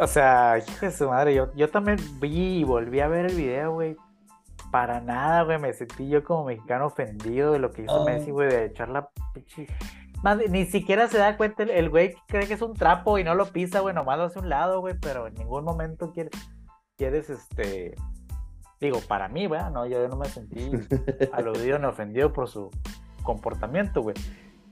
o 0.00 0.06
sea, 0.06 0.58
hijo 0.58 0.86
de 0.86 0.92
su 0.92 1.08
madre, 1.08 1.34
yo, 1.34 1.52
yo 1.54 1.68
también 1.70 1.98
vi 2.20 2.58
y 2.60 2.64
volví 2.64 3.00
a 3.00 3.08
ver 3.08 3.26
el 3.26 3.36
video, 3.36 3.72
güey. 3.74 3.96
Para 4.72 5.00
nada, 5.00 5.44
güey, 5.44 5.58
me 5.58 5.72
sentí 5.72 6.08
yo 6.08 6.22
como 6.24 6.44
mexicano 6.44 6.86
ofendido 6.86 7.52
de 7.52 7.58
lo 7.58 7.70
que 7.70 7.82
hizo 7.82 8.02
Ah. 8.02 8.04
Messi, 8.04 8.30
güey, 8.30 8.48
de 8.48 8.64
echar 8.66 8.88
la 8.88 9.08
pinche... 9.32 9.66
Más, 10.22 10.36
ni 10.50 10.66
siquiera 10.66 11.06
se 11.08 11.16
da 11.18 11.36
cuenta 11.36 11.62
el- 11.62 11.70
el 11.70 11.88
güey 11.90 12.12
que 12.14 12.20
cree 12.26 12.46
que 12.48 12.54
es 12.54 12.62
un 12.62 12.74
trapo 12.74 13.18
y 13.18 13.24
no 13.24 13.34
lo 13.34 13.46
pisa, 13.46 13.80
güey, 13.80 13.94
nomás 13.94 14.18
lo 14.18 14.24
hace 14.24 14.38
un 14.40 14.48
lado, 14.48 14.80
güey, 14.80 14.94
pero 15.00 15.26
en 15.28 15.34
ningún 15.34 15.64
momento 15.64 16.12
quiere- 16.12 16.30
quieres, 16.96 17.30
este... 17.30 17.94
Digo, 18.80 19.00
para 19.08 19.28
mí, 19.28 19.46
güey, 19.46 19.60
no, 19.72 19.86
yo 19.86 20.06
no 20.08 20.16
me 20.16 20.28
sentí 20.28 20.70
aludido 21.32 21.78
ni 21.78 21.86
ofendido 21.86 22.32
por 22.32 22.48
su 22.48 22.70
comportamiento, 23.22 24.02
güey. 24.02 24.14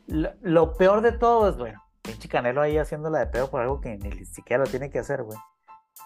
Lo, 0.06 0.30
lo 0.42 0.74
peor 0.74 1.00
de 1.00 1.12
todo 1.12 1.48
es, 1.48 1.56
bueno, 1.56 1.82
pinche 2.02 2.28
Canelo 2.28 2.62
ahí 2.62 2.78
haciéndola 2.78 3.18
de 3.18 3.26
pedo 3.26 3.50
por 3.50 3.60
algo 3.60 3.80
que 3.80 3.96
ni 3.98 4.24
siquiera 4.24 4.64
lo 4.64 4.70
tiene 4.70 4.90
que 4.90 5.00
hacer, 5.00 5.22
güey. 5.24 5.38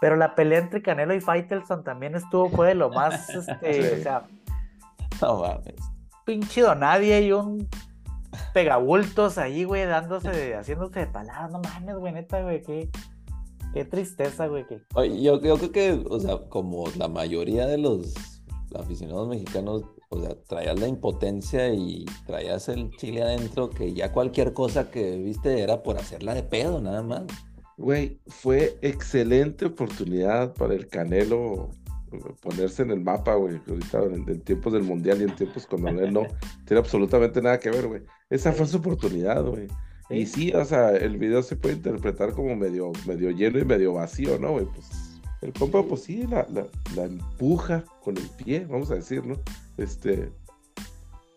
Pero 0.01 0.17
la 0.17 0.35
pelea 0.35 0.61
entre 0.61 0.83
Canelo 0.83 1.15
y 1.15 1.21
Faitelson 1.21 1.85
también 1.85 2.15
estuvo, 2.15 2.49
fue 2.49 2.69
de 2.69 2.75
lo 2.75 2.91
más, 2.91 3.29
este, 3.63 4.01
o 4.01 4.03
sea, 4.03 4.27
No 5.21 5.41
mames. 5.41 5.75
pinche 6.25 6.63
donadie 6.63 7.21
y 7.21 7.33
un 7.33 7.69
pegabultos 8.55 9.37
ahí, 9.39 9.65
güey, 9.65 9.85
dándose, 9.85 10.55
haciéndose 10.57 11.01
de 11.01 11.07
palabras, 11.07 11.51
no 11.51 11.61
mames, 11.61 11.97
güey, 11.97 12.13
neta, 12.13 12.41
güey, 12.43 12.63
qué, 12.63 12.89
qué 13.73 13.85
tristeza, 13.85 14.47
güey, 14.47 14.67
que... 14.67 14.83
Yo, 15.21 15.41
yo 15.41 15.57
creo 15.57 15.73
que, 15.73 16.05
o 16.09 16.21
sea, 16.21 16.39
como 16.49 16.85
la 16.97 17.09
mayoría 17.09 17.67
de 17.67 17.79
los 17.79 18.15
aficionados 18.75 19.29
mexicanos, 19.29 19.85
o 20.11 20.21
sea, 20.21 20.37
traías 20.49 20.79
la 20.79 20.89
impotencia 20.89 21.73
y 21.73 22.05
traías 22.27 22.69
el 22.69 22.91
chile 22.97 23.23
adentro, 23.23 23.71
que 23.71 23.93
ya 23.93 24.13
cualquier 24.13 24.53
cosa 24.53 24.91
que 24.91 25.19
viste 25.19 25.61
era 25.61 25.83
por 25.83 25.99
hacerla 25.99 26.35
de 26.35 26.43
pedo, 26.43 26.81
nada 26.81 27.03
más. 27.03 27.23
Güey, 27.77 28.21
fue 28.27 28.79
excelente 28.83 29.67
oportunidad 29.67 30.53
para 30.55 30.75
el 30.75 30.87
Canelo 30.89 31.71
ponerse 32.41 32.83
en 32.83 32.91
el 32.91 33.01
mapa, 33.01 33.35
güey. 33.35 33.61
Ahorita 33.69 34.03
en, 34.05 34.29
en 34.29 34.41
tiempos 34.41 34.73
del 34.73 34.83
Mundial 34.83 35.21
y 35.21 35.25
en 35.25 35.35
tiempos 35.35 35.67
cuando 35.67 36.03
él 36.03 36.13
no 36.13 36.23
tiene 36.67 36.81
absolutamente 36.81 37.41
nada 37.41 37.59
que 37.59 37.71
ver, 37.71 37.87
güey. 37.87 38.03
Esa 38.29 38.53
fue 38.53 38.67
su 38.67 38.79
oportunidad, 38.79 39.45
güey. 39.45 39.69
Y 40.11 40.27
sí, 40.27 40.53
o 40.53 40.65
sea, 40.65 40.91
el 40.91 41.17
video 41.19 41.43
se 41.43 41.57
puede 41.57 41.77
interpretar 41.77 42.33
como 42.33 42.57
medio, 42.57 42.91
medio 43.07 43.31
lleno 43.31 43.59
y 43.59 43.65
medio 43.65 43.95
vacío, 43.95 44.39
¿no, 44.39 44.53
güey? 44.53 44.67
Pues 44.67 45.21
el 45.43 45.53
compa, 45.53 45.83
pues 45.83 46.03
sí, 46.03 46.27
la, 46.27 46.47
la, 46.51 46.67
la 46.97 47.05
empuja 47.05 47.85
con 48.03 48.17
el 48.17 48.29
pie, 48.31 48.67
vamos 48.69 48.91
a 48.91 48.97
decir, 48.97 49.25
¿no? 49.25 49.37
Este, 49.79 50.31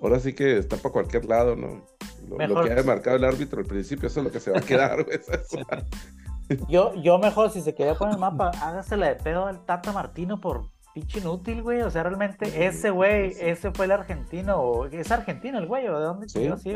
ahora 0.02 0.20
sí 0.20 0.34
que 0.34 0.58
está 0.58 0.76
para 0.78 0.92
cualquier 0.92 1.26
lado, 1.26 1.56
¿no? 1.56 1.86
Lo, 2.28 2.38
que 2.64 2.72
haya 2.72 2.84
marcado 2.84 3.18
el 3.18 3.26
árbitro 3.26 3.60
al 3.60 3.66
principio, 3.66 4.08
eso 4.08 4.22
es 4.22 4.26
lo 4.26 4.32
que 4.32 4.40
se 4.40 4.50
va 4.52 4.58
a 4.60 4.62
quedar, 4.62 5.04
güey. 5.04 5.20
La- 5.70 5.86
Yo, 6.68 6.94
yo 7.02 7.20
mejor, 7.20 7.52
si 7.52 7.62
se 7.62 7.74
quería 7.76 7.96
poner 7.96 8.16
el 8.16 8.20
mapa, 8.20 8.52
hágasela 8.62 9.08
de 9.08 9.16
pedo 9.16 9.46
al 9.46 9.66
Tata 9.66 9.92
Martino 9.94 10.40
por 10.42 10.70
pinche 10.94 11.20
inútil, 11.20 11.62
güey. 11.62 11.82
O 11.82 11.90
sea, 11.90 12.04
realmente 12.04 12.46
Sí, 12.46 12.54
ese 12.56 12.90
güey, 12.90 13.34
sí. 13.34 13.40
ese 13.42 13.72
fue 13.72 13.86
el 13.86 13.92
argentino, 13.92 14.58
o 14.58 14.86
es 14.86 15.12
argentino 15.12 15.58
el 15.58 15.68
güey, 15.68 15.88
o 15.88 16.00
de 16.00 16.06
dónde 16.06 16.30
Sí, 16.30 16.50
sí. 16.58 16.74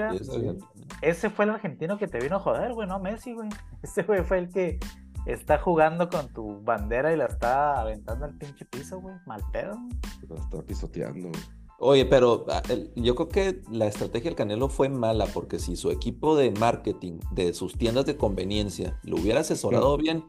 Ese 1.01 1.29
fue 1.29 1.45
el 1.45 1.51
argentino 1.51 1.97
que 1.97 2.07
te 2.07 2.19
vino 2.19 2.37
a 2.37 2.39
joder, 2.39 2.73
güey, 2.73 2.87
no 2.87 2.99
Messi, 2.99 3.33
güey. 3.33 3.49
Ese 3.83 4.03
güey 4.03 4.23
fue 4.23 4.39
el 4.39 4.49
que 4.49 4.79
está 5.25 5.57
jugando 5.57 6.09
con 6.09 6.31
tu 6.33 6.61
bandera 6.63 7.13
y 7.13 7.17
la 7.17 7.25
está 7.25 7.79
aventando 7.81 8.25
al 8.25 8.37
pinche 8.37 8.65
piso, 8.65 8.99
güey. 8.99 9.15
Mal 9.25 9.41
pedo. 9.51 9.77
Lo 10.27 10.35
está 10.35 10.61
pisoteando, 10.63 11.29
güey. 11.29 11.57
Oye, 11.79 12.05
pero 12.05 12.45
ah, 12.49 12.63
yo 12.95 13.13
creo 13.13 13.27
que 13.27 13.61
la 13.69 13.85
estrategia 13.85 14.31
del 14.31 14.35
Canelo 14.35 14.67
fue 14.67 14.89
mala 14.89 15.27
porque 15.27 15.59
si 15.59 15.75
su 15.75 15.91
equipo 15.91 16.35
de 16.35 16.49
marketing 16.51 17.19
de 17.31 17.53
sus 17.53 17.77
tiendas 17.77 18.07
de 18.07 18.17
conveniencia 18.17 18.99
lo 19.03 19.17
hubiera 19.17 19.41
asesorado 19.41 19.95
bien, 19.97 20.23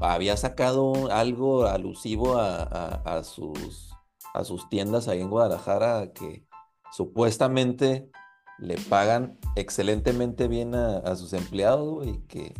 había 0.00 0.36
sacado 0.36 1.10
algo 1.12 1.66
alusivo 1.66 2.36
a, 2.38 2.62
a- 2.62 3.18
a 3.18 3.24
sus, 3.24 3.92
a 4.34 4.44
sus 4.44 4.68
tiendas 4.68 5.08
ahí 5.08 5.20
en 5.20 5.30
Guadalajara 5.30 6.12
que 6.12 6.46
supuestamente 6.92 8.10
le 8.58 8.76
pagan 8.76 9.38
excelentemente 9.56 10.48
bien 10.48 10.74
a, 10.74 10.98
a 10.98 11.16
sus 11.16 11.32
empleados 11.32 12.06
y 12.06 12.18
que, 12.26 12.54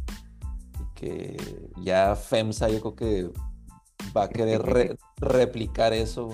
y 0.80 0.94
que 0.94 1.70
ya 1.82 2.14
FEMSA 2.16 2.68
yo 2.68 2.80
creo 2.80 2.96
que 2.96 3.30
va 4.16 4.24
a 4.24 4.28
querer 4.28 4.62
re- 4.62 4.96
replicar 5.16 5.92
eso. 5.92 6.28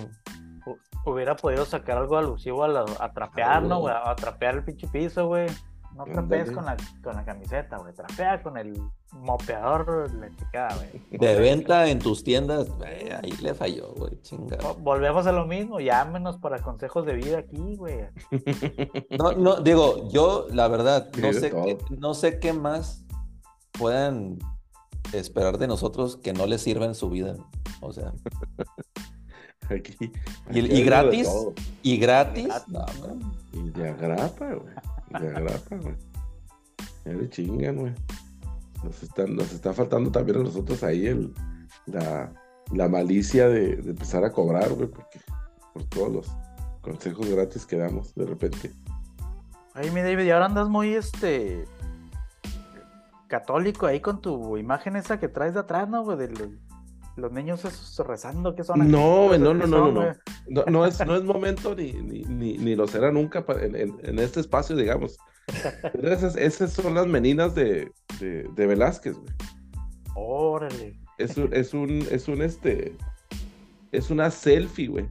Hubiera 1.06 1.34
podido 1.34 1.64
sacar 1.64 1.96
algo 1.96 2.16
alusivo 2.18 2.62
a, 2.64 2.68
la- 2.68 2.84
a 3.00 3.12
trapear, 3.12 3.62
¿no? 3.62 3.80
A 3.88 4.14
trapear 4.16 4.56
el 4.56 4.64
pinche 4.64 4.86
piso, 4.88 5.26
güey. 5.28 5.46
No 5.94 6.04
trapees 6.04 6.50
con 6.50 6.64
la, 6.64 6.76
con 7.02 7.16
la 7.16 7.24
camiseta, 7.24 7.76
güey. 7.78 7.92
Trapea 7.92 8.42
con 8.42 8.56
el 8.56 8.80
mopeador, 9.12 10.10
la 10.14 10.30
chicada, 10.36 10.74
güey. 10.76 11.18
De 11.18 11.38
venta 11.38 11.88
en 11.88 11.98
tus 11.98 12.22
tiendas, 12.24 12.68
eh, 12.86 13.18
ahí 13.22 13.32
le 13.42 13.54
falló, 13.54 13.92
güey, 13.94 14.20
chingado. 14.22 14.74
Volvemos 14.76 15.26
a 15.26 15.32
lo 15.32 15.46
mismo, 15.46 15.80
llámenos 15.80 16.38
para 16.38 16.60
consejos 16.60 17.04
de 17.06 17.14
vida 17.14 17.38
aquí, 17.38 17.76
güey. 17.76 18.06
No, 19.18 19.32
no, 19.32 19.56
digo, 19.56 20.08
yo 20.10 20.46
la 20.52 20.68
verdad, 20.68 21.10
no 21.20 21.32
sé, 21.32 21.50
qué, 21.50 21.78
no 21.98 22.14
sé 22.14 22.38
qué 22.38 22.52
más 22.52 23.04
puedan 23.72 24.38
esperar 25.12 25.58
de 25.58 25.66
nosotros 25.66 26.16
que 26.16 26.32
no 26.32 26.46
les 26.46 26.62
sirva 26.62 26.86
en 26.86 26.94
su 26.94 27.10
vida. 27.10 27.34
O 27.80 27.92
sea, 27.92 28.12
Aquí. 29.70 29.96
y, 30.50 30.58
aquí 30.60 30.72
y 30.72 30.82
gratis, 30.82 31.28
y 31.82 31.96
gratis, 31.96 32.48
Gratis. 32.48 32.72
no. 32.72 32.86
Y 33.52 33.70
de 33.70 33.88
agrapa, 33.88 34.54
güey. 34.54 34.74
De 35.20 35.28
agrapa, 35.28 35.76
güey. 35.76 35.96
Ya 37.04 37.12
le 37.12 37.28
chingan, 37.28 37.76
güey. 37.76 37.94
Nos, 38.84 39.02
están, 39.02 39.36
nos 39.36 39.52
está 39.52 39.72
faltando 39.72 40.10
también 40.10 40.38
a 40.38 40.42
nosotros 40.42 40.82
ahí 40.82 41.06
el, 41.06 41.34
la, 41.86 42.32
la 42.72 42.88
malicia 42.88 43.48
de, 43.48 43.76
de 43.76 43.90
empezar 43.90 44.24
a 44.24 44.32
cobrar, 44.32 44.70
güey, 44.72 44.88
porque 44.88 45.20
por 45.72 45.84
todos 45.84 46.12
los 46.12 46.32
consejos 46.80 47.28
gratis 47.28 47.66
que 47.66 47.76
damos 47.76 48.14
de 48.14 48.26
repente. 48.26 48.72
Ay, 49.74 49.90
mi 49.90 50.00
David, 50.00 50.24
y 50.24 50.30
ahora 50.30 50.46
andas 50.46 50.68
muy, 50.68 50.94
este, 50.94 51.64
católico 53.30 53.86
ahí 53.86 54.00
con 54.00 54.20
tu 54.20 54.58
imagen 54.58 54.96
esa 54.96 55.18
que 55.18 55.28
traes 55.28 55.54
de 55.54 55.60
atrás, 55.60 55.88
¿no, 55.88 56.04
güey? 56.04 56.18
De 56.18 56.50
los, 57.20 57.32
niños 57.32 57.64
esos 57.64 58.06
rezando, 58.06 58.54
¿qué 58.54 58.64
son? 58.64 58.78
No, 58.90 59.36
no, 59.38 59.54
no, 59.54 59.60
¿Qué 59.60 59.66
no, 59.66 59.78
son, 59.78 59.94
no, 59.94 60.02
no. 60.02 60.12
No, 60.48 60.64
no 60.66 60.86
es, 60.86 61.04
no 61.06 61.16
es 61.16 61.22
momento 61.24 61.74
ni, 61.74 61.92
ni, 61.92 62.22
ni, 62.24 62.58
ni 62.58 62.74
lo 62.76 62.86
será 62.86 63.10
nunca 63.12 63.44
en, 63.60 63.76
en- 63.76 63.98
en 64.02 64.18
este 64.18 64.40
espacio, 64.40 64.74
digamos. 64.76 65.16
Pero 65.92 66.12
esas, 66.12 66.36
esas 66.36 66.72
son 66.72 66.94
las 66.94 67.06
meninas 67.06 67.54
de, 67.54 67.90
de, 68.20 68.44
de 68.54 68.66
Velázquez, 68.66 69.14
güey. 69.14 69.32
Órale. 70.14 70.98
Es 71.18 71.36
un, 71.36 71.52
es 71.52 71.74
un, 71.74 71.90
es 72.10 72.28
un, 72.28 72.42
este, 72.42 72.96
es 73.92 74.10
una 74.10 74.30
selfie, 74.30 74.88
güey. 74.88 75.08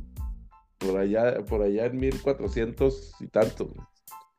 Por 0.78 0.98
allá, 0.98 1.44
por 1.46 1.62
allá 1.62 1.86
en 1.86 1.98
1400 1.98 3.16
y 3.20 3.28
tanto, 3.28 3.66
güey. 3.68 3.86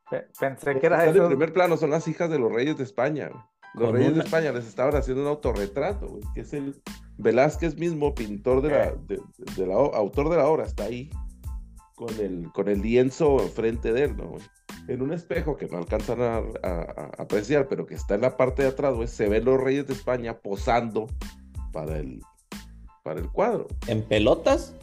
Pe- 0.09 0.27
Pensé 0.39 0.79
que 0.79 0.85
era 0.87 0.97
Están 1.05 1.15
en 1.15 1.21
eso. 1.21 1.27
primer 1.29 1.53
plano, 1.53 1.77
son 1.77 1.91
las 1.91 2.07
hijas 2.07 2.29
de 2.29 2.39
los 2.39 2.51
reyes 2.51 2.77
de 2.77 2.83
España, 2.83 3.29
güey. 3.29 3.43
Los 3.73 3.91
reyes 3.93 4.13
de 4.15 4.21
España 4.21 4.51
les 4.51 4.67
estaban 4.67 4.93
haciendo 4.95 5.21
un 5.23 5.29
autorretrato, 5.29 6.07
güey, 6.07 6.23
que 6.35 6.41
es 6.41 6.51
el 6.53 6.81
Velázquez 7.21 7.77
mismo, 7.77 8.13
pintor 8.15 8.61
de 8.61 8.69
la, 8.69 8.85
Eh. 8.87 8.95
de, 9.07 9.19
de 9.55 9.67
la, 9.67 9.75
autor 9.75 10.29
de 10.29 10.37
la 10.37 10.47
obra, 10.47 10.65
está 10.65 10.85
ahí 10.85 11.09
con 11.95 12.09
el, 12.19 12.49
con 12.53 12.67
el 12.67 12.81
lienzo 12.81 13.41
enfrente 13.41 13.93
de 13.93 14.05
él, 14.05 14.17
¿no? 14.17 14.35
En 14.87 15.01
un 15.03 15.13
espejo 15.13 15.55
que 15.55 15.67
no 15.67 15.77
alcanzan 15.77 16.21
a, 16.21 16.37
a- 16.37 16.41
a 17.17 17.21
apreciar, 17.21 17.67
pero 17.67 17.85
que 17.85 17.93
está 17.95 18.15
en 18.15 18.21
la 18.21 18.35
parte 18.37 18.63
de 18.63 18.69
atrás, 18.69 18.95
güey, 18.95 19.07
se 19.07 19.29
ven 19.29 19.45
los 19.45 19.59
reyes 19.61 19.85
de 19.87 19.93
España 19.93 20.39
posando 20.39 21.07
para 21.71 21.97
el, 21.99 22.21
para 23.03 23.19
el 23.19 23.29
cuadro. 23.29 23.67
¿En 23.87 24.01
pelotas? 24.03 24.73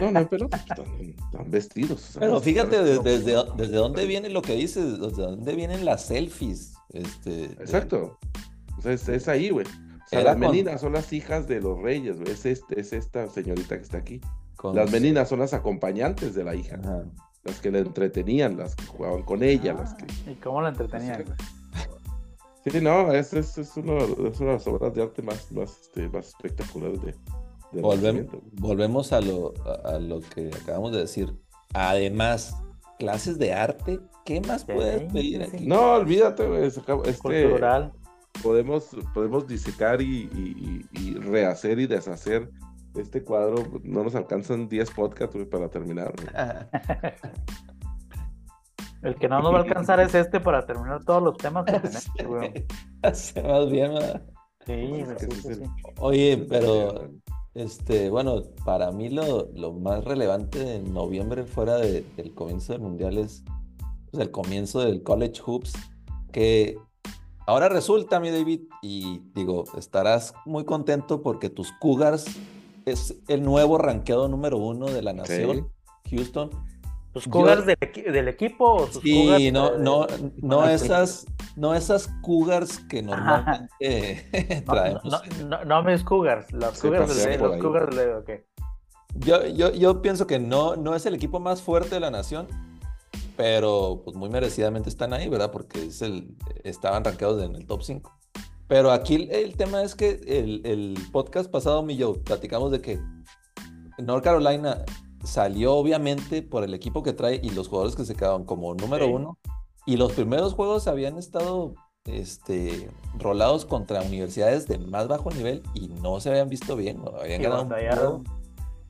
No, 0.00 0.10
no 0.12 0.20
en 0.20 0.28
pelotas, 0.28 0.60
están, 0.60 0.84
están 1.00 1.50
vestidos. 1.50 2.00
sea, 2.00 2.20
Pero 2.20 2.40
fíjate 2.40 2.76
de- 2.82 2.98
vestidos. 2.98 3.04
desde, 3.24 3.56
desde 3.56 3.76
dónde 3.76 4.06
viene 4.06 4.28
lo 4.30 4.42
que 4.42 4.54
dices, 4.54 4.98
desde 5.00 5.22
dónde 5.22 5.54
vienen 5.54 5.84
las 5.84 6.06
selfies. 6.06 6.74
Este, 6.92 7.30
de- 7.30 7.44
Exacto. 7.54 8.18
O 8.78 8.82
sea, 8.82 8.92
es, 8.92 9.08
es 9.08 9.28
ahí, 9.28 9.50
güey. 9.50 9.66
Sea, 10.10 10.22
las 10.24 10.32
con- 10.34 10.40
meninas 10.40 10.80
son 10.80 10.92
las 10.92 11.12
hijas 11.12 11.46
de 11.48 11.60
los 11.60 11.80
reyes, 11.80 12.18
güey. 12.20 12.32
Es, 12.32 12.44
este, 12.46 12.80
es 12.80 12.92
esta 12.92 13.28
señorita 13.28 13.76
que 13.76 13.82
está 13.82 13.98
aquí. 13.98 14.20
con- 14.56 14.74
Las 14.76 14.90
meninas 14.90 15.28
son 15.28 15.38
las 15.38 15.54
acompañantes 15.54 16.34
de 16.34 16.44
la 16.44 16.54
hija. 16.54 16.76
Ajá. 16.82 17.04
Las 17.44 17.60
que 17.60 17.70
le 17.70 17.78
entretenían, 17.78 18.58
las 18.58 18.74
que 18.76 18.84
jugaban 18.86 19.22
con 19.22 19.42
ella, 19.42 19.72
las 19.72 19.94
que... 19.94 20.04
¿Y 20.30 20.34
cómo 20.34 20.60
la 20.60 20.68
entretenían? 20.70 21.24
Sí, 22.66 22.78
no, 22.82 23.10
es, 23.12 23.32
es, 23.32 23.56
es, 23.56 23.74
uno, 23.78 23.96
es 23.98 24.38
una 24.40 24.50
de 24.50 24.56
las 24.58 24.66
obras 24.66 24.92
de 24.94 25.02
arte 25.02 25.22
más, 25.22 25.50
más, 25.50 25.80
este, 25.80 26.08
más 26.10 26.28
espectaculares 26.28 27.00
de, 27.02 27.14
Renacimiento, 27.72 28.32
güey. 28.38 28.42
volvemos 28.56 29.12
a 29.14 29.20
lo, 29.22 29.54
a, 29.64 29.92
a 29.94 29.98
lo 29.98 30.20
que 30.20 30.50
acabamos 30.62 30.92
de 30.92 30.98
decir. 30.98 31.32
Además, 31.72 32.54
clases 32.98 33.38
de 33.38 33.54
arte, 33.54 34.00
¿qué 34.26 34.42
más 34.42 34.62
Sí, 34.62 34.72
puedes 34.74 35.10
pedir 35.10 35.46
sí, 35.46 35.56
aquí? 35.56 35.66
No, 35.66 35.92
olvídate, 35.94 36.46
güey. 36.46 36.64
Este, 36.66 36.82
Cultural. 36.82 37.92
Podemos, 38.42 38.88
podemos 39.14 39.46
disecar 39.46 40.00
y, 40.02 40.28
y- 40.34 40.86
y- 40.92 40.98
y 41.10 41.14
rehacer 41.14 41.78
y 41.78 41.86
deshacer 41.86 42.50
este 42.96 43.22
cuadro. 43.22 43.64
No 43.84 44.02
nos 44.04 44.14
alcanzan 44.14 44.68
10 44.68 44.90
podcasts 44.90 45.36
para 45.50 45.68
terminar. 45.68 46.12
El 49.02 49.14
que 49.14 49.28
no 49.28 49.40
nos 49.40 49.52
va 49.54 49.58
a 49.58 49.62
alcanzar 49.62 49.98
es 50.00 50.14
este 50.14 50.40
para 50.40 50.66
terminar 50.66 51.02
todos 51.04 51.22
los 51.22 51.36
temas 51.38 51.64
que 51.64 51.72
tenemos, 52.16 52.26
güey. 52.38 52.66
Hace 53.02 53.42
más 53.42 53.70
bien, 53.70 53.94
¿verdad? 53.94 54.22
Sí, 54.66 54.72
güey, 54.88 55.00
Es 55.00 55.08
que 55.26 55.34
sí, 55.36 55.54
sí. 55.54 55.62
Oye, 56.00 56.46
pero 56.48 57.08
este, 57.54 58.10
bueno, 58.10 58.42
para 58.66 58.92
mí 58.92 59.08
lo, 59.08 59.48
lo 59.54 59.72
más 59.72 60.04
relevante 60.04 60.58
de 60.58 60.80
noviembre 60.80 61.44
fuera 61.44 61.76
de- 61.78 62.04
del 62.16 62.34
comienzo 62.34 62.74
del 62.74 62.82
mundial 62.82 63.16
es 63.16 63.42
pues, 64.10 64.22
el 64.22 64.30
comienzo 64.30 64.80
del 64.80 65.02
college 65.02 65.40
hoops, 65.46 65.72
que 66.30 66.76
ahora 67.46 67.68
resulta, 67.68 68.20
mi 68.20 68.30
David, 68.30 68.62
y 68.82 69.20
digo, 69.34 69.64
estarás 69.76 70.34
muy 70.44 70.64
contento 70.64 71.22
porque 71.22 71.50
tus 71.50 71.72
Cougars 71.80 72.26
es 72.86 73.14
el 73.28 73.42
nuevo 73.42 73.78
ranqueado 73.78 74.28
número 74.28 74.56
uno 74.58 74.86
de 74.86 75.02
la 75.02 75.12
nación, 75.12 75.70
Houston. 76.10 76.50
¿Tus 77.12 77.24
Yo- 77.24 77.30
cougars 77.32 77.66
del, 77.66 77.76
equi- 77.80 78.08
del 78.10 78.28
equipo 78.28 78.64
o 78.64 78.86
tus 78.86 79.02
cougars 79.02 79.38
Sí, 79.42 79.50
no, 79.50 79.70
de- 79.72 79.78
no, 79.80 80.06
no 80.42 80.60
Ah, 80.60 80.78
sí. 80.78 80.84
esas, 80.86 81.26
no 81.56 81.74
esas 81.74 82.08
Cougars 82.22 82.78
que 82.88 83.02
normalmente 83.02 83.66
No, 84.66 84.72
traemos. 84.72 85.04
no, 85.04 85.20
no, 85.48 85.64
no 85.64 85.82
mis 85.82 86.04
cougars, 86.04 86.52
los 86.52 86.74
Sí, 86.78 86.82
cougars 86.82 87.16
del 87.24 87.38
por 87.38 87.48
los 87.48 87.54
ahí. 87.56 87.60
cougars 87.62 87.96
del 87.96 88.10
ok. 88.14 88.30
Yo, 89.16 89.44
yo, 89.48 89.72
yo 89.72 90.00
pienso 90.02 90.28
que 90.28 90.38
no, 90.38 90.76
no 90.76 90.94
es 90.94 91.04
el 91.04 91.14
equipo 91.16 91.40
más 91.40 91.60
fuerte 91.62 91.96
de 91.96 92.00
la 92.00 92.12
nación, 92.12 92.46
pero 93.40 94.02
pues 94.04 94.14
muy 94.18 94.28
merecidamente 94.28 94.90
están 94.90 95.14
ahí, 95.14 95.26
¿verdad? 95.26 95.50
Porque 95.50 95.86
es 95.86 96.02
el, 96.02 96.36
estaban 96.62 97.02
rankeados 97.02 97.42
en 97.42 97.56
el 97.56 97.66
top 97.66 97.82
5. 97.82 98.12
Pero 98.68 98.92
aquí 98.92 99.30
el, 99.30 99.56
tema 99.56 99.82
es 99.82 99.94
que 99.94 100.20
el, 100.26 100.60
el 100.66 100.98
podcast 101.10 101.50
pasado, 101.50 101.82
mi 101.82 101.96
yo, 101.96 102.22
platicamos 102.22 102.70
de 102.70 102.82
que 102.82 103.00
North 103.96 104.22
Carolina 104.22 104.84
salió 105.24 105.72
obviamente 105.74 106.42
por 106.42 106.64
el 106.64 106.74
equipo 106.74 107.02
que 107.02 107.14
trae 107.14 107.40
y 107.42 107.48
los 107.48 107.68
jugadores 107.68 107.96
que 107.96 108.04
se 108.04 108.14
quedaron 108.14 108.44
como 108.44 108.74
número 108.74 109.06
Sí. 109.06 109.10
uno. 109.10 109.38
Y 109.86 109.96
los 109.96 110.12
primeros 110.12 110.52
juegos 110.52 110.86
habían 110.86 111.16
estado 111.16 111.72
este, 112.04 112.90
rolados 113.18 113.64
contra 113.64 114.02
universidades 114.02 114.68
de 114.68 114.76
más 114.76 115.08
bajo 115.08 115.30
nivel 115.30 115.62
y 115.72 115.88
no 115.88 116.20
se 116.20 116.28
habían 116.28 116.50
visto 116.50 116.76
bien, 116.76 116.98
¿no? 117.02 117.12
habían 117.18 117.40
Y 117.40 117.44
ganado 117.44 118.16
un. 118.16 118.24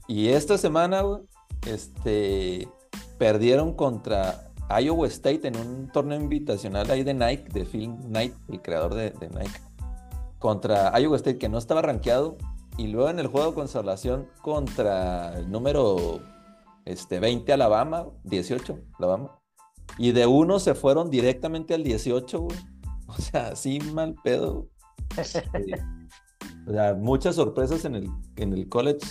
Y 0.09 0.31
esta 0.31 0.59
semana, 0.59 1.05
este, 1.69 2.69
perdieron 3.21 3.75
contra 3.75 4.51
Iowa 4.81 5.07
State 5.09 5.47
en 5.47 5.57
un 5.57 5.93
torneo 5.93 6.19
invitacional 6.19 6.91
ahí 6.91 7.03
de 7.03 7.13
Nike, 7.13 7.51
de 7.53 7.67
Phil 7.67 7.95
Knight, 8.07 8.33
el 8.49 8.63
creador 8.63 8.95
de, 8.95 9.11
de 9.11 9.29
Nike, 9.29 9.61
contra 10.39 10.99
Iowa 10.99 11.17
State, 11.17 11.37
que 11.37 11.51
no 11.51 11.59
estaba 11.59 11.83
rankeado. 11.83 12.39
Y 12.79 12.87
luego 12.87 13.11
en 13.11 13.19
el 13.19 13.27
juego 13.27 13.49
de 13.49 13.55
consolación 13.55 14.27
contra 14.41 15.37
el 15.37 15.51
número 15.51 16.21
este, 16.87 17.21
20 17.21 17.53
Alabama, 17.53 18.07
18 18.25 18.79
Alabama. 18.99 19.39
Y 19.99 20.13
de 20.13 20.27
uno 20.27 20.59
se 20.59 20.75
fueron 20.75 21.11
directamente 21.11 21.75
al 21.75 21.85
18, 21.85 22.41
güey. 22.41 22.57
O 23.07 23.21
sea, 23.21 23.49
así 23.49 23.81
mal 23.93 24.15
pedo. 24.25 24.67
Este, 25.19 25.75
o 26.67 26.73
sea, 26.73 26.95
muchas 26.95 27.35
sorpresas 27.35 27.85
en 27.85 27.97
el, 27.97 28.09
en 28.37 28.55
el 28.55 28.67
college. 28.71 29.07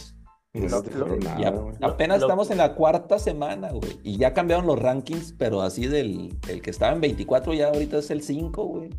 No 0.53 0.81
lo- 0.81 1.15
nada, 1.17 1.63
apenas 1.81 2.19
lo- 2.19 2.25
estamos 2.25 2.49
en 2.49 2.57
la 2.57 2.73
cuarta 2.73 3.19
semana, 3.19 3.69
güey. 3.71 3.99
Y 4.03 4.17
ya 4.17 4.33
cambiaron 4.33 4.65
los 4.65 4.79
rankings, 4.79 5.33
pero 5.33 5.61
así 5.61 5.85
del 5.87 6.37
el 6.47 6.61
que 6.61 6.71
estaba 6.71 6.91
en 6.93 7.01
24 7.01 7.53
ya 7.53 7.67
ahorita 7.67 7.99
es 7.99 8.09
el 8.09 8.23
5, 8.23 8.63
güey. 8.65 8.89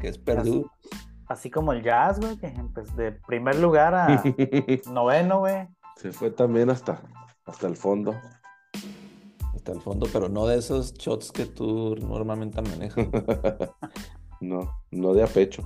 Que 0.00 0.08
es 0.08 0.18
Purdue. 0.18 0.66
Así 1.28 1.48
como 1.50 1.72
el 1.72 1.82
jazz, 1.82 2.18
güey, 2.20 2.36
que 2.38 2.52
pues, 2.74 2.94
de 2.96 3.12
primer 3.12 3.56
lugar 3.58 3.94
a 3.94 4.22
noveno, 4.90 5.40
güey. 5.40 5.68
Se 5.96 6.10
fue 6.12 6.30
también 6.30 6.70
hasta, 6.70 7.00
hasta 7.44 7.66
el 7.68 7.76
fondo. 7.76 8.14
Hasta 9.54 9.72
el 9.72 9.80
fondo, 9.80 10.06
pero 10.12 10.28
no 10.28 10.46
de 10.46 10.58
esos 10.58 10.92
shots 10.94 11.30
que 11.32 11.46
tú 11.46 11.94
normalmente 11.96 12.60
manejas. 12.62 13.06
No, 14.38 14.82
no 14.90 15.14
de 15.14 15.22
a 15.22 15.26
pecho. 15.26 15.62